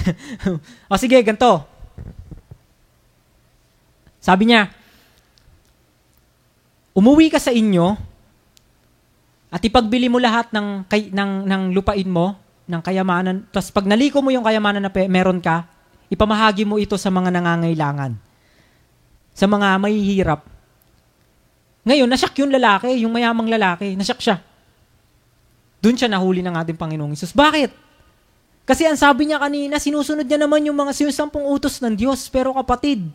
o 0.90 0.98
sige, 0.98 1.22
ganito. 1.22 1.62
Sabi 4.18 4.50
niya, 4.50 4.74
umuwi 6.98 7.30
ka 7.30 7.38
sa 7.38 7.54
inyo 7.54 7.94
at 9.54 9.62
ipagbili 9.62 10.10
mo 10.10 10.18
lahat 10.18 10.50
ng, 10.50 10.90
kay, 10.90 11.14
ng, 11.14 11.46
ng 11.46 11.62
lupain 11.78 12.10
mo, 12.10 12.34
ng 12.66 12.82
kayamanan. 12.82 13.46
Tapos 13.54 13.70
pag 13.70 13.86
naliko 13.86 14.18
mo 14.26 14.34
yung 14.34 14.42
kayamanan 14.42 14.82
na 14.82 14.90
pe, 14.90 15.06
meron 15.06 15.38
ka, 15.38 15.70
ipamahagi 16.10 16.66
mo 16.66 16.82
ito 16.82 16.98
sa 16.98 17.14
mga 17.14 17.30
nangangailangan. 17.30 18.18
Sa 19.38 19.46
mga 19.46 19.78
mahihirap. 19.78 20.42
Ngayon, 21.86 22.10
nasyak 22.10 22.34
yung 22.42 22.50
lalaki, 22.50 23.06
yung 23.06 23.14
mayamang 23.14 23.46
lalaki. 23.46 23.94
Nasyak 23.94 24.18
siya. 24.18 24.42
Doon 25.86 25.94
siya 25.94 26.10
nahuli 26.10 26.42
ng 26.42 26.58
ating 26.58 26.82
Panginoong 26.82 27.14
Isus. 27.14 27.30
Bakit? 27.30 27.70
Kasi 28.66 28.90
ang 28.90 28.98
sabi 28.98 29.30
niya 29.30 29.38
kanina, 29.38 29.78
sinusunod 29.78 30.26
niya 30.26 30.42
naman 30.42 30.66
yung 30.66 30.74
mga 30.74 30.98
sinusampung 30.98 31.46
utos 31.46 31.78
ng 31.78 31.94
Diyos. 31.94 32.26
Pero 32.34 32.58
kapatid, 32.58 33.06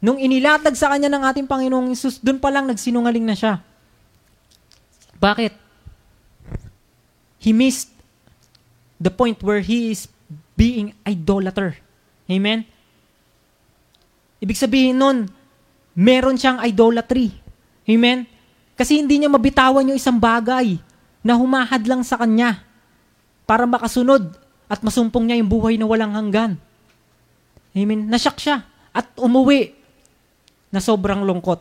Nung 0.00 0.16
inilatag 0.16 0.72
sa 0.80 0.88
kanya 0.88 1.12
ng 1.12 1.22
ating 1.28 1.46
Panginoong 1.46 1.92
Isus, 1.92 2.16
doon 2.16 2.40
pa 2.40 2.48
lang 2.48 2.64
nagsinungaling 2.64 3.20
na 3.20 3.36
siya. 3.36 3.60
Bakit? 5.20 5.52
He 7.36 7.52
missed 7.52 7.92
the 8.96 9.12
point 9.12 9.36
where 9.44 9.60
he 9.60 9.92
is 9.92 10.08
being 10.56 10.96
idolater. 11.04 11.76
Amen? 12.24 12.64
Ibig 14.40 14.56
sabihin 14.56 14.96
nun, 14.96 15.28
meron 15.92 16.40
siyang 16.40 16.64
idolatry. 16.64 17.28
Amen? 17.84 18.24
Kasi 18.80 19.04
hindi 19.04 19.20
niya 19.20 19.28
mabitawan 19.28 19.84
yung 19.84 20.00
isang 20.00 20.16
bagay 20.16 20.80
na 21.20 21.36
humahad 21.36 21.84
lang 21.84 22.00
sa 22.00 22.16
kanya 22.20 22.60
para 23.44 23.68
makasunod 23.68 24.32
at 24.70 24.80
masumpong 24.80 25.26
niya 25.26 25.40
yung 25.42 25.50
buhay 25.50 25.74
na 25.76 25.86
walang 25.88 26.14
hanggan. 26.14 26.54
Amen? 27.74 28.06
Nasyak 28.06 28.38
siya 28.38 28.62
at 28.94 29.06
umuwi 29.18 29.74
na 30.70 30.78
sobrang 30.78 31.26
lungkot. 31.26 31.60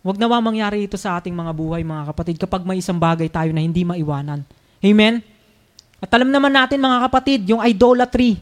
Huwag 0.00 0.16
nawa 0.16 0.40
mangyari 0.40 0.88
ito 0.88 0.96
sa 0.96 1.20
ating 1.20 1.36
mga 1.36 1.52
buhay, 1.52 1.84
mga 1.84 2.10
kapatid, 2.14 2.36
kapag 2.40 2.64
may 2.64 2.80
isang 2.80 2.96
bagay 2.96 3.28
tayo 3.28 3.52
na 3.52 3.60
hindi 3.60 3.84
maiwanan. 3.84 4.42
Amen? 4.80 5.20
At 6.00 6.08
alam 6.16 6.32
naman 6.32 6.56
natin, 6.56 6.80
mga 6.80 6.98
kapatid, 7.04 7.40
yung 7.44 7.60
idolatry, 7.60 8.40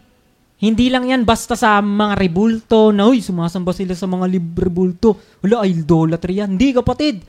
hindi 0.62 0.86
lang 0.86 1.10
yan 1.10 1.22
basta 1.26 1.58
sa 1.58 1.82
mga 1.82 2.14
rebulto 2.14 2.94
na, 2.94 3.10
uy, 3.10 3.18
sumasamba 3.18 3.74
sila 3.74 3.98
sa 3.98 4.06
mga 4.06 4.30
rebulto. 4.54 5.18
Wala, 5.42 5.66
idolatry 5.66 6.38
yan. 6.38 6.54
Hindi, 6.54 6.74
kapatid. 6.74 7.26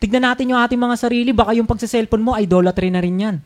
Tignan 0.00 0.24
natin 0.24 0.48
yung 0.48 0.60
ating 0.60 0.80
mga 0.80 0.96
sarili, 0.96 1.30
baka 1.36 1.52
yung 1.52 1.68
pagsa-cellphone 1.68 2.24
mo, 2.24 2.32
idolatry 2.32 2.88
na 2.88 3.04
rin 3.04 3.16
yan. 3.20 3.36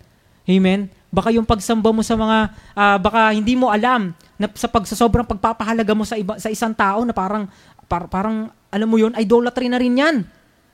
Amen? 0.46 0.86
Baka 1.10 1.34
yung 1.34 1.42
pagsamba 1.42 1.90
mo 1.90 2.06
sa 2.06 2.14
mga, 2.14 2.54
uh, 2.78 2.96
baka 3.02 3.34
hindi 3.34 3.58
mo 3.58 3.74
alam 3.74 4.14
na 4.38 4.46
sa 4.54 4.70
pag 4.70 4.86
sa 4.86 4.94
sobrang 4.94 5.26
pagpapahalaga 5.26 5.92
mo 5.98 6.06
sa 6.06 6.14
iba 6.14 6.38
sa 6.38 6.50
isang 6.50 6.70
tao 6.70 7.02
na 7.02 7.10
parang 7.10 7.50
par, 7.90 8.06
parang, 8.06 8.54
alam 8.70 8.86
mo 8.86 8.96
yun, 8.98 9.10
idolatry 9.18 9.66
na 9.66 9.82
rin 9.82 9.98
yan. 9.98 10.16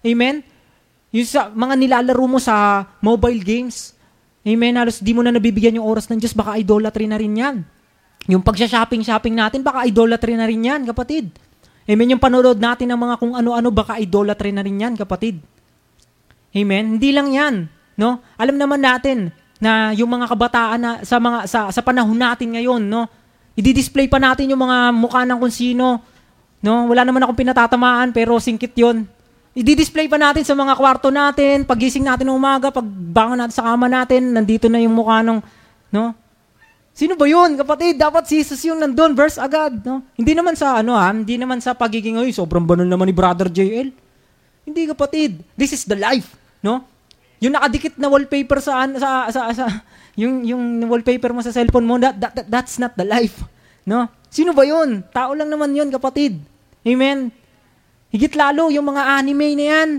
Amen? 0.04 0.44
Yung 1.16 1.24
sa 1.24 1.48
mga 1.48 1.74
nilalaro 1.80 2.26
mo 2.28 2.36
sa 2.36 2.84
mobile 3.00 3.40
games, 3.40 3.96
Amen? 4.40 4.72
Halos 4.72 5.04
di 5.04 5.12
mo 5.12 5.20
na 5.20 5.32
nabibigyan 5.32 5.76
yung 5.76 5.84
oras 5.84 6.08
ng 6.08 6.16
Diyos, 6.16 6.32
baka 6.32 6.56
idolatry 6.56 7.04
na 7.04 7.20
rin 7.20 7.36
yan. 7.36 7.56
Yung 8.28 8.40
pagsha-shopping-shopping 8.40 9.36
natin, 9.36 9.60
baka 9.60 9.84
idolatry 9.84 10.32
na 10.36 10.48
rin 10.48 10.64
yan, 10.64 10.80
kapatid. 10.88 11.28
Amen? 11.84 12.16
Yung 12.16 12.22
panonood 12.22 12.56
natin 12.56 12.88
ng 12.88 13.00
mga 13.00 13.14
kung 13.20 13.36
ano-ano, 13.36 13.68
baka 13.68 14.00
idolatry 14.00 14.52
na 14.52 14.64
rin 14.64 14.80
yan, 14.80 14.96
kapatid. 14.96 15.44
Amen? 16.50 16.98
Hindi 16.98 17.10
lang 17.14 17.28
yan. 17.30 17.54
No? 17.94 18.22
Alam 18.40 18.56
naman 18.58 18.80
natin 18.82 19.30
na 19.60 19.92
yung 19.92 20.08
mga 20.08 20.26
kabataan 20.30 20.80
na 20.80 20.90
sa 21.04 21.20
mga 21.20 21.44
sa, 21.44 21.68
sa 21.68 21.80
panahon 21.84 22.16
natin 22.16 22.56
ngayon, 22.56 22.80
no? 22.80 23.04
I-display 23.60 24.08
pa 24.08 24.16
natin 24.16 24.48
yung 24.48 24.62
mga 24.64 24.88
mukha 24.96 25.28
ng 25.28 25.36
kung 25.36 25.52
sino, 25.52 26.00
No? 26.60 26.92
Wala 26.92 27.08
naman 27.08 27.24
akong 27.24 27.40
pinatatamaan, 27.40 28.12
pero 28.12 28.36
singkit 28.36 28.76
yon. 28.76 29.08
I-display 29.56 30.06
pa 30.06 30.20
natin 30.20 30.44
sa 30.46 30.54
mga 30.54 30.76
kwarto 30.78 31.08
natin, 31.10 31.66
pagising 31.66 32.06
natin 32.06 32.30
ng 32.30 32.36
umaga, 32.36 32.70
pagbangon 32.70 33.40
natin 33.40 33.56
sa 33.56 33.66
kama 33.66 33.90
natin, 33.90 34.30
nandito 34.30 34.70
na 34.70 34.78
yung 34.78 34.94
mukha 34.94 35.24
ng, 35.26 35.40
no? 35.90 36.14
Sino 36.94 37.16
ba 37.16 37.24
yun, 37.24 37.56
kapatid? 37.56 37.96
Dapat 37.96 38.28
si 38.28 38.44
Jesus 38.44 38.60
yung 38.68 38.78
nandun, 38.78 39.16
verse 39.16 39.40
agad, 39.40 39.82
no? 39.82 40.04
Hindi 40.14 40.36
naman 40.36 40.54
sa, 40.54 40.78
ano 40.84 40.94
ha, 40.94 41.10
hindi 41.10 41.40
naman 41.40 41.58
sa 41.58 41.74
pagiging, 41.74 42.20
ay, 42.20 42.30
sobrang 42.30 42.62
banal 42.62 42.86
naman 42.86 43.08
ni 43.08 43.14
Brother 43.16 43.48
JL. 43.50 43.90
Hindi, 44.68 44.82
kapatid. 44.86 45.40
This 45.56 45.74
is 45.74 45.82
the 45.88 45.96
life, 45.96 46.36
no? 46.60 46.84
Yung 47.40 47.56
nakadikit 47.56 47.96
na 47.96 48.12
wallpaper 48.12 48.60
sa, 48.60 48.84
sa, 49.00 49.32
sa, 49.32 49.40
sa 49.52 49.64
yung, 50.20 50.44
yung 50.44 50.62
wallpaper 50.84 51.32
mo 51.32 51.40
sa 51.40 51.52
cellphone 51.54 51.88
mo, 51.88 51.96
that, 51.96 52.16
that, 52.20 52.32
that, 52.36 52.46
that's 52.48 52.76
not 52.76 52.92
the 52.96 53.06
life, 53.06 53.40
no? 53.88 54.08
Sino 54.30 54.54
ba 54.54 54.62
yun? 54.62 55.02
Tao 55.10 55.34
lang 55.34 55.50
naman 55.50 55.74
yun, 55.74 55.90
kapatid. 55.90 56.38
Amen? 56.86 57.34
Higit 58.14 58.34
lalo 58.38 58.70
yung 58.70 58.86
mga 58.86 59.18
anime 59.18 59.58
na 59.58 59.64
yan. 59.66 59.90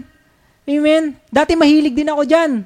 Amen? 0.67 1.03
Dati 1.27 1.55
mahilig 1.59 1.95
din 1.95 2.07
ako 2.07 2.23
dyan. 2.23 2.63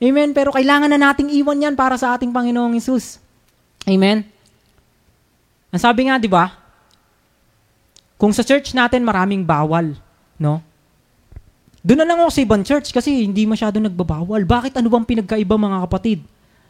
Amen? 0.00 0.30
Pero 0.32 0.54
kailangan 0.54 0.88
na 0.88 1.00
nating 1.00 1.34
iwan 1.34 1.60
yan 1.60 1.74
para 1.74 1.98
sa 1.98 2.14
ating 2.14 2.30
Panginoong 2.30 2.78
Isus. 2.78 3.18
Amen? 3.84 4.22
Ang 5.70 5.82
sabi 5.82 6.06
nga, 6.06 6.18
di 6.18 6.30
ba? 6.30 6.54
Kung 8.20 8.30
sa 8.30 8.44
church 8.46 8.74
natin 8.76 9.06
maraming 9.06 9.42
bawal, 9.42 9.96
no? 10.36 10.62
Doon 11.80 12.04
na 12.04 12.06
lang 12.06 12.18
ako 12.20 12.30
sa 12.32 12.40
ibang 12.44 12.62
church 12.62 12.92
kasi 12.92 13.24
hindi 13.24 13.48
masyado 13.48 13.80
nagbabawal. 13.80 14.44
Bakit 14.44 14.76
ano 14.76 14.92
bang 14.92 15.06
pinagkaiba 15.08 15.56
mga 15.56 15.78
kapatid? 15.88 16.20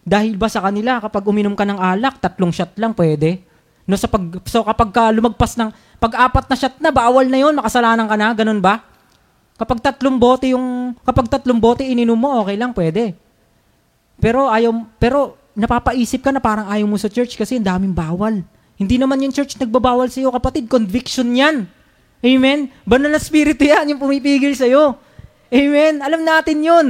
Dahil 0.07 0.39
ba 0.39 0.47
sa 0.47 0.63
kanila 0.63 1.03
kapag 1.03 1.27
uminom 1.27 1.59
ka 1.59 1.67
ng 1.67 1.79
alak, 1.79 2.23
tatlong 2.23 2.55
shot 2.55 2.73
lang 2.79 2.95
pwede? 2.95 3.43
No, 3.91 3.99
sa 3.99 4.07
pag, 4.07 4.23
so 4.47 4.63
kapag 4.63 4.95
ka 4.95 5.11
lumagpas 5.11 5.59
ng, 5.59 5.75
pag-apat 5.99 6.47
na 6.47 6.57
shot 6.57 6.77
na, 6.79 6.95
bawal 6.95 7.27
na 7.27 7.43
yon 7.43 7.59
makasalanan 7.59 8.07
ka 8.07 8.17
na, 8.17 8.29
ganun 8.33 8.63
ba? 8.63 8.87
Kapag 9.59 9.83
tatlong 9.83 10.17
bote 10.17 10.55
yung, 10.55 10.95
kapag 11.03 11.27
tatlong 11.27 11.59
bote 11.59 11.83
ininom 11.83 12.17
mo, 12.17 12.41
okay 12.47 12.55
lang, 12.55 12.71
pwede. 12.73 13.19
Pero 14.23 14.47
ayaw, 14.47 14.73
pero 14.97 15.37
napapaisip 15.59 16.23
ka 16.23 16.31
na 16.31 16.39
parang 16.39 16.71
ayaw 16.71 16.87
mo 16.87 16.97
sa 16.97 17.11
church 17.11 17.35
kasi 17.35 17.59
ang 17.59 17.67
daming 17.67 17.93
bawal. 17.93 18.41
Hindi 18.81 18.97
naman 18.97 19.21
yung 19.21 19.35
church 19.35 19.61
nagbabawal 19.61 20.09
sa 20.09 20.23
iyo, 20.23 20.33
kapatid. 20.33 20.71
Conviction 20.71 21.37
yan. 21.37 21.69
Amen? 22.21 22.69
Banal 22.85 23.09
na 23.09 23.21
spirito 23.21 23.65
yan, 23.65 23.97
yung 23.97 24.01
pumipigil 24.01 24.53
sa 24.53 24.69
iyo. 24.69 24.97
Amen? 25.49 26.05
Alam 26.05 26.21
natin 26.21 26.61
yun. 26.61 26.87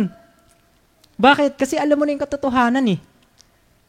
Bakit? 1.17 1.55
Kasi 1.55 1.79
alam 1.79 1.95
mo 1.95 2.05
na 2.05 2.19
yung 2.19 2.23
katotohanan 2.23 2.87
eh. 2.91 2.99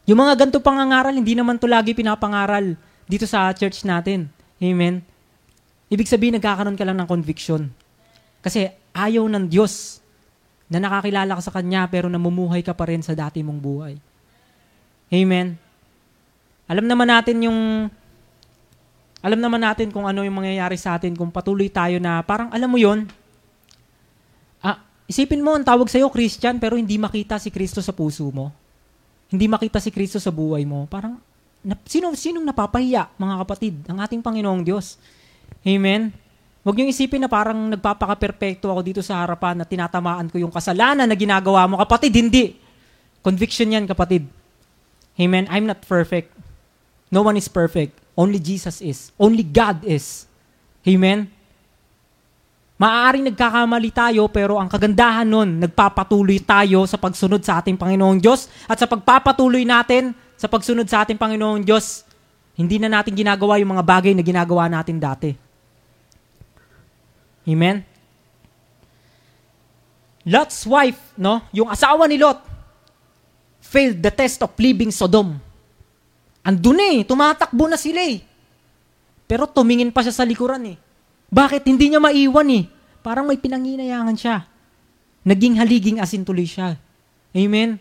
Yung 0.05 0.19
mga 0.21 0.37
ganito 0.37 0.61
pangangaral, 0.61 1.13
hindi 1.13 1.33
naman 1.33 1.57
to 1.57 1.65
lagi 1.69 1.97
pinapangaral 1.97 2.77
dito 3.09 3.25
sa 3.25 3.49
church 3.53 3.83
natin. 3.87 4.29
Amen? 4.61 5.01
Ibig 5.91 6.07
sabihin, 6.07 6.37
nagkakaroon 6.37 6.77
ka 6.77 6.85
lang 6.85 6.97
ng 7.01 7.09
conviction. 7.09 7.67
Kasi 8.41 8.69
ayaw 8.95 9.25
ng 9.27 9.45
Diyos 9.49 10.01
na 10.71 10.79
nakakilala 10.79 11.35
ka 11.35 11.43
sa 11.43 11.51
Kanya 11.51 11.85
pero 11.91 12.07
namumuhay 12.07 12.63
ka 12.63 12.71
pa 12.71 12.87
rin 12.87 13.03
sa 13.03 13.11
dati 13.11 13.43
mong 13.43 13.59
buhay. 13.59 13.95
Amen? 15.11 15.59
Alam 16.71 16.87
naman 16.87 17.11
natin 17.11 17.43
yung 17.43 17.59
alam 19.21 19.37
naman 19.37 19.61
natin 19.61 19.93
kung 19.93 20.09
ano 20.09 20.25
yung 20.25 20.41
mangyayari 20.41 20.75
sa 20.81 20.97
atin 20.97 21.13
kung 21.13 21.29
patuloy 21.29 21.69
tayo 21.69 22.01
na 22.01 22.25
parang 22.25 22.49
alam 22.49 22.65
mo 22.65 22.81
yon 22.81 23.05
ah, 24.65 24.81
isipin 25.05 25.45
mo 25.45 25.53
ang 25.53 25.61
tawag 25.61 25.85
sa'yo 25.85 26.09
Christian 26.09 26.57
pero 26.57 26.73
hindi 26.73 26.97
makita 26.97 27.37
si 27.37 27.53
Kristo 27.53 27.85
sa 27.85 27.93
puso 27.93 28.25
mo. 28.33 28.49
Hindi 29.31 29.45
makita 29.47 29.79
si 29.79 29.93
Kristo 29.93 30.19
sa 30.19 30.33
buhay 30.33 30.65
mo. 30.67 30.89
Parang 30.89 31.21
na, 31.61 31.77
sino, 31.85 32.09
sinong 32.17 32.43
napapahiya, 32.43 33.13
mga 33.21 33.35
kapatid? 33.45 33.75
Ang 33.85 34.01
ating 34.01 34.21
Panginoong 34.25 34.65
Diyos. 34.65 34.97
Amen? 35.61 36.09
Huwag 36.65 36.73
niyong 36.77 36.89
isipin 36.89 37.21
na 37.21 37.29
parang 37.29 37.69
nagpapaka-perfecto 37.69 38.69
ako 38.69 38.81
dito 38.81 39.01
sa 39.05 39.21
harapan 39.21 39.61
na 39.61 39.65
tinatamaan 39.65 40.29
ko 40.29 40.41
yung 40.41 40.49
kasalanan 40.49 41.05
na 41.05 41.13
ginagawa 41.13 41.69
mo. 41.69 41.77
Kapatid, 41.77 42.13
hindi. 42.17 42.57
Conviction 43.21 43.69
yan, 43.69 43.85
kapatid. 43.85 44.25
Amen? 45.21 45.45
I'm 45.53 45.69
not 45.69 45.85
perfect. 45.85 46.33
No 47.13 47.21
one 47.21 47.37
is 47.37 47.45
perfect. 47.45 48.00
Only 48.15 48.39
Jesus 48.39 48.83
is. 48.83 49.09
Only 49.15 49.43
God 49.43 49.83
is. 49.87 50.27
Amen? 50.83 51.29
Maaaring 52.81 53.29
nagkakamali 53.29 53.93
tayo 53.93 54.25
pero 54.25 54.57
ang 54.57 54.65
kagandahan 54.65 55.29
nun, 55.29 55.61
nagpapatuloy 55.61 56.41
tayo 56.41 56.89
sa 56.89 56.97
pagsunod 56.97 57.45
sa 57.45 57.61
ating 57.61 57.77
Panginoong 57.77 58.17
Diyos 58.17 58.49
at 58.65 58.81
sa 58.81 58.89
pagpapatuloy 58.89 59.61
natin 59.61 60.17
sa 60.33 60.49
pagsunod 60.49 60.89
sa 60.89 61.05
ating 61.05 61.21
Panginoong 61.21 61.61
Diyos, 61.61 62.01
hindi 62.57 62.81
na 62.81 62.89
natin 62.89 63.13
ginagawa 63.13 63.61
yung 63.61 63.77
mga 63.77 63.85
bagay 63.85 64.17
na 64.17 64.25
ginagawa 64.25 64.65
natin 64.65 64.97
dati. 64.97 65.37
Amen? 67.45 67.85
Lot's 70.25 70.65
wife, 70.65 71.13
no, 71.13 71.45
yung 71.53 71.69
asawa 71.69 72.09
ni 72.09 72.17
Lot, 72.17 72.41
failed 73.61 74.01
the 74.01 74.09
test 74.09 74.41
of 74.41 74.49
leaving 74.57 74.89
Sodom. 74.89 75.37
Andun 76.41 76.81
eh, 76.81 77.05
tumatakbo 77.05 77.69
na 77.69 77.77
sila 77.77 78.01
eh. 78.01 78.21
Pero 79.29 79.45
tumingin 79.45 79.93
pa 79.93 80.01
siya 80.01 80.11
sa 80.11 80.25
likuran 80.25 80.65
eh. 80.65 80.77
Bakit? 81.31 81.63
Hindi 81.69 81.93
niya 81.93 82.01
maiwan 82.01 82.49
eh. 82.51 82.65
Parang 83.05 83.29
may 83.29 83.37
pinanginayangan 83.37 84.17
siya. 84.17 84.43
Naging 85.21 85.61
haliging 85.61 85.97
asin 86.01 86.25
tuloy 86.25 86.49
siya. 86.49 86.75
Amen? 87.31 87.77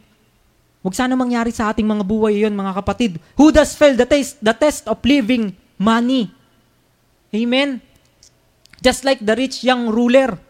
Huwag 0.81 0.97
sana 0.97 1.13
mangyari 1.13 1.53
sa 1.53 1.73
ating 1.73 1.85
mga 1.85 2.05
buhay 2.05 2.41
yon 2.41 2.57
mga 2.57 2.73
kapatid. 2.73 3.21
Who 3.37 3.53
does 3.53 3.77
fail 3.77 3.97
the 3.97 4.09
test, 4.09 4.41
the 4.41 4.53
test 4.57 4.89
of 4.89 5.01
living 5.05 5.53
money? 5.77 6.33
Amen? 7.33 7.85
Just 8.81 9.05
like 9.05 9.21
the 9.21 9.37
rich 9.37 9.61
young 9.61 9.93
ruler. 9.93 10.41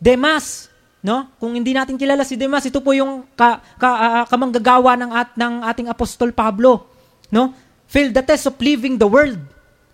Demas, 0.00 0.68
no? 1.06 1.30
Kung 1.38 1.54
hindi 1.54 1.70
natin 1.70 1.94
kilala 1.94 2.26
si 2.26 2.34
Demas, 2.34 2.66
ito 2.66 2.82
po 2.82 2.90
yung 2.90 3.22
ka, 3.38 3.62
ka, 3.78 3.90
uh, 3.94 4.24
kamanggagawa 4.26 4.98
ng, 4.98 5.10
at, 5.14 5.30
ng 5.38 5.62
ating 5.62 5.86
apostol 5.86 6.34
Pablo. 6.34 6.90
No? 7.30 7.54
Failed 7.86 8.10
the 8.10 8.26
test 8.26 8.50
of 8.50 8.58
living 8.58 8.98
the 8.98 9.06
world. 9.06 9.38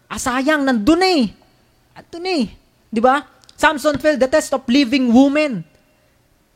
Asayang, 0.08 0.64
nandun 0.64 1.04
eh. 1.04 1.28
Andun 1.92 2.24
eh. 2.24 2.48
Di 2.88 3.00
ba? 3.04 3.28
Samson 3.52 4.00
failed 4.00 4.24
the 4.24 4.30
test 4.32 4.56
of 4.56 4.64
living 4.64 5.12
woman. 5.12 5.60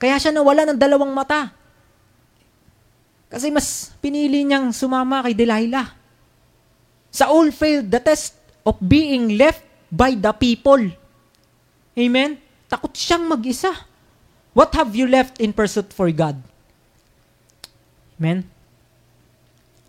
Kaya 0.00 0.16
siya 0.16 0.32
nawala 0.32 0.64
ng 0.64 0.80
dalawang 0.80 1.12
mata. 1.12 1.52
Kasi 3.28 3.52
mas 3.52 3.92
pinili 4.00 4.40
niyang 4.40 4.72
sumama 4.72 5.20
kay 5.20 5.36
Delilah. 5.36 5.92
Saul 7.12 7.52
failed 7.52 7.92
the 7.92 8.00
test 8.00 8.40
of 8.64 8.80
being 8.80 9.36
left 9.36 9.60
by 9.92 10.16
the 10.16 10.32
people. 10.32 10.80
Amen? 11.96 12.40
Takot 12.68 12.92
siyang 12.96 13.28
mag-isa. 13.28 13.72
What 14.56 14.72
have 14.72 14.96
you 14.96 15.04
left 15.04 15.36
in 15.36 15.52
pursuit 15.52 15.92
for 15.92 16.08
God? 16.08 16.40
Amen? 18.16 18.48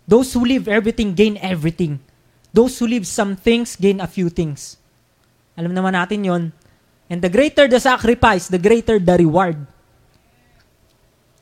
Those 0.04 0.36
who 0.36 0.44
leave 0.44 0.68
everything 0.68 1.16
gain 1.16 1.40
everything. 1.40 2.04
Those 2.52 2.76
who 2.76 2.84
leave 2.84 3.08
some 3.08 3.32
things 3.32 3.80
gain 3.80 3.96
a 3.96 4.04
few 4.04 4.28
things. 4.28 4.76
Alam 5.56 5.72
naman 5.72 5.96
natin 5.96 6.20
yon. 6.20 6.52
And 7.08 7.24
the 7.24 7.32
greater 7.32 7.64
the 7.64 7.80
sacrifice, 7.80 8.52
the 8.52 8.60
greater 8.60 9.00
the 9.00 9.16
reward. 9.16 9.56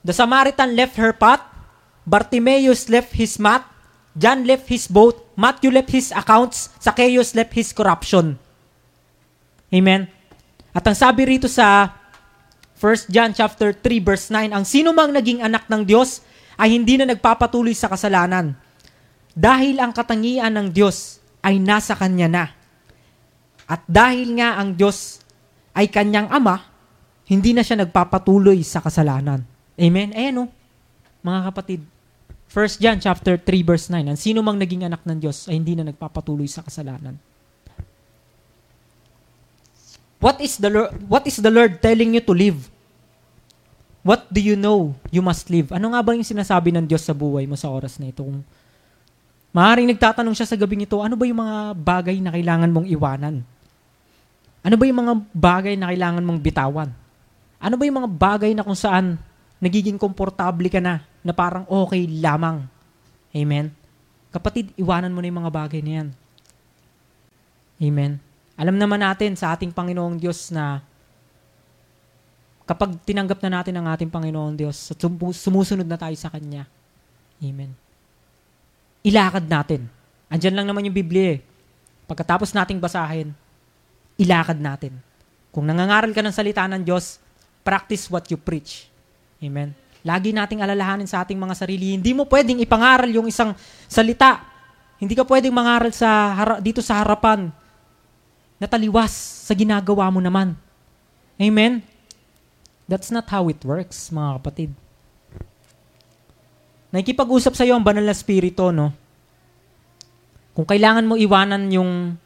The 0.07 0.15
Samaritan 0.15 0.79
left 0.79 0.95
her 0.95 1.11
pot. 1.11 1.43
Bartimaeus 2.07 2.87
left 2.87 3.11
his 3.11 3.43
mat. 3.43 3.67
John 4.15 4.47
left 4.47 4.71
his 4.71 4.87
boat. 4.87 5.19
Matthew 5.35 5.75
left 5.75 5.91
his 5.91 6.15
accounts. 6.15 6.71
Zacchaeus 6.79 7.35
left 7.35 7.59
his 7.59 7.75
corruption. 7.75 8.39
Amen? 9.75 10.07
At 10.71 10.87
ang 10.87 10.95
sabi 10.95 11.27
rito 11.27 11.51
sa 11.51 11.91
1 12.77 13.09
John 13.09 13.33
chapter 13.33 13.73
3 13.73 14.05
verse 14.05 14.29
9, 14.29 14.53
ang 14.53 14.65
sino 14.69 14.93
mang 14.93 15.09
naging 15.09 15.41
anak 15.41 15.65
ng 15.65 15.83
Diyos 15.89 16.21
ay 16.61 16.77
hindi 16.77 17.01
na 17.01 17.09
nagpapatuloy 17.09 17.73
sa 17.73 17.89
kasalanan 17.89 18.53
dahil 19.37 19.81
ang 19.81 19.93
katangian 19.93 20.53
ng 20.53 20.69
Diyos 20.73 21.21
ay 21.45 21.61
nasa 21.61 21.97
Kanya 21.97 22.29
na. 22.29 22.45
At 23.69 23.85
dahil 23.85 24.37
nga 24.41 24.57
ang 24.57 24.73
Diyos 24.77 25.21
ay 25.77 25.89
Kanyang 25.93 26.33
Ama, 26.33 26.65
hindi 27.29 27.53
na 27.53 27.61
siya 27.61 27.81
nagpapatuloy 27.81 28.61
sa 28.65 28.81
kasalanan. 28.81 29.45
Amen? 29.77 30.17
Ayan 30.17 30.41
o, 30.41 30.45
mga 31.21 31.53
kapatid. 31.53 31.81
1 32.49 32.81
John 32.81 32.97
chapter 33.03 33.37
3 33.37 33.45
verse 33.67 33.93
9, 33.93 34.07
ang 34.09 34.17
sino 34.17 34.41
mang 34.41 34.57
naging 34.57 34.89
anak 34.89 35.05
ng 35.05 35.19
Diyos 35.21 35.51
ay 35.51 35.61
hindi 35.61 35.77
na 35.77 35.85
nagpapatuloy 35.85 36.49
sa 36.49 36.65
kasalanan. 36.65 37.19
What 40.17 40.41
is 40.41 40.57
the 40.57 40.71
Lord, 40.73 40.91
what 41.07 41.25
is 41.29 41.37
the 41.39 41.53
Lord 41.53 41.79
telling 41.81 42.17
you 42.17 42.25
to 42.25 42.33
live? 42.33 42.59
What 44.07 44.31
do 44.31 44.39
you 44.39 44.55
know 44.55 44.95
you 45.11 45.21
must 45.21 45.51
live? 45.51 45.75
Ano 45.75 45.93
nga 45.93 46.01
ba 46.01 46.15
yung 46.15 46.25
sinasabi 46.25 46.71
ng 46.73 46.87
Diyos 46.87 47.03
sa 47.03 47.13
buhay 47.13 47.45
mo 47.45 47.59
sa 47.59 47.69
oras 47.69 47.99
na 47.99 48.09
ito? 48.09 48.23
Kung 48.23 48.47
Maaaring 49.57 49.89
nagtatanong 49.89 50.37
siya 50.37 50.45
sa 50.45 50.61
gabing 50.61 50.85
ito, 50.85 51.01
ano 51.01 51.17
ba 51.17 51.25
yung 51.25 51.41
mga 51.41 51.73
bagay 51.81 52.21
na 52.21 52.29
kailangan 52.29 52.69
mong 52.69 52.93
iwanan? 52.93 53.41
Ano 54.61 54.75
ba 54.77 54.85
yung 54.85 55.01
mga 55.01 55.15
bagay 55.33 55.75
na 55.81 55.89
kailangan 55.89 56.21
mong 56.21 56.41
bitawan? 56.45 56.93
Ano 57.57 57.75
ba 57.81 57.89
yung 57.89 58.05
mga 58.05 58.11
bagay 58.21 58.53
na 58.53 58.61
kung 58.61 58.77
saan 58.77 59.17
nagiging 59.57 59.97
komportable 59.97 60.69
ka 60.69 60.77
na, 60.77 61.01
na 61.25 61.33
parang 61.33 61.65
okay 61.73 62.05
lamang? 62.05 62.69
Amen? 63.33 63.73
Kapatid, 64.29 64.77
iwanan 64.77 65.17
mo 65.17 65.25
na 65.25 65.33
yung 65.33 65.41
mga 65.41 65.55
bagay 65.57 65.81
na 65.81 65.93
yan. 66.05 66.09
Amen? 67.81 68.21
Alam 68.57 68.81
naman 68.81 69.01
natin 69.05 69.37
sa 69.37 69.53
ating 69.53 69.71
Panginoong 69.71 70.17
Diyos 70.17 70.49
na 70.51 70.81
kapag 72.65 72.97
tinanggap 73.05 73.39
na 73.45 73.61
natin 73.61 73.77
ang 73.77 73.87
ating 73.93 74.11
Panginoong 74.11 74.57
Diyos 74.57 74.97
sumusunod 75.37 75.87
na 75.87 76.01
tayo 76.01 76.17
sa 76.17 76.33
Kanya, 76.33 76.65
Amen 77.39 77.87
ilakad 79.07 79.47
natin. 79.47 79.87
Andyan 80.27 80.59
lang 80.59 80.67
naman 80.67 80.83
yung 80.91 80.97
Biblia 80.99 81.39
eh. 81.39 81.41
Pagkatapos 82.11 82.51
nating 82.51 82.83
basahin, 82.83 83.31
ilakad 84.19 84.59
natin. 84.59 84.99
Kung 85.55 85.63
nangangaral 85.63 86.11
ka 86.11 86.19
ng 86.27 86.35
salita 86.35 86.67
ng 86.67 86.83
Diyos, 86.83 87.23
practice 87.63 88.11
what 88.11 88.27
you 88.27 88.35
preach. 88.35 88.91
Amen. 89.39 89.71
Lagi 90.03 90.35
nating 90.35 90.63
alalahanin 90.63 91.07
sa 91.07 91.23
ating 91.23 91.39
mga 91.39 91.55
sarili, 91.55 91.95
hindi 91.95 92.11
mo 92.11 92.27
pwedeng 92.27 92.59
ipangaral 92.59 93.11
yung 93.15 93.31
isang 93.31 93.55
salita. 93.87 94.43
Hindi 94.99 95.15
ka 95.15 95.23
pwedeng 95.23 95.55
mangaral 95.55 95.95
sa 95.95 96.35
dito 96.59 96.83
sa 96.83 97.03
harapan 97.03 97.51
na 98.57 98.67
taliwas 98.71 99.13
sa 99.45 99.53
ginagawa 99.53 100.09
mo 100.09 100.21
naman. 100.21 100.57
Amen? 101.37 101.85
That's 102.89 103.11
not 103.11 103.29
how 103.29 103.51
it 103.51 103.61
works, 103.67 104.09
mga 104.15 104.41
kapatid. 104.41 104.71
Nakikipag-usap 106.95 107.53
sa 107.59 107.67
iyo 107.67 107.75
ang 107.75 107.85
banal 107.85 108.07
na 108.07 108.15
spirito, 108.15 108.71
no? 108.71 108.95
Kung 110.57 110.65
kailangan 110.65 111.05
mo 111.05 111.19
iwanan 111.19 111.69
yung 111.69 112.17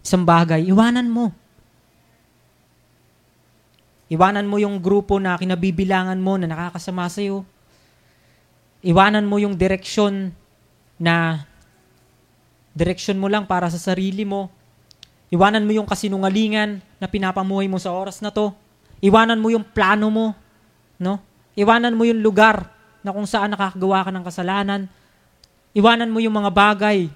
isang 0.00 0.24
bagay, 0.24 0.64
iwanan 0.64 1.10
mo. 1.10 1.34
Iwanan 4.08 4.46
mo 4.46 4.62
yung 4.62 4.78
grupo 4.78 5.18
na 5.18 5.34
kinabibilangan 5.34 6.16
mo 6.22 6.38
na 6.38 6.46
nakakasama 6.46 7.10
sa 7.10 7.18
iyo. 7.18 7.42
Iwanan 8.86 9.26
mo 9.26 9.42
yung 9.42 9.58
direksyon 9.58 10.30
na 11.02 11.42
direksyon 12.78 13.18
mo 13.18 13.26
lang 13.26 13.42
para 13.50 13.66
sa 13.74 13.80
sarili 13.80 14.22
mo. 14.22 14.53
Iwanan 15.34 15.66
mo 15.66 15.74
yung 15.74 15.90
kasinungalingan 15.90 16.78
na 17.02 17.10
pinapamuhay 17.10 17.66
mo 17.66 17.82
sa 17.82 17.90
oras 17.90 18.22
na 18.22 18.30
to. 18.30 18.54
Iwanan 19.02 19.42
mo 19.42 19.50
yung 19.50 19.66
plano 19.66 20.06
mo, 20.06 20.30
no? 20.94 21.18
Iwanan 21.58 21.98
mo 21.98 22.06
yung 22.06 22.22
lugar 22.22 22.70
na 23.02 23.10
kung 23.10 23.26
saan 23.26 23.50
nakakagawa 23.50 24.06
ka 24.06 24.10
ng 24.14 24.24
kasalanan. 24.30 24.80
Iwanan 25.74 26.14
mo 26.14 26.22
yung 26.22 26.38
mga 26.38 26.54
bagay 26.54 27.10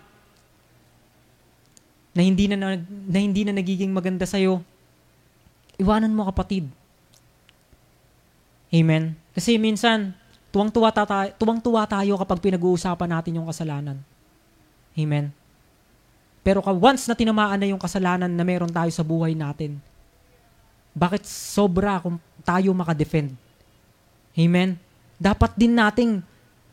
na 2.10 2.26
hindi 2.26 2.50
na, 2.50 2.74
na, 2.74 3.18
hindi 3.22 3.46
na 3.46 3.54
nagiging 3.54 3.94
maganda 3.94 4.26
sa'yo. 4.26 4.66
Iwanan 5.78 6.10
mo 6.10 6.26
kapatid. 6.26 6.66
Amen? 8.74 9.14
Kasi 9.30 9.62
minsan, 9.62 10.10
tuwang-tuwa, 10.50 10.90
tayo, 10.90 11.30
tuwang-tuwa 11.38 11.86
tayo 11.86 12.18
kapag 12.18 12.42
pinag-uusapan 12.42 13.14
natin 13.14 13.38
yung 13.38 13.46
kasalanan. 13.46 14.02
Amen? 14.98 15.37
Pero 16.42 16.62
once 16.64 17.06
na 17.10 17.18
tinamaan 17.18 17.60
na 17.60 17.68
yung 17.68 17.80
kasalanan 17.80 18.30
na 18.30 18.44
meron 18.46 18.70
tayo 18.70 18.88
sa 18.94 19.04
buhay 19.04 19.34
natin, 19.34 19.76
bakit 20.96 21.26
sobra 21.28 22.00
kung 22.02 22.16
tayo 22.42 22.72
makadefend? 22.72 23.34
Amen? 24.38 24.78
dapat 25.18 25.58
din 25.58 25.74
nating 25.74 26.22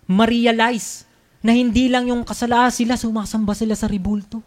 ma-realize 0.05 1.03
na 1.41 1.57
hindi 1.57 1.89
lang 1.89 2.05
yung 2.13 2.22
kasalanan 2.22 2.70
sila, 2.70 2.93
sumasamba 2.93 3.57
sila 3.57 3.74
sa 3.74 3.89
ribulto. 3.89 4.39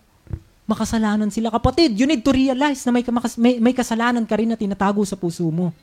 Makasalanan 0.70 1.30
sila. 1.34 1.50
Kapatid, 1.50 1.98
you 1.98 2.06
need 2.06 2.22
to 2.22 2.30
realize 2.30 2.86
na 2.86 2.94
may, 2.94 3.02
may, 3.38 3.54
may 3.58 3.74
kasalanan 3.74 4.22
ka 4.22 4.38
rin 4.38 4.54
na 4.54 4.58
tinatago 4.58 5.02
sa 5.02 5.18
puso 5.18 5.46
mo. 5.50 5.74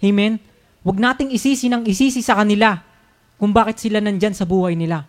Amen? 0.00 0.36
Huwag 0.84 0.98
nating 1.00 1.32
isisi 1.32 1.72
ng 1.72 1.88
isisi 1.88 2.20
sa 2.20 2.36
kanila 2.36 2.82
kung 3.40 3.54
bakit 3.54 3.80
sila 3.80 4.02
nandyan 4.02 4.36
sa 4.36 4.44
buhay 4.44 4.76
nila. 4.76 5.08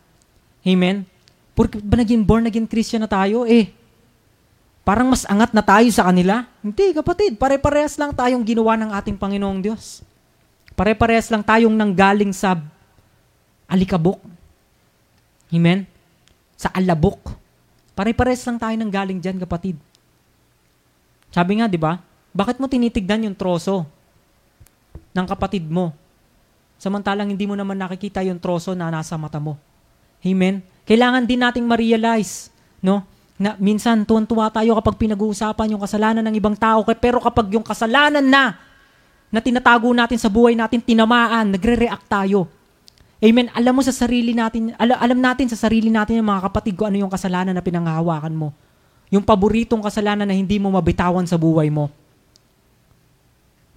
Amen? 0.64 1.04
Porque 1.54 1.78
ba 1.78 2.02
naging 2.02 2.26
born 2.26 2.50
again 2.50 2.66
Christian 2.66 3.06
na 3.06 3.10
tayo? 3.10 3.46
Eh, 3.46 3.70
parang 4.82 5.14
mas 5.14 5.26
angat 5.30 5.54
na 5.54 5.62
tayo 5.62 5.86
sa 5.94 6.10
kanila? 6.10 6.50
Hindi, 6.66 6.98
kapatid. 6.98 7.38
Pare-parehas 7.38 7.98
lang 8.02 8.14
tayong 8.14 8.42
ginawa 8.42 8.74
ng 8.78 8.90
ating 8.90 9.18
Panginoong 9.18 9.62
Diyos. 9.62 10.02
Pare-parehas 10.74 11.30
lang 11.30 11.46
tayong 11.46 11.74
nanggaling 11.74 12.34
sa 12.34 12.58
alikabok. 13.70 14.18
Amen? 15.54 15.86
Sa 16.58 16.74
alabok. 16.74 17.38
Pare-parehas 17.94 18.42
lang 18.50 18.58
tayo 18.58 18.74
nanggaling 18.74 19.22
dyan, 19.22 19.38
kapatid. 19.38 19.78
Sabi 21.30 21.62
nga, 21.62 21.70
di 21.70 21.78
ba? 21.78 22.02
Bakit 22.34 22.58
mo 22.58 22.66
tinitignan 22.66 23.30
yung 23.30 23.38
troso 23.38 23.86
ng 25.14 25.26
kapatid 25.30 25.70
mo? 25.70 25.94
Samantalang 26.82 27.30
hindi 27.30 27.46
mo 27.46 27.54
naman 27.54 27.78
nakikita 27.78 28.26
yung 28.26 28.42
troso 28.42 28.74
na 28.74 28.90
nasa 28.90 29.14
mata 29.22 29.38
mo. 29.38 29.62
Amen? 30.26 30.73
Kailangan 30.84 31.24
din 31.24 31.40
nating 31.40 31.64
ma-realize, 31.64 32.52
no? 32.84 33.04
Na 33.40 33.56
minsan, 33.58 34.04
tuwan-tuwa 34.04 34.52
tayo 34.52 34.76
kapag 34.78 35.00
pinag-uusapan 35.00 35.76
yung 35.76 35.82
kasalanan 35.82 36.24
ng 36.28 36.36
ibang 36.38 36.56
tao. 36.56 36.86
Pero 36.86 37.18
kapag 37.24 37.50
yung 37.56 37.66
kasalanan 37.66 38.24
na 38.24 38.56
na 39.34 39.42
tinatago 39.42 39.90
natin 39.90 40.22
sa 40.22 40.30
buhay 40.30 40.54
natin, 40.54 40.78
tinamaan, 40.78 41.50
nagre-react 41.58 42.06
tayo. 42.06 42.46
Amen. 43.18 43.50
Alam 43.58 43.80
mo 43.80 43.82
sa 43.82 43.90
sarili 43.90 44.38
natin, 44.38 44.78
alam, 44.78 44.94
alam 45.02 45.18
natin 45.18 45.50
sa 45.50 45.58
sarili 45.58 45.90
natin 45.90 46.22
yung 46.22 46.30
mga 46.30 46.54
kapatid 46.54 46.78
ko 46.78 46.86
ano 46.86 47.02
yung 47.02 47.10
kasalanan 47.10 47.58
na 47.58 47.66
pinanghahawakan 47.66 48.36
mo. 48.36 48.54
Yung 49.10 49.26
paboritong 49.26 49.82
kasalanan 49.82 50.30
na 50.30 50.38
hindi 50.38 50.62
mo 50.62 50.70
mabitawan 50.70 51.26
sa 51.26 51.40
buhay 51.42 51.74
mo. 51.74 51.90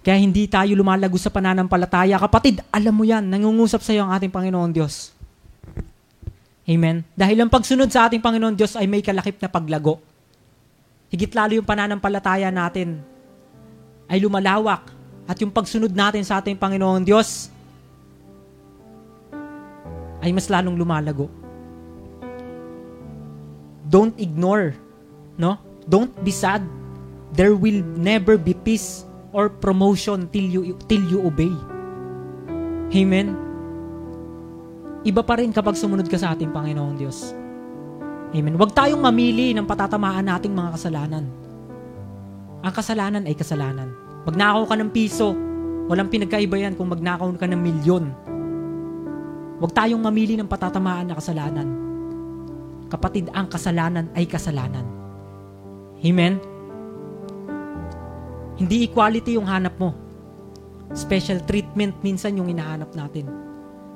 Kaya 0.05 0.21
hindi 0.21 0.45
tayo 0.45 0.77
lumalago 0.77 1.17
sa 1.17 1.33
pananampalataya. 1.33 2.21
Kapatid, 2.21 2.61
alam 2.69 2.93
mo 2.93 3.01
yan, 3.01 3.25
nangungusap 3.25 3.81
sa 3.81 3.97
iyo 3.97 4.05
ang 4.05 4.13
ating 4.13 4.29
Panginoon 4.29 4.69
Diyos. 4.69 5.16
Amen. 6.67 7.07
Dahil 7.15 7.39
ang 7.39 7.47
pagsunod 7.47 7.87
sa 7.87 8.11
ating 8.11 8.19
Panginoon 8.19 8.51
Diyos 8.51 8.75
ay 8.75 8.91
may 8.91 8.99
kalakip 8.99 9.39
na 9.39 9.47
paglago. 9.47 10.03
Higit 11.07 11.31
lalo 11.31 11.55
yung 11.55 11.63
pananampalataya 11.63 12.51
natin 12.51 12.99
ay 14.11 14.19
lumalawak 14.19 14.91
at 15.23 15.39
yung 15.39 15.51
pagsunod 15.51 15.95
natin 15.95 16.27
sa 16.27 16.43
ating 16.43 16.59
Panginoon 16.59 17.07
Diyos 17.07 17.47
ay 20.19 20.35
mas 20.35 20.51
lalong 20.51 20.75
lumalago. 20.75 21.31
Don't 23.87 24.19
ignore, 24.19 24.75
no? 25.39 25.55
Don't 25.87 26.11
be 26.19 26.35
sad. 26.35 26.67
There 27.31 27.55
will 27.55 27.79
never 27.95 28.35
be 28.35 28.51
peace 28.51 29.07
or 29.31 29.47
promotion 29.47 30.27
till 30.27 30.43
you 30.43 30.75
till 30.91 31.03
you 31.07 31.23
obey. 31.23 31.55
Amen. 32.91 33.46
Iba 35.05 35.21
pa 35.21 35.37
rin 35.37 35.53
kapag 35.53 35.77
sumunod 35.77 36.09
ka 36.09 36.17
sa 36.17 36.33
ating 36.33 36.49
Panginoon 36.49 36.95
Diyos. 36.97 37.33
Amen. 38.33 38.57
Huwag 38.57 38.73
tayong 38.73 38.99
mamili 38.99 39.53
ng 39.53 39.67
patatamaan 39.67 40.25
nating 40.25 40.53
mga 40.53 40.73
kasalanan. 40.77 41.25
Ang 42.65 42.73
kasalanan 42.73 43.23
ay 43.29 43.35
kasalanan. 43.37 43.93
Magnakaw 44.25 44.63
ka 44.67 44.75
ng 44.75 44.91
piso, 44.91 45.31
walang 45.87 46.11
pinagkaiba 46.11 46.59
yan 46.59 46.75
kung 46.75 46.91
magnakaw 46.91 47.31
ka 47.37 47.47
ng 47.47 47.61
milyon 47.61 48.27
Huwag 49.57 49.73
tayong 49.73 50.01
mamili 50.01 50.37
ng 50.37 50.45
patatamaan 50.45 51.09
na 51.09 51.17
kasalanan. 51.17 51.67
Kapatid, 52.93 53.33
ang 53.33 53.49
kasalanan 53.49 54.05
ay 54.13 54.29
kasalanan. 54.29 54.85
Amen? 56.05 56.37
Hindi 58.61 58.85
equality 58.85 59.33
yung 59.33 59.49
hanap 59.49 59.73
mo. 59.81 59.97
Special 60.93 61.41
treatment 61.41 61.97
minsan 62.05 62.37
yung 62.37 62.53
hinahanap 62.53 62.93
natin. 62.93 63.25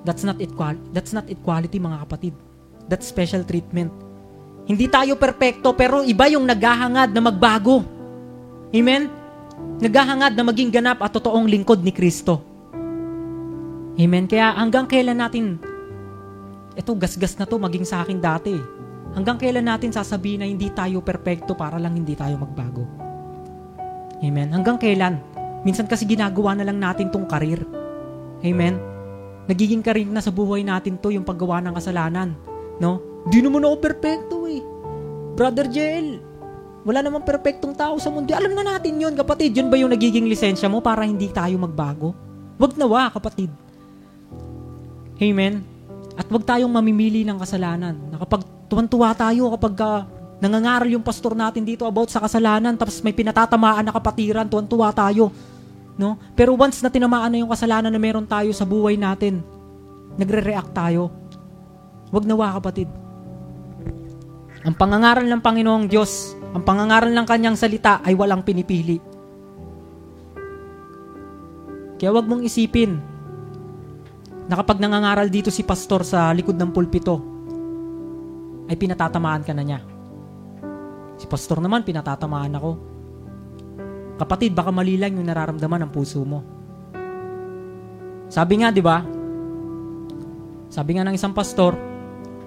That's 0.01 0.25
not 0.25 0.41
equal 0.41 0.73
that's 0.89 1.13
not 1.13 1.29
equality 1.29 1.77
mga 1.77 2.01
kapatid. 2.07 2.33
That's 2.89 3.05
special 3.05 3.45
treatment. 3.45 3.93
Hindi 4.65 4.89
tayo 4.89 5.17
perpekto 5.17 5.73
pero 5.77 6.01
iba 6.01 6.25
yung 6.29 6.45
naghahangad 6.45 7.13
na 7.13 7.21
magbago. 7.21 7.85
Amen? 8.71 9.09
Naghahangad 9.81 10.33
na 10.33 10.43
maging 10.45 10.69
ganap 10.73 11.01
at 11.01 11.13
totoong 11.13 11.45
lingkod 11.49 11.81
ni 11.81 11.93
Kristo. 11.93 12.41
Amen. 13.97 14.25
Kaya 14.25 14.55
hanggang 14.57 14.87
kailan 14.89 15.19
natin, 15.19 15.59
ito 16.73 16.91
gasgas 16.95 17.35
na 17.37 17.45
to 17.45 17.59
maging 17.59 17.85
sa 17.85 18.01
akin 18.01 18.17
dati. 18.17 18.55
Hanggang 19.11 19.35
kailan 19.35 19.67
natin 19.67 19.91
sasabihin 19.91 20.39
na 20.41 20.47
hindi 20.47 20.71
tayo 20.71 21.03
perpekto 21.03 21.51
para 21.53 21.75
lang 21.75 21.99
hindi 21.99 22.15
tayo 22.15 22.39
magbago. 22.39 22.87
Amen. 24.23 24.53
Hanggang 24.55 24.79
kailan? 24.79 25.19
Minsan 25.67 25.85
kasi 25.85 26.07
ginagawa 26.07 26.55
na 26.55 26.65
lang 26.65 26.79
natin 26.79 27.11
tong 27.11 27.27
karir. 27.27 27.61
Amen. 28.41 28.90
Nagiging 29.49 29.81
karir 29.81 30.09
na 30.09 30.21
sa 30.21 30.29
buhay 30.29 30.61
natin 30.61 30.99
to 31.01 31.09
yung 31.09 31.25
paggawa 31.25 31.61
ng 31.61 31.73
kasalanan. 31.73 32.37
No? 32.77 33.01
Di 33.29 33.41
naman 33.41 33.65
ako 33.65 33.75
perpekto 33.81 34.37
eh. 34.45 34.61
Brother 35.37 35.69
Jel, 35.69 36.21
wala 36.81 37.05
namang 37.05 37.21
perpektong 37.21 37.77
tao 37.77 37.97
sa 38.01 38.09
mundo. 38.09 38.33
Alam 38.33 38.57
na 38.57 38.65
natin 38.65 38.97
yun, 38.97 39.13
kapatid. 39.13 39.53
Yun 39.53 39.69
ba 39.69 39.77
yung 39.77 39.93
nagiging 39.93 40.25
lisensya 40.25 40.65
mo 40.65 40.81
para 40.81 41.05
hindi 41.05 41.29
tayo 41.29 41.53
magbago? 41.61 42.13
Wag 42.57 42.73
nawa, 42.77 43.13
kapatid. 43.13 43.53
Amen? 45.21 45.61
At 46.17 46.25
wag 46.29 46.43
tayong 46.45 46.73
mamimili 46.73 47.21
ng 47.21 47.37
kasalanan. 47.37 47.93
Na 48.09 48.17
tuwan-tuwa 48.65 49.13
tayo 49.13 49.53
kapag 49.53 49.73
uh, 49.77 50.01
nangangaral 50.41 50.89
yung 50.89 51.05
pastor 51.05 51.37
natin 51.37 51.61
dito 51.61 51.85
about 51.85 52.09
sa 52.09 52.17
kasalanan 52.17 52.73
tapos 52.73 53.05
may 53.05 53.13
pinatatamaan 53.13 53.85
na 53.85 53.93
kapatiran, 53.93 54.49
tuwan-tuwa 54.49 54.89
tayo. 54.89 55.29
No? 55.99 56.19
Pero 56.35 56.55
once 56.55 56.79
na 56.79 56.91
tinamaan 56.91 57.31
na 57.35 57.41
yung 57.43 57.51
kasalanan 57.51 57.91
na 57.91 57.99
meron 57.99 58.27
tayo 58.27 58.51
sa 58.55 58.63
buhay 58.67 58.95
natin, 58.95 59.43
nagre-react 60.15 60.71
tayo. 60.71 61.11
Wag 62.11 62.27
nawa 62.27 62.59
kapatid. 62.59 62.87
Ang 64.61 64.75
pangangaral 64.77 65.25
ng 65.25 65.41
Panginoong 65.41 65.89
Diyos, 65.89 66.37
ang 66.53 66.61
pangangaral 66.61 67.09
ng 67.09 67.25
kanyang 67.25 67.57
salita 67.57 68.03
ay 68.05 68.13
walang 68.13 68.45
pinipili. 68.45 69.01
Kaya 71.97 72.11
wag 72.13 72.27
mong 72.29 72.45
isipin 72.45 72.97
na 74.49 74.57
kapag 74.57 74.81
nangangaral 74.81 75.29
dito 75.31 75.53
si 75.53 75.63
pastor 75.63 76.03
sa 76.03 76.33
likod 76.35 76.57
ng 76.57 76.73
pulpito, 76.73 77.15
ay 78.67 78.75
pinatatamaan 78.75 79.43
ka 79.45 79.53
na 79.55 79.63
niya. 79.63 79.79
Si 81.17 81.29
pastor 81.29 81.61
naman, 81.61 81.85
pinatatamaan 81.85 82.57
ako. 82.57 82.71
Kapatid, 84.21 84.53
baka 84.53 84.69
mali 84.69 85.01
lang 85.01 85.17
yung 85.17 85.25
nararamdaman 85.25 85.89
ng 85.89 85.91
puso 85.97 86.21
mo. 86.21 86.45
Sabi 88.29 88.61
nga, 88.61 88.69
di 88.69 88.77
ba? 88.77 89.01
Sabi 90.69 90.93
nga 90.93 91.01
ng 91.09 91.17
isang 91.17 91.33
pastor, 91.33 91.73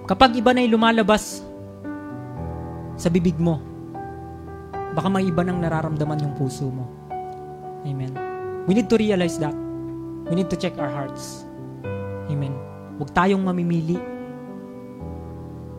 kapag 0.06 0.38
iba 0.38 0.54
na 0.54 0.62
yung 0.62 0.78
lumalabas 0.78 1.42
sa 2.94 3.10
bibig 3.10 3.34
mo, 3.42 3.58
baka 4.94 5.10
may 5.10 5.26
iba 5.26 5.42
nang 5.42 5.58
nararamdaman 5.58 6.22
yung 6.22 6.38
puso 6.38 6.70
mo. 6.70 6.86
Amen. 7.82 8.14
We 8.70 8.78
need 8.78 8.86
to 8.86 8.94
realize 8.94 9.34
that. 9.42 9.58
We 10.30 10.38
need 10.38 10.54
to 10.54 10.56
check 10.56 10.78
our 10.78 10.94
hearts. 10.94 11.42
Amen. 12.30 12.54
Huwag 13.02 13.10
tayong 13.10 13.42
mamimili. 13.42 13.98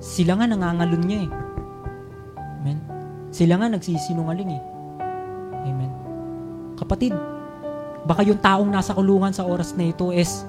Sila 0.03 0.35
nga 0.35 0.43
nangangalun 0.43 1.03
niya 1.07 1.19
eh. 1.23 1.31
Amen. 2.59 2.79
Sila 3.31 3.63
nga 3.63 3.71
nagsisinungaling 3.71 4.51
eh. 4.59 4.74
Kapatid, 6.75 7.15
baka 8.03 8.21
yung 8.27 8.39
taong 8.39 8.67
nasa 8.67 8.91
kulungan 8.91 9.31
sa 9.31 9.47
oras 9.47 9.73
na 9.73 9.89
ito 9.89 10.11
is 10.11 10.43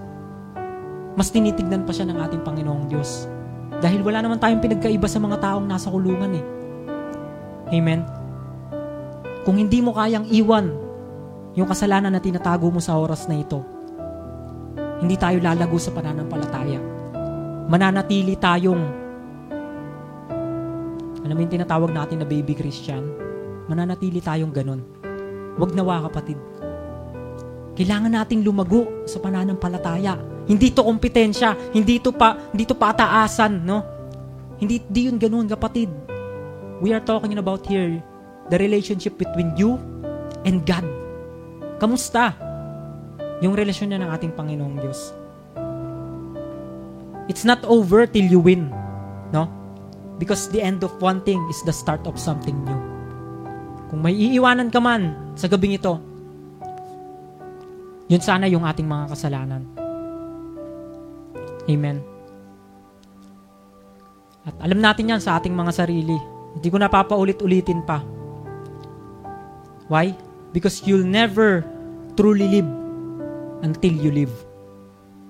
mas 1.17 1.33
tinitignan 1.33 1.89
pa 1.89 1.97
siya 1.97 2.05
ng 2.11 2.19
ating 2.21 2.43
Panginoong 2.45 2.87
Diyos. 2.93 3.25
Dahil 3.81 4.05
wala 4.05 4.21
naman 4.21 4.37
tayong 4.37 4.61
pinagkaiba 4.61 5.09
sa 5.09 5.17
mga 5.17 5.41
taong 5.41 5.65
nasa 5.65 5.89
kulungan 5.89 6.37
eh. 6.37 6.45
Amen. 7.73 8.05
Kung 9.47 9.57
hindi 9.57 9.81
mo 9.81 9.97
kayang 9.97 10.29
iwan 10.29 10.75
yung 11.57 11.69
kasalanan 11.71 12.13
na 12.13 12.21
tinatago 12.21 12.69
mo 12.69 12.83
sa 12.83 12.99
oras 13.01 13.25
na 13.31 13.41
ito, 13.41 13.65
hindi 15.01 15.17
tayo 15.17 15.41
lalago 15.41 15.77
sa 15.81 15.93
pananampalataya. 15.93 16.81
Mananatili 17.67 18.37
tayong, 18.37 18.83
alam 21.25 21.35
mo 21.35 21.41
yung 21.43 21.55
tinatawag 21.55 21.91
natin 21.91 22.23
na 22.23 22.27
baby 22.29 22.55
Christian, 22.55 23.03
mananatili 23.67 24.21
tayong 24.21 24.53
ganun. 24.53 24.85
Huwag 25.57 25.73
nawa 25.73 26.05
kapatid. 26.09 26.37
Kailangan 27.77 28.13
nating 28.13 28.45
lumago 28.45 29.05
sa 29.05 29.21
pananampalataya. 29.21 30.17
Hindi 30.49 30.73
to 30.73 30.85
kompetensya, 30.85 31.53
hindi 31.75 32.01
to 32.01 32.15
pa 32.15 32.39
hindi 32.53 32.65
to 32.65 32.77
pataasan, 32.77 33.67
no? 33.67 33.85
Hindi 34.57 34.81
di 34.89 35.11
yun 35.11 35.21
ganoon, 35.21 35.49
kapatid. 35.51 35.93
We 36.81 36.93
are 36.93 37.05
talking 37.05 37.37
about 37.37 37.65
here 37.69 38.01
the 38.49 38.57
relationship 38.57 39.21
between 39.21 39.53
you 39.57 39.77
and 40.49 40.65
God. 40.65 40.85
Kamusta? 41.77 42.33
Yung 43.45 43.53
relasyon 43.53 43.93
niya 43.93 44.01
ng 44.01 44.11
ating 44.13 44.33
Panginoong 44.33 44.77
Diyos. 44.81 45.13
It's 47.29 47.45
not 47.45 47.61
over 47.69 48.09
till 48.09 48.25
you 48.25 48.41
win. 48.41 48.73
No? 49.35 49.51
Because 50.17 50.49
the 50.49 50.65
end 50.65 50.81
of 50.81 50.97
one 51.05 51.21
thing 51.27 51.43
is 51.53 51.61
the 51.69 51.75
start 51.75 52.07
of 52.09 52.17
something 52.17 52.57
new. 52.65 52.96
Kung 53.87 54.03
may 54.03 54.15
iiwanan 54.15 54.71
ka 54.71 54.83
man 54.83 55.35
sa 55.39 55.47
gabing 55.47 55.79
ito, 55.79 55.99
yun 58.07 58.23
sana 58.23 58.47
yung 58.47 58.67
ating 58.67 58.87
mga 58.87 59.15
kasalanan. 59.15 59.63
Amen. 61.67 61.99
At 64.47 64.55
alam 64.63 64.79
natin 64.79 65.11
yan 65.11 65.23
sa 65.23 65.39
ating 65.39 65.55
mga 65.55 65.75
sarili. 65.75 66.15
Hindi 66.55 66.69
ko 66.71 66.79
napapaulit-ulitin 66.79 67.83
pa. 67.83 67.99
Why? 69.91 70.15
Because 70.55 70.87
you'll 70.87 71.07
never 71.07 71.67
truly 72.15 72.47
live 72.47 72.71
until 73.67 73.95
you 73.95 74.15
live. 74.15 74.35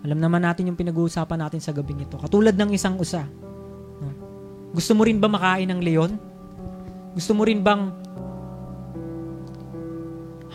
Alam 0.05 0.21
naman 0.21 0.45
natin 0.45 0.69
yung 0.69 0.77
pinag-uusapan 0.77 1.49
natin 1.49 1.65
sa 1.65 1.73
gabing 1.73 2.05
ito. 2.05 2.21
Katulad 2.21 2.55
ng 2.55 2.77
isang 2.77 3.01
usa. 3.01 3.25
Gusto 4.77 4.93
mo 4.93 5.09
rin 5.09 5.17
ba 5.17 5.33
makain 5.33 5.73
ng 5.73 5.81
leon? 5.81 6.13
Gusto 7.17 7.33
mo 7.33 7.49
rin 7.49 7.65
bang 7.65 7.89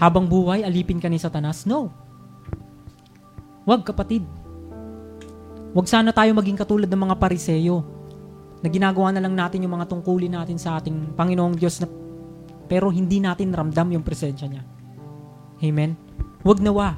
habang 0.01 0.25
buhay 0.25 0.65
alipin 0.65 0.97
ka 0.97 1.05
ni 1.05 1.21
Satanas? 1.21 1.69
No. 1.69 1.93
Wag 3.69 3.85
kapatid. 3.85 4.25
Wag 5.77 5.85
sana 5.85 6.09
tayo 6.09 6.33
maging 6.33 6.57
katulad 6.57 6.89
ng 6.89 7.01
mga 7.05 7.15
pariseyo 7.21 7.85
na 8.65 8.67
ginagawa 8.73 9.13
na 9.13 9.21
lang 9.21 9.37
natin 9.37 9.61
yung 9.61 9.77
mga 9.77 9.85
tungkulin 9.85 10.33
natin 10.33 10.57
sa 10.57 10.81
ating 10.81 11.13
Panginoong 11.13 11.53
Diyos 11.53 11.77
na 11.77 11.87
pero 12.65 12.87
hindi 12.89 13.21
natin 13.21 13.53
ramdam 13.53 13.93
yung 13.93 14.01
presensya 14.01 14.47
niya. 14.47 14.63
Amen? 15.61 15.93
Huwag 16.41 16.63
nawa. 16.63 16.95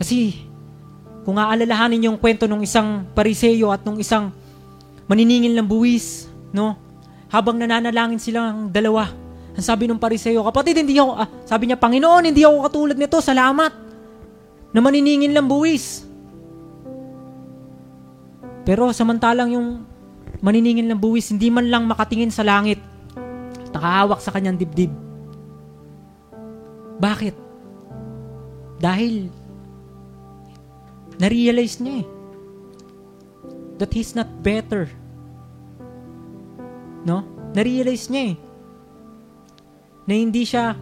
Kasi, 0.00 0.48
kung 1.28 1.36
aalalahanin 1.36 2.08
yung 2.08 2.16
kwento 2.16 2.48
ng 2.48 2.64
isang 2.64 3.04
pariseyo 3.12 3.68
at 3.68 3.84
ng 3.84 4.00
isang 4.00 4.32
maniningil 5.06 5.52
ng 5.60 5.68
buwis, 5.68 6.32
no? 6.56 6.72
Habang 7.28 7.60
nananalangin 7.60 8.16
silang 8.16 8.72
dalawa, 8.72 9.12
ang 9.58 9.66
sabi 9.66 9.90
ng 9.90 9.98
pariseyo, 9.98 10.46
kapatid, 10.46 10.86
hindi 10.86 10.94
ako, 11.02 11.18
ah, 11.18 11.26
sabi 11.42 11.66
niya, 11.66 11.82
Panginoon, 11.82 12.30
hindi 12.30 12.46
ako 12.46 12.70
katulad 12.70 12.94
nito, 12.94 13.18
salamat, 13.18 13.72
na 14.70 14.78
maniningil 14.78 15.34
ng 15.34 15.46
buwis. 15.50 16.06
Pero 18.62 18.94
samantalang 18.94 19.50
yung 19.58 19.82
maniningil 20.38 20.86
ng 20.86 21.00
buwis, 21.02 21.34
hindi 21.34 21.50
man 21.50 21.66
lang 21.66 21.90
makatingin 21.90 22.30
sa 22.30 22.46
langit, 22.46 22.78
nakahawak 23.74 24.22
sa 24.22 24.30
kanyang 24.30 24.62
dibdib. 24.62 24.94
Bakit? 27.02 27.34
Dahil 28.78 29.26
na-realize 31.18 31.82
niya 31.82 32.06
eh 32.06 32.08
that 33.82 33.90
he's 33.90 34.14
not 34.14 34.30
better. 34.46 34.86
No? 37.02 37.26
Na-realize 37.58 38.06
niya 38.06 38.38
eh 38.38 38.47
na 40.08 40.14
hindi 40.16 40.48
siya 40.48 40.72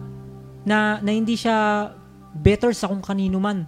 na, 0.63 1.03
na 1.03 1.11
hindi 1.11 1.35
siya 1.35 1.91
better 2.31 2.71
sa 2.71 2.87
kung 2.87 3.03
kanino 3.03 3.37
man. 3.43 3.67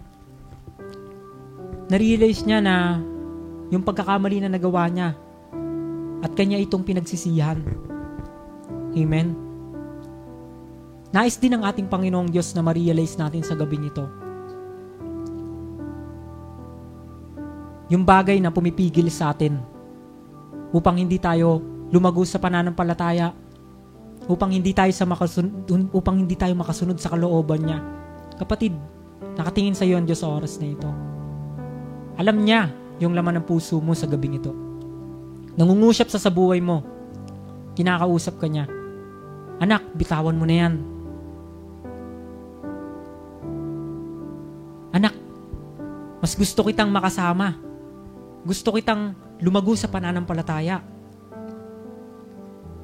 Na-realize 1.92 2.48
niya 2.48 2.64
na 2.64 2.96
yung 3.68 3.84
pagkakamali 3.84 4.40
na 4.40 4.48
nagawa 4.48 4.88
niya 4.88 5.12
at 6.24 6.32
kanya 6.32 6.56
itong 6.56 6.82
pinagsisihan. 6.82 7.60
Amen. 8.96 9.36
Nais 11.10 11.36
din 11.36 11.52
ng 11.58 11.66
ating 11.66 11.90
Panginoong 11.90 12.30
Diyos 12.30 12.54
na 12.54 12.62
ma-realize 12.64 13.18
natin 13.18 13.42
sa 13.44 13.58
gabi 13.58 13.76
nito 13.76 14.30
yung 17.90 18.06
bagay 18.06 18.38
na 18.38 18.54
pumipigil 18.54 19.10
sa 19.10 19.34
atin 19.34 19.58
upang 20.70 21.02
hindi 21.02 21.18
tayo 21.18 21.58
lumago 21.90 22.22
sa 22.22 22.38
pananampalataya, 22.38 23.34
upang 24.30 24.54
hindi 24.54 24.70
tayo 24.70 24.94
sa 24.94 25.02
makasunod, 25.02 25.66
upang 25.90 26.22
hindi 26.22 26.38
tayo 26.38 26.54
makasunod 26.54 26.96
sa 27.02 27.10
kalooban 27.10 27.66
niya. 27.66 27.82
Kapatid, 28.38 28.72
nakatingin 29.34 29.74
sa 29.74 29.82
iyo 29.82 29.98
ang 29.98 30.06
Diyos 30.06 30.22
sa 30.22 30.30
oras 30.30 30.62
na 30.62 30.70
ito. 30.70 30.86
Alam 32.14 32.46
niya 32.46 32.70
yung 33.02 33.18
laman 33.18 33.42
ng 33.42 33.46
puso 33.48 33.82
mo 33.82 33.90
sa 33.92 34.06
gabing 34.06 34.38
ito. 34.38 34.54
Nangungusyap 35.58 36.06
sa 36.06 36.22
sa 36.22 36.30
buhay 36.30 36.62
mo. 36.62 36.86
Kinakausap 37.74 38.38
ka 38.38 38.46
niya. 38.46 38.70
Anak, 39.58 39.82
bitawan 39.98 40.38
mo 40.38 40.46
na 40.46 40.56
yan. 40.56 40.74
Anak, 44.94 45.14
mas 46.22 46.32
gusto 46.38 46.62
kitang 46.62 46.88
makasama 46.94 47.70
gusto 48.40 48.72
kitang 48.72 49.12
lumago 49.40 49.76
sa 49.76 49.88
pananampalataya. 49.88 50.80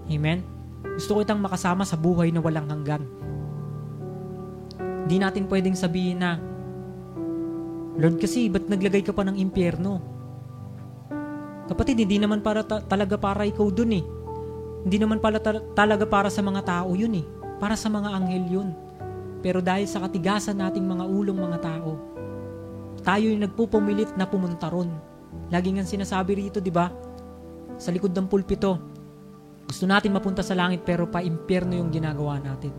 Amen? 0.06 0.55
Gusto 0.96 1.20
kitang 1.20 1.44
makasama 1.44 1.84
sa 1.84 1.94
buhay 2.00 2.32
na 2.32 2.40
walang 2.40 2.66
hanggan. 2.72 3.04
Hindi 5.06 5.16
natin 5.22 5.44
pwedeng 5.46 5.76
sabihin 5.76 6.18
na, 6.18 6.40
Lord 7.96 8.18
kasi, 8.18 8.48
ba't 8.48 8.66
naglagay 8.66 9.04
ka 9.04 9.12
pa 9.12 9.22
ng 9.24 9.38
impyerno? 9.38 10.02
Kapatid, 11.68 12.02
hindi 12.02 12.18
naman 12.18 12.40
para 12.42 12.64
ta- 12.64 12.82
talaga 12.82 13.14
para 13.20 13.44
ikaw 13.46 13.68
dun 13.70 13.92
eh. 13.96 14.04
Hindi 14.82 14.96
naman 14.98 15.20
pala 15.20 15.38
ta- 15.38 15.62
talaga 15.74 16.04
para 16.04 16.28
sa 16.32 16.42
mga 16.42 16.62
tao 16.64 16.92
yun 16.92 17.22
eh. 17.22 17.26
Para 17.56 17.78
sa 17.78 17.88
mga 17.88 18.12
anghel 18.12 18.44
yun. 18.48 18.68
Pero 19.40 19.62
dahil 19.62 19.86
sa 19.86 20.02
katigasan 20.02 20.58
nating 20.58 20.84
mga 20.84 21.04
ulong 21.06 21.38
mga 21.38 21.58
tao, 21.62 21.90
tayo 23.06 23.24
yung 23.30 23.42
nagpupumilit 23.46 24.14
na 24.18 24.26
pumunta 24.26 24.66
ron 24.66 24.90
Lagi 25.46 25.70
nga 25.74 25.86
sinasabi 25.86 26.32
rito, 26.34 26.58
di 26.58 26.74
ba? 26.74 26.90
Sa 27.78 27.94
likod 27.94 28.10
ng 28.10 28.26
pulpito, 28.26 28.95
gusto 29.66 29.84
natin 29.84 30.14
mapunta 30.14 30.46
sa 30.46 30.54
langit 30.54 30.86
pero 30.86 31.10
pa 31.10 31.20
impyerno 31.20 31.74
yung 31.74 31.90
ginagawa 31.90 32.38
natin. 32.38 32.70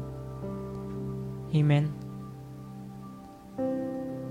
Amen? 1.52 1.92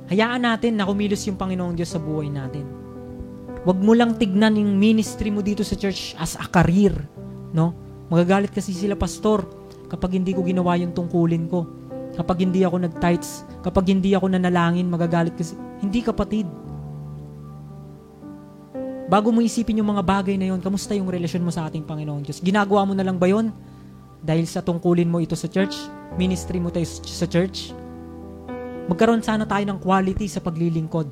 Hayaan 0.06 0.42
natin 0.46 0.78
na 0.78 0.86
kumilos 0.86 1.26
yung 1.26 1.36
Panginoong 1.36 1.74
Diyos 1.74 1.92
sa 1.92 2.00
buhay 2.00 2.30
natin. 2.30 2.64
Huwag 3.66 3.82
mo 3.82 3.92
lang 3.98 4.14
tignan 4.14 4.54
yung 4.54 4.78
ministry 4.78 5.34
mo 5.34 5.42
dito 5.42 5.66
sa 5.66 5.74
church 5.74 6.14
as 6.16 6.38
a 6.38 6.46
career. 6.46 6.94
No? 7.50 7.74
Magagalit 8.06 8.54
kasi 8.54 8.70
sila, 8.70 8.94
pastor, 8.94 9.42
kapag 9.90 10.14
hindi 10.14 10.30
ko 10.30 10.46
ginawa 10.46 10.78
yung 10.78 10.94
tungkulin 10.94 11.50
ko. 11.50 11.66
Kapag 12.14 12.46
hindi 12.46 12.62
ako 12.62 12.86
nag-tights, 12.86 13.44
kapag 13.66 13.90
hindi 13.90 14.14
ako 14.14 14.30
nanalangin, 14.30 14.86
magagalit 14.86 15.34
kasi. 15.34 15.58
Hindi 15.82 16.00
kapatid. 16.00 16.46
Bago 19.06 19.30
mo 19.30 19.38
isipin 19.38 19.78
yung 19.78 19.94
mga 19.94 20.02
bagay 20.02 20.34
na 20.34 20.50
yon, 20.50 20.58
kamusta 20.58 20.90
yung 20.98 21.06
relasyon 21.06 21.46
mo 21.46 21.54
sa 21.54 21.70
ating 21.70 21.86
Panginoon 21.86 22.26
Diyos? 22.26 22.42
Ginagawa 22.42 22.82
mo 22.82 22.90
na 22.90 23.06
lang 23.06 23.22
ba 23.22 23.30
yon? 23.30 23.54
Dahil 24.18 24.50
sa 24.50 24.58
tungkulin 24.66 25.06
mo 25.06 25.22
ito 25.22 25.38
sa 25.38 25.46
church? 25.46 25.78
Ministry 26.18 26.58
mo 26.58 26.74
tayo 26.74 26.82
sa 26.90 27.22
church? 27.30 27.70
Magkaroon 28.90 29.22
sana 29.22 29.46
tayo 29.46 29.62
ng 29.62 29.78
quality 29.78 30.26
sa 30.26 30.42
paglilingkod. 30.42 31.06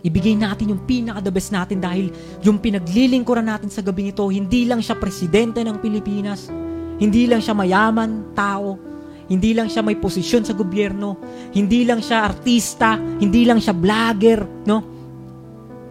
Ibigay 0.00 0.40
natin 0.40 0.72
yung 0.72 0.88
pinaka-the 0.88 1.28
best 1.28 1.52
natin 1.52 1.84
dahil 1.84 2.08
yung 2.40 2.56
pinaglilingkuran 2.56 3.44
natin 3.44 3.68
sa 3.68 3.84
gabing 3.84 4.16
ito, 4.16 4.24
hindi 4.32 4.64
lang 4.64 4.80
siya 4.80 4.96
presidente 4.96 5.60
ng 5.60 5.76
Pilipinas, 5.84 6.48
hindi 6.96 7.28
lang 7.28 7.44
siya 7.44 7.52
mayaman, 7.52 8.32
tao, 8.32 8.80
hindi 9.28 9.52
lang 9.52 9.68
siya 9.68 9.84
may 9.84 10.00
posisyon 10.00 10.48
sa 10.48 10.56
gobyerno, 10.56 11.20
hindi 11.52 11.84
lang 11.84 12.00
siya 12.00 12.24
artista, 12.24 12.96
hindi 12.96 13.44
lang 13.44 13.60
siya 13.60 13.76
vlogger, 13.76 14.64
no? 14.64 14.78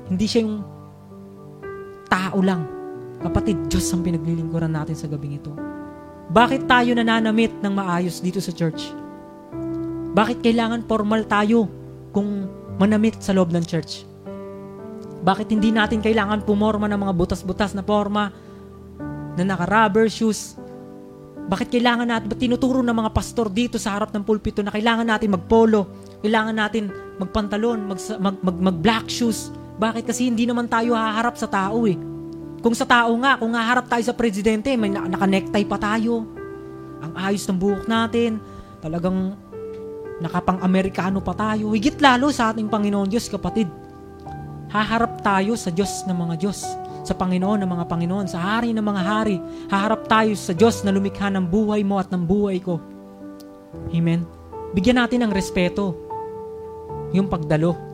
Hindi 0.09 0.25
siya 0.25 0.41
yung 0.41 0.78
tao 2.09 2.41
lang. 2.41 2.65
Kapatid, 3.21 3.69
Diyos 3.69 3.87
ang 3.93 4.01
pinaglilingkuran 4.01 4.73
natin 4.73 4.97
sa 4.97 5.05
gabing 5.05 5.37
ito. 5.37 5.53
Bakit 6.29 6.69
tayo 6.69 6.93
nananamit 6.93 7.53
ng 7.61 7.73
maayos 7.73 8.21
dito 8.21 8.41
sa 8.41 8.53
church? 8.53 8.93
Bakit 10.13 10.41
kailangan 10.41 10.85
formal 10.85 11.25
tayo 11.25 11.69
kung 12.13 12.49
manamit 12.81 13.21
sa 13.21 13.33
loob 13.33 13.53
ng 13.53 13.65
church? 13.65 14.05
Bakit 15.19 15.51
hindi 15.51 15.69
natin 15.69 15.99
kailangan 15.99 16.47
pumorma 16.47 16.87
ng 16.87 17.01
mga 17.01 17.13
butas-butas 17.13 17.75
na 17.75 17.83
forma, 17.83 18.31
na 19.35 19.43
naka-rubber 19.43 20.07
shoes? 20.07 20.55
Bakit 21.49 21.73
kailangan 21.73 22.07
natin, 22.07 22.29
ba't 22.29 22.39
tinuturo 22.39 22.85
ng 22.85 22.93
mga 22.93 23.11
pastor 23.11 23.49
dito 23.49 23.81
sa 23.81 23.97
harap 23.97 24.13
ng 24.13 24.21
pulpito 24.21 24.61
na 24.61 24.69
kailangan 24.69 25.09
natin 25.09 25.33
magpolo, 25.33 25.89
kailangan 26.21 26.55
natin 26.55 26.93
magpantalon, 27.17 27.89
mag, 27.89 27.99
mag, 28.21 28.35
mag, 28.39 28.57
mag 28.69 28.77
black 28.79 29.05
shoes, 29.09 29.49
bakit? 29.79 30.03
Kasi 30.03 30.27
hindi 30.27 30.43
naman 30.43 30.67
tayo 30.67 30.91
haharap 30.91 31.39
sa 31.39 31.47
tao 31.47 31.87
eh. 31.87 31.95
Kung 32.59 32.75
sa 32.75 32.83
tao 32.83 33.15
nga, 33.23 33.39
kung 33.39 33.55
haharap 33.55 33.87
tayo 33.87 34.03
sa 34.03 34.11
presidente, 34.11 34.75
may 34.75 34.91
naka-necktie 34.91 35.63
pa 35.63 35.79
tayo. 35.79 36.27
Ang 36.99 37.15
ayos 37.15 37.47
ng 37.47 37.55
buhok 37.55 37.87
natin. 37.87 38.43
Talagang 38.83 39.39
nakapang-Amerikano 40.19 41.23
pa 41.23 41.31
tayo. 41.31 41.71
Higit 41.71 41.95
lalo 42.03 42.27
sa 42.35 42.51
ating 42.51 42.67
Panginoon 42.67 43.07
Diyos, 43.07 43.31
kapatid. 43.31 43.71
Haharap 44.67 45.23
tayo 45.23 45.55
sa 45.55 45.71
Diyos 45.71 46.03
ng 46.03 46.17
mga 46.27 46.35
Diyos. 46.35 46.59
Sa 47.07 47.15
Panginoon 47.15 47.63
ng 47.63 47.71
mga 47.71 47.85
Panginoon. 47.87 48.27
Sa 48.27 48.43
Hari 48.43 48.75
ng 48.75 48.83
mga 48.83 49.01
Hari. 49.01 49.37
Haharap 49.71 50.11
tayo 50.11 50.35
sa 50.35 50.51
Diyos 50.51 50.83
na 50.83 50.91
lumikha 50.91 51.31
ng 51.31 51.47
buhay 51.47 51.87
mo 51.87 52.03
at 52.03 52.11
ng 52.11 52.27
buhay 52.27 52.59
ko. 52.59 52.83
Amen. 53.95 54.27
Bigyan 54.75 54.99
natin 54.99 55.23
ng 55.23 55.31
respeto. 55.31 55.95
Yung 57.15 57.31
pagdalo 57.31 57.88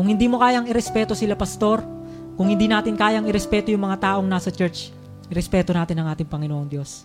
kung 0.00 0.08
hindi 0.08 0.32
mo 0.32 0.40
kayang 0.40 0.64
irespeto 0.64 1.12
sila, 1.12 1.36
pastor, 1.36 1.84
kung 2.32 2.48
hindi 2.48 2.64
natin 2.64 2.96
kayang 2.96 3.28
irespeto 3.28 3.68
yung 3.68 3.84
mga 3.84 4.00
taong 4.00 4.24
nasa 4.24 4.48
church, 4.48 4.96
irespeto 5.28 5.76
natin 5.76 6.00
ang 6.00 6.08
ating 6.08 6.24
Panginoong 6.24 6.72
Diyos. 6.72 7.04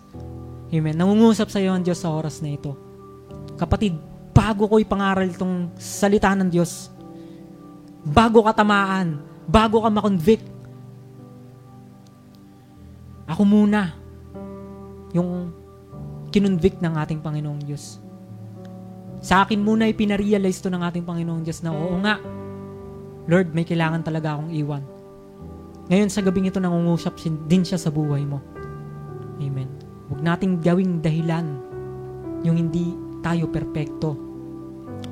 Amen. 0.72 0.96
Nangungusap 0.96 1.52
sa 1.52 1.60
iyo 1.60 1.76
ang 1.76 1.84
Diyos 1.84 2.00
sa 2.00 2.08
oras 2.08 2.40
na 2.40 2.56
ito. 2.56 2.72
Kapatid, 3.60 4.00
bago 4.32 4.64
ko 4.64 4.80
ipangaral 4.80 5.28
itong 5.28 5.76
salita 5.76 6.32
ng 6.32 6.48
Diyos, 6.48 6.88
bago 8.00 8.40
ka 8.48 8.64
tamaan, 8.64 9.20
bago 9.44 9.84
ka 9.84 9.92
makonvict, 9.92 10.48
ako 13.28 13.44
muna 13.44 13.92
yung 15.12 15.52
kinonvict 16.32 16.80
ng 16.80 16.96
ating 16.96 17.20
Panginoong 17.20 17.60
Diyos. 17.60 18.00
Sa 19.20 19.44
akin 19.44 19.60
muna 19.60 19.84
ipinarealize 19.84 20.64
to 20.64 20.72
ng 20.72 20.80
ating 20.80 21.04
Panginoong 21.04 21.44
Diyos 21.44 21.60
na 21.60 21.76
oo 21.76 21.92
nga, 22.00 22.16
Lord, 23.26 23.50
may 23.54 23.66
kailangan 23.66 24.06
talaga 24.06 24.38
akong 24.38 24.54
iwan. 24.54 24.82
Ngayon 25.86 26.10
sa 26.10 26.22
gabing 26.22 26.50
ito 26.50 26.58
nangungusap 26.58 27.18
din 27.46 27.62
siya 27.62 27.78
sa 27.78 27.90
buhay 27.94 28.26
mo. 28.26 28.42
Amen. 29.38 29.70
Huwag 30.10 30.22
nating 30.22 30.62
gawing 30.62 31.02
dahilan 31.02 31.46
yung 32.46 32.56
hindi 32.58 32.94
tayo 33.22 33.50
perpekto 33.50 34.14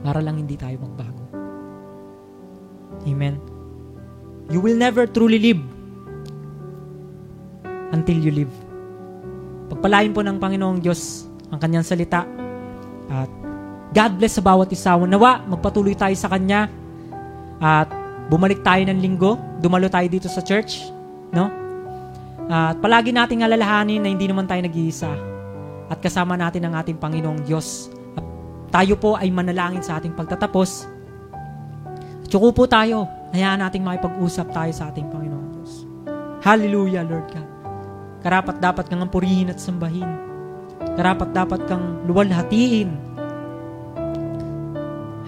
para 0.03 0.23
lang 0.23 0.39
hindi 0.39 0.55
tayo 0.55 0.79
magbago. 0.83 1.25
Amen. 3.07 3.39
You 4.51 4.62
will 4.62 4.79
never 4.79 5.07
truly 5.11 5.39
live 5.39 5.62
until 7.95 8.19
you 8.19 8.33
live. 8.35 8.55
Pagpalain 9.71 10.15
po 10.15 10.21
ng 10.23 10.37
Panginoong 10.39 10.79
Diyos 10.83 11.27
ang 11.51 11.62
kanyang 11.62 11.87
salita. 11.87 12.27
At 13.09 13.31
God 13.95 14.12
bless 14.19 14.37
sa 14.37 14.43
bawat 14.43 14.69
isa. 14.75 14.99
Nawa, 14.99 15.47
magpatuloy 15.47 15.95
tayo 15.95 16.12
sa 16.19 16.27
Kanya. 16.27 16.67
At 17.62 18.04
bumalik 18.29 18.64
tayo 18.64 18.83
ng 18.89 18.99
linggo. 19.01 19.37
Dumalo 19.61 19.89
tayo 19.89 20.07
dito 20.09 20.29
sa 20.29 20.41
church. 20.41 20.85
No? 21.35 21.51
At 22.49 22.77
palagi 22.81 23.12
nating 23.12 23.41
alalahanin 23.41 24.05
na 24.05 24.12
hindi 24.12 24.29
naman 24.29 24.45
tayo 24.45 24.61
nag-iisa. 24.61 25.12
At 25.89 26.01
kasama 26.01 26.37
natin 26.37 26.64
ang 26.68 26.77
ating 26.77 27.01
Panginoong 27.01 27.45
Diyos. 27.45 27.89
At 28.16 28.25
tayo 28.72 28.97
po 29.01 29.16
ay 29.16 29.33
manalangin 29.33 29.85
sa 29.85 30.01
ating 30.01 30.12
pagtatapos. 30.12 30.89
Tsuko 32.29 32.53
po 32.53 32.64
tayo. 32.68 33.09
Hayaan 33.33 33.64
nating 33.64 33.83
makipag-usap 33.83 34.53
tayo 34.53 34.72
sa 34.72 34.93
ating 34.93 35.09
Panginoong 35.11 35.49
Diyos. 35.57 35.72
Hallelujah, 36.45 37.05
Lord 37.05 37.29
God. 37.33 37.49
Karapat 38.25 38.57
dapat 38.61 38.85
kang 38.89 39.05
purihin 39.09 39.53
at 39.53 39.61
sambahin. 39.61 40.09
Karapat 40.97 41.33
dapat 41.33 41.61
kang 41.68 42.05
luwalhatiin. 42.09 42.89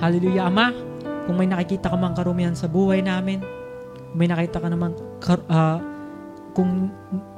Hallelujah, 0.01 0.49
Ama. 0.49 0.86
Kung 1.27 1.37
may 1.37 1.51
nakikita 1.51 1.91
ka 1.91 1.99
mang 1.99 2.15
karumihan 2.15 2.55
sa 2.55 2.71
buhay 2.71 3.03
namin, 3.03 3.43
may 4.15 4.31
nakita 4.31 4.63
ka 4.63 4.71
namang, 4.71 4.95
uh, 5.27 5.79
kung 6.57 6.89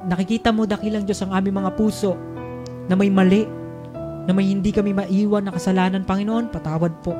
nakikita 0.07 0.53
mo 0.53 0.63
dakilang 0.63 1.03
Diyos 1.03 1.19
ang 1.25 1.35
aming 1.35 1.59
mga 1.59 1.75
puso 1.75 2.15
na 2.87 2.95
may 2.95 3.11
mali, 3.11 3.43
na 4.29 4.31
may 4.31 4.45
hindi 4.45 4.69
kami 4.69 4.93
maiwan 4.93 5.41
na 5.41 5.51
kasalanan, 5.51 6.05
Panginoon, 6.05 6.53
patawad 6.53 6.93
po. 7.01 7.17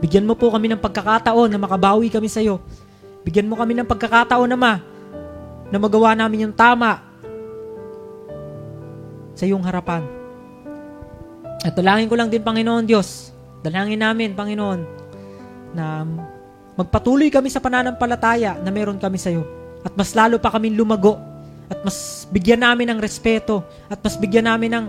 Bigyan 0.00 0.24
mo 0.24 0.32
po 0.32 0.48
kami 0.48 0.72
ng 0.72 0.80
pagkakataon 0.80 1.52
na 1.52 1.60
makabawi 1.60 2.08
kami 2.08 2.26
sa 2.26 2.40
iyo. 2.40 2.56
Bigyan 3.20 3.44
mo 3.44 3.54
kami 3.60 3.76
ng 3.76 3.84
pagkakataon 3.84 4.48
na 4.48 4.56
ma, 4.56 4.80
na 5.68 5.76
magawa 5.76 6.16
namin 6.16 6.48
yung 6.48 6.56
tama 6.56 7.04
sa 9.36 9.44
iyong 9.44 9.60
harapan. 9.60 10.02
At 11.60 11.76
dalangin 11.76 12.08
ko 12.08 12.16
lang 12.16 12.32
din, 12.32 12.40
Panginoon 12.40 12.88
Diyos, 12.88 13.36
dalangin 13.60 14.00
namin, 14.00 14.32
Panginoon, 14.32 14.99
na 15.76 16.06
magpatuloy 16.74 17.28
kami 17.28 17.52
sa 17.52 17.60
pananampalataya 17.60 18.58
na 18.60 18.70
meron 18.72 18.96
kami 18.96 19.20
sa 19.20 19.28
iyo. 19.30 19.44
At 19.84 19.96
mas 19.96 20.12
lalo 20.12 20.40
pa 20.40 20.52
kami 20.52 20.72
lumago. 20.72 21.16
At 21.70 21.80
mas 21.86 22.26
bigyan 22.28 22.64
namin 22.64 22.90
ng 22.90 22.98
respeto. 23.00 23.62
At 23.86 24.00
mas 24.02 24.16
bigyan 24.18 24.48
namin 24.48 24.70
ng 24.76 24.86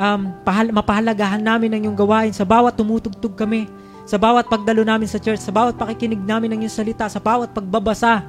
um, 0.00 0.20
pahal- 0.44 0.72
mapahalagahan 0.72 1.42
namin 1.42 1.76
ng 1.76 1.80
iyong 1.88 1.98
gawain 1.98 2.32
sa 2.32 2.44
bawat 2.44 2.76
tumutugtog 2.76 3.36
kami 3.36 3.68
sa 4.10 4.18
bawat 4.18 4.50
pagdalo 4.50 4.82
namin 4.82 5.06
sa 5.06 5.22
church, 5.22 5.38
sa 5.38 5.54
bawat 5.54 5.78
pakikinig 5.78 6.18
namin 6.18 6.50
ng 6.50 6.60
iyong 6.66 6.76
salita, 6.82 7.06
sa 7.06 7.22
bawat 7.22 7.54
pagbabasa 7.54 8.26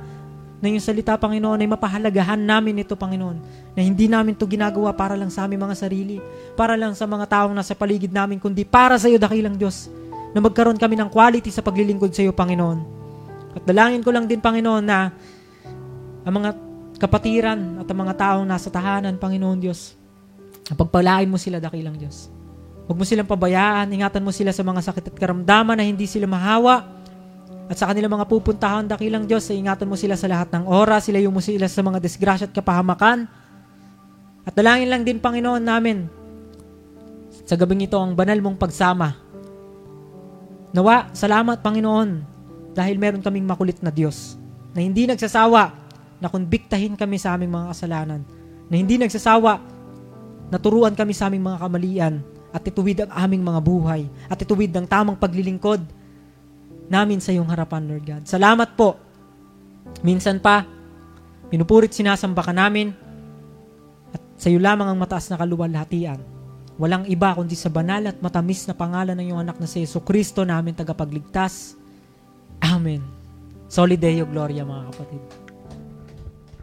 ng 0.62 0.78
iyong 0.78 0.86
salita, 0.86 1.18
Panginoon, 1.18 1.58
ay 1.58 1.66
mapahalagahan 1.66 2.38
namin 2.38 2.86
ito, 2.86 2.94
Panginoon, 2.94 3.38
na 3.74 3.82
hindi 3.82 4.06
namin 4.06 4.38
ito 4.38 4.46
ginagawa 4.46 4.94
para 4.94 5.18
lang 5.18 5.34
sa 5.34 5.50
aming 5.50 5.66
mga 5.66 5.74
sarili, 5.74 6.22
para 6.54 6.78
lang 6.78 6.94
sa 6.94 7.10
mga 7.10 7.26
taong 7.26 7.58
nasa 7.58 7.74
paligid 7.74 8.14
namin, 8.14 8.38
kundi 8.38 8.62
para 8.62 8.94
sa 9.02 9.10
iyo, 9.10 9.18
dakilang 9.18 9.58
Diyos, 9.58 9.90
na 10.32 10.40
magkaroon 10.40 10.80
kami 10.80 10.96
ng 10.96 11.10
quality 11.12 11.52
sa 11.52 11.64
paglilingkod 11.64 12.12
sa 12.16 12.24
iyo, 12.24 12.32
Panginoon. 12.32 12.80
At 13.56 13.64
dalangin 13.68 14.04
ko 14.04 14.16
lang 14.16 14.28
din, 14.28 14.40
Panginoon, 14.40 14.84
na 14.84 15.12
ang 16.24 16.34
mga 16.34 16.50
kapatiran 17.02 17.82
at 17.82 17.88
ang 17.90 18.00
mga 18.00 18.14
taong 18.16 18.48
nasa 18.48 18.70
tahanan, 18.72 19.20
Panginoon 19.20 19.60
Diyos, 19.60 19.98
pagpalain 20.72 21.28
mo 21.28 21.36
sila, 21.36 21.60
dakilang 21.60 21.98
Diyos. 22.00 22.32
Huwag 22.88 22.98
mo 22.98 23.04
silang 23.08 23.28
pabayaan, 23.28 23.92
ingatan 23.92 24.24
mo 24.24 24.32
sila 24.36 24.52
sa 24.52 24.64
mga 24.64 24.82
sakit 24.84 25.12
at 25.12 25.16
karamdaman 25.16 25.80
na 25.80 25.86
hindi 25.86 26.08
sila 26.08 26.28
mahawa. 26.28 26.88
At 27.72 27.80
sa 27.80 27.88
kanilang 27.88 28.12
mga 28.12 28.28
pupuntahan, 28.28 28.84
dakilang 28.84 29.28
Diyos, 29.28 29.48
ingatan 29.48 29.88
mo 29.88 29.96
sila 29.96 30.20
sa 30.20 30.28
lahat 30.28 30.52
ng 30.52 30.68
oras, 30.68 31.08
sila 31.08 31.24
mo 31.32 31.40
sila 31.40 31.72
sa 31.72 31.82
mga 31.84 32.04
disgrasya 32.04 32.46
at 32.52 32.54
kapahamakan. 32.54 33.32
At 34.44 34.54
dalangin 34.56 34.92
lang 34.92 35.04
din, 35.08 35.24
Panginoon 35.24 35.64
namin, 35.64 36.08
sa 37.48 37.56
gabing 37.56 37.88
ito 37.88 37.96
ang 37.96 38.12
banal 38.12 38.40
mong 38.44 38.60
pagsama. 38.60 39.31
Nawa, 40.72 41.12
salamat 41.12 41.60
Panginoon, 41.60 42.10
dahil 42.72 42.96
meron 42.96 43.24
kaming 43.24 43.44
makulit 43.44 43.80
na 43.84 43.92
Diyos, 43.92 44.40
na 44.72 44.80
hindi 44.80 45.04
nagsasawa 45.04 45.76
na 46.24 46.28
konbiktahin 46.32 46.96
kami 46.96 47.20
sa 47.20 47.36
aming 47.36 47.52
mga 47.52 47.76
kasalanan, 47.76 48.22
na 48.72 48.76
hindi 48.80 48.96
nagsasawa 48.96 49.60
na 50.48 50.58
turuan 50.60 50.96
kami 50.96 51.12
sa 51.12 51.28
aming 51.28 51.44
mga 51.44 51.60
kamalian, 51.60 52.16
at 52.52 52.64
ituwid 52.68 53.08
ang 53.08 53.12
aming 53.16 53.44
mga 53.48 53.60
buhay 53.64 54.02
at 54.28 54.36
ituwid 54.36 54.76
ang 54.76 54.84
tamang 54.84 55.16
paglilingkod 55.16 55.80
namin 56.92 57.24
sa 57.24 57.32
iyong 57.32 57.48
harapan, 57.48 57.88
Lord 57.88 58.04
God. 58.04 58.24
Salamat 58.28 58.76
po. 58.76 59.00
Minsan 60.04 60.44
pa, 60.44 60.68
pinupurit 61.48 61.96
sinasamba 61.96 62.44
ka 62.44 62.52
namin 62.52 62.92
at 64.12 64.22
sa 64.36 64.52
iyo 64.52 64.60
lamang 64.60 64.92
ang 64.92 65.00
mataas 65.00 65.32
na 65.32 65.40
kaluwalhatian. 65.40 66.20
Walang 66.80 67.08
iba 67.12 67.36
kundi 67.36 67.58
sa 67.58 67.68
banal 67.68 68.08
at 68.08 68.18
matamis 68.24 68.64
na 68.68 68.76
pangalan 68.78 69.18
ng 69.18 69.32
iyong 69.32 69.42
anak 69.44 69.58
na 69.60 69.68
si 69.68 69.84
Yeso 69.84 70.00
Kristo 70.04 70.48
namin 70.48 70.76
tagapagligtas. 70.78 71.76
Amen. 72.62 73.04
Solideo 73.72 74.28
Gloria 74.28 74.68
mga 74.68 74.92
kapatid. 74.92 75.41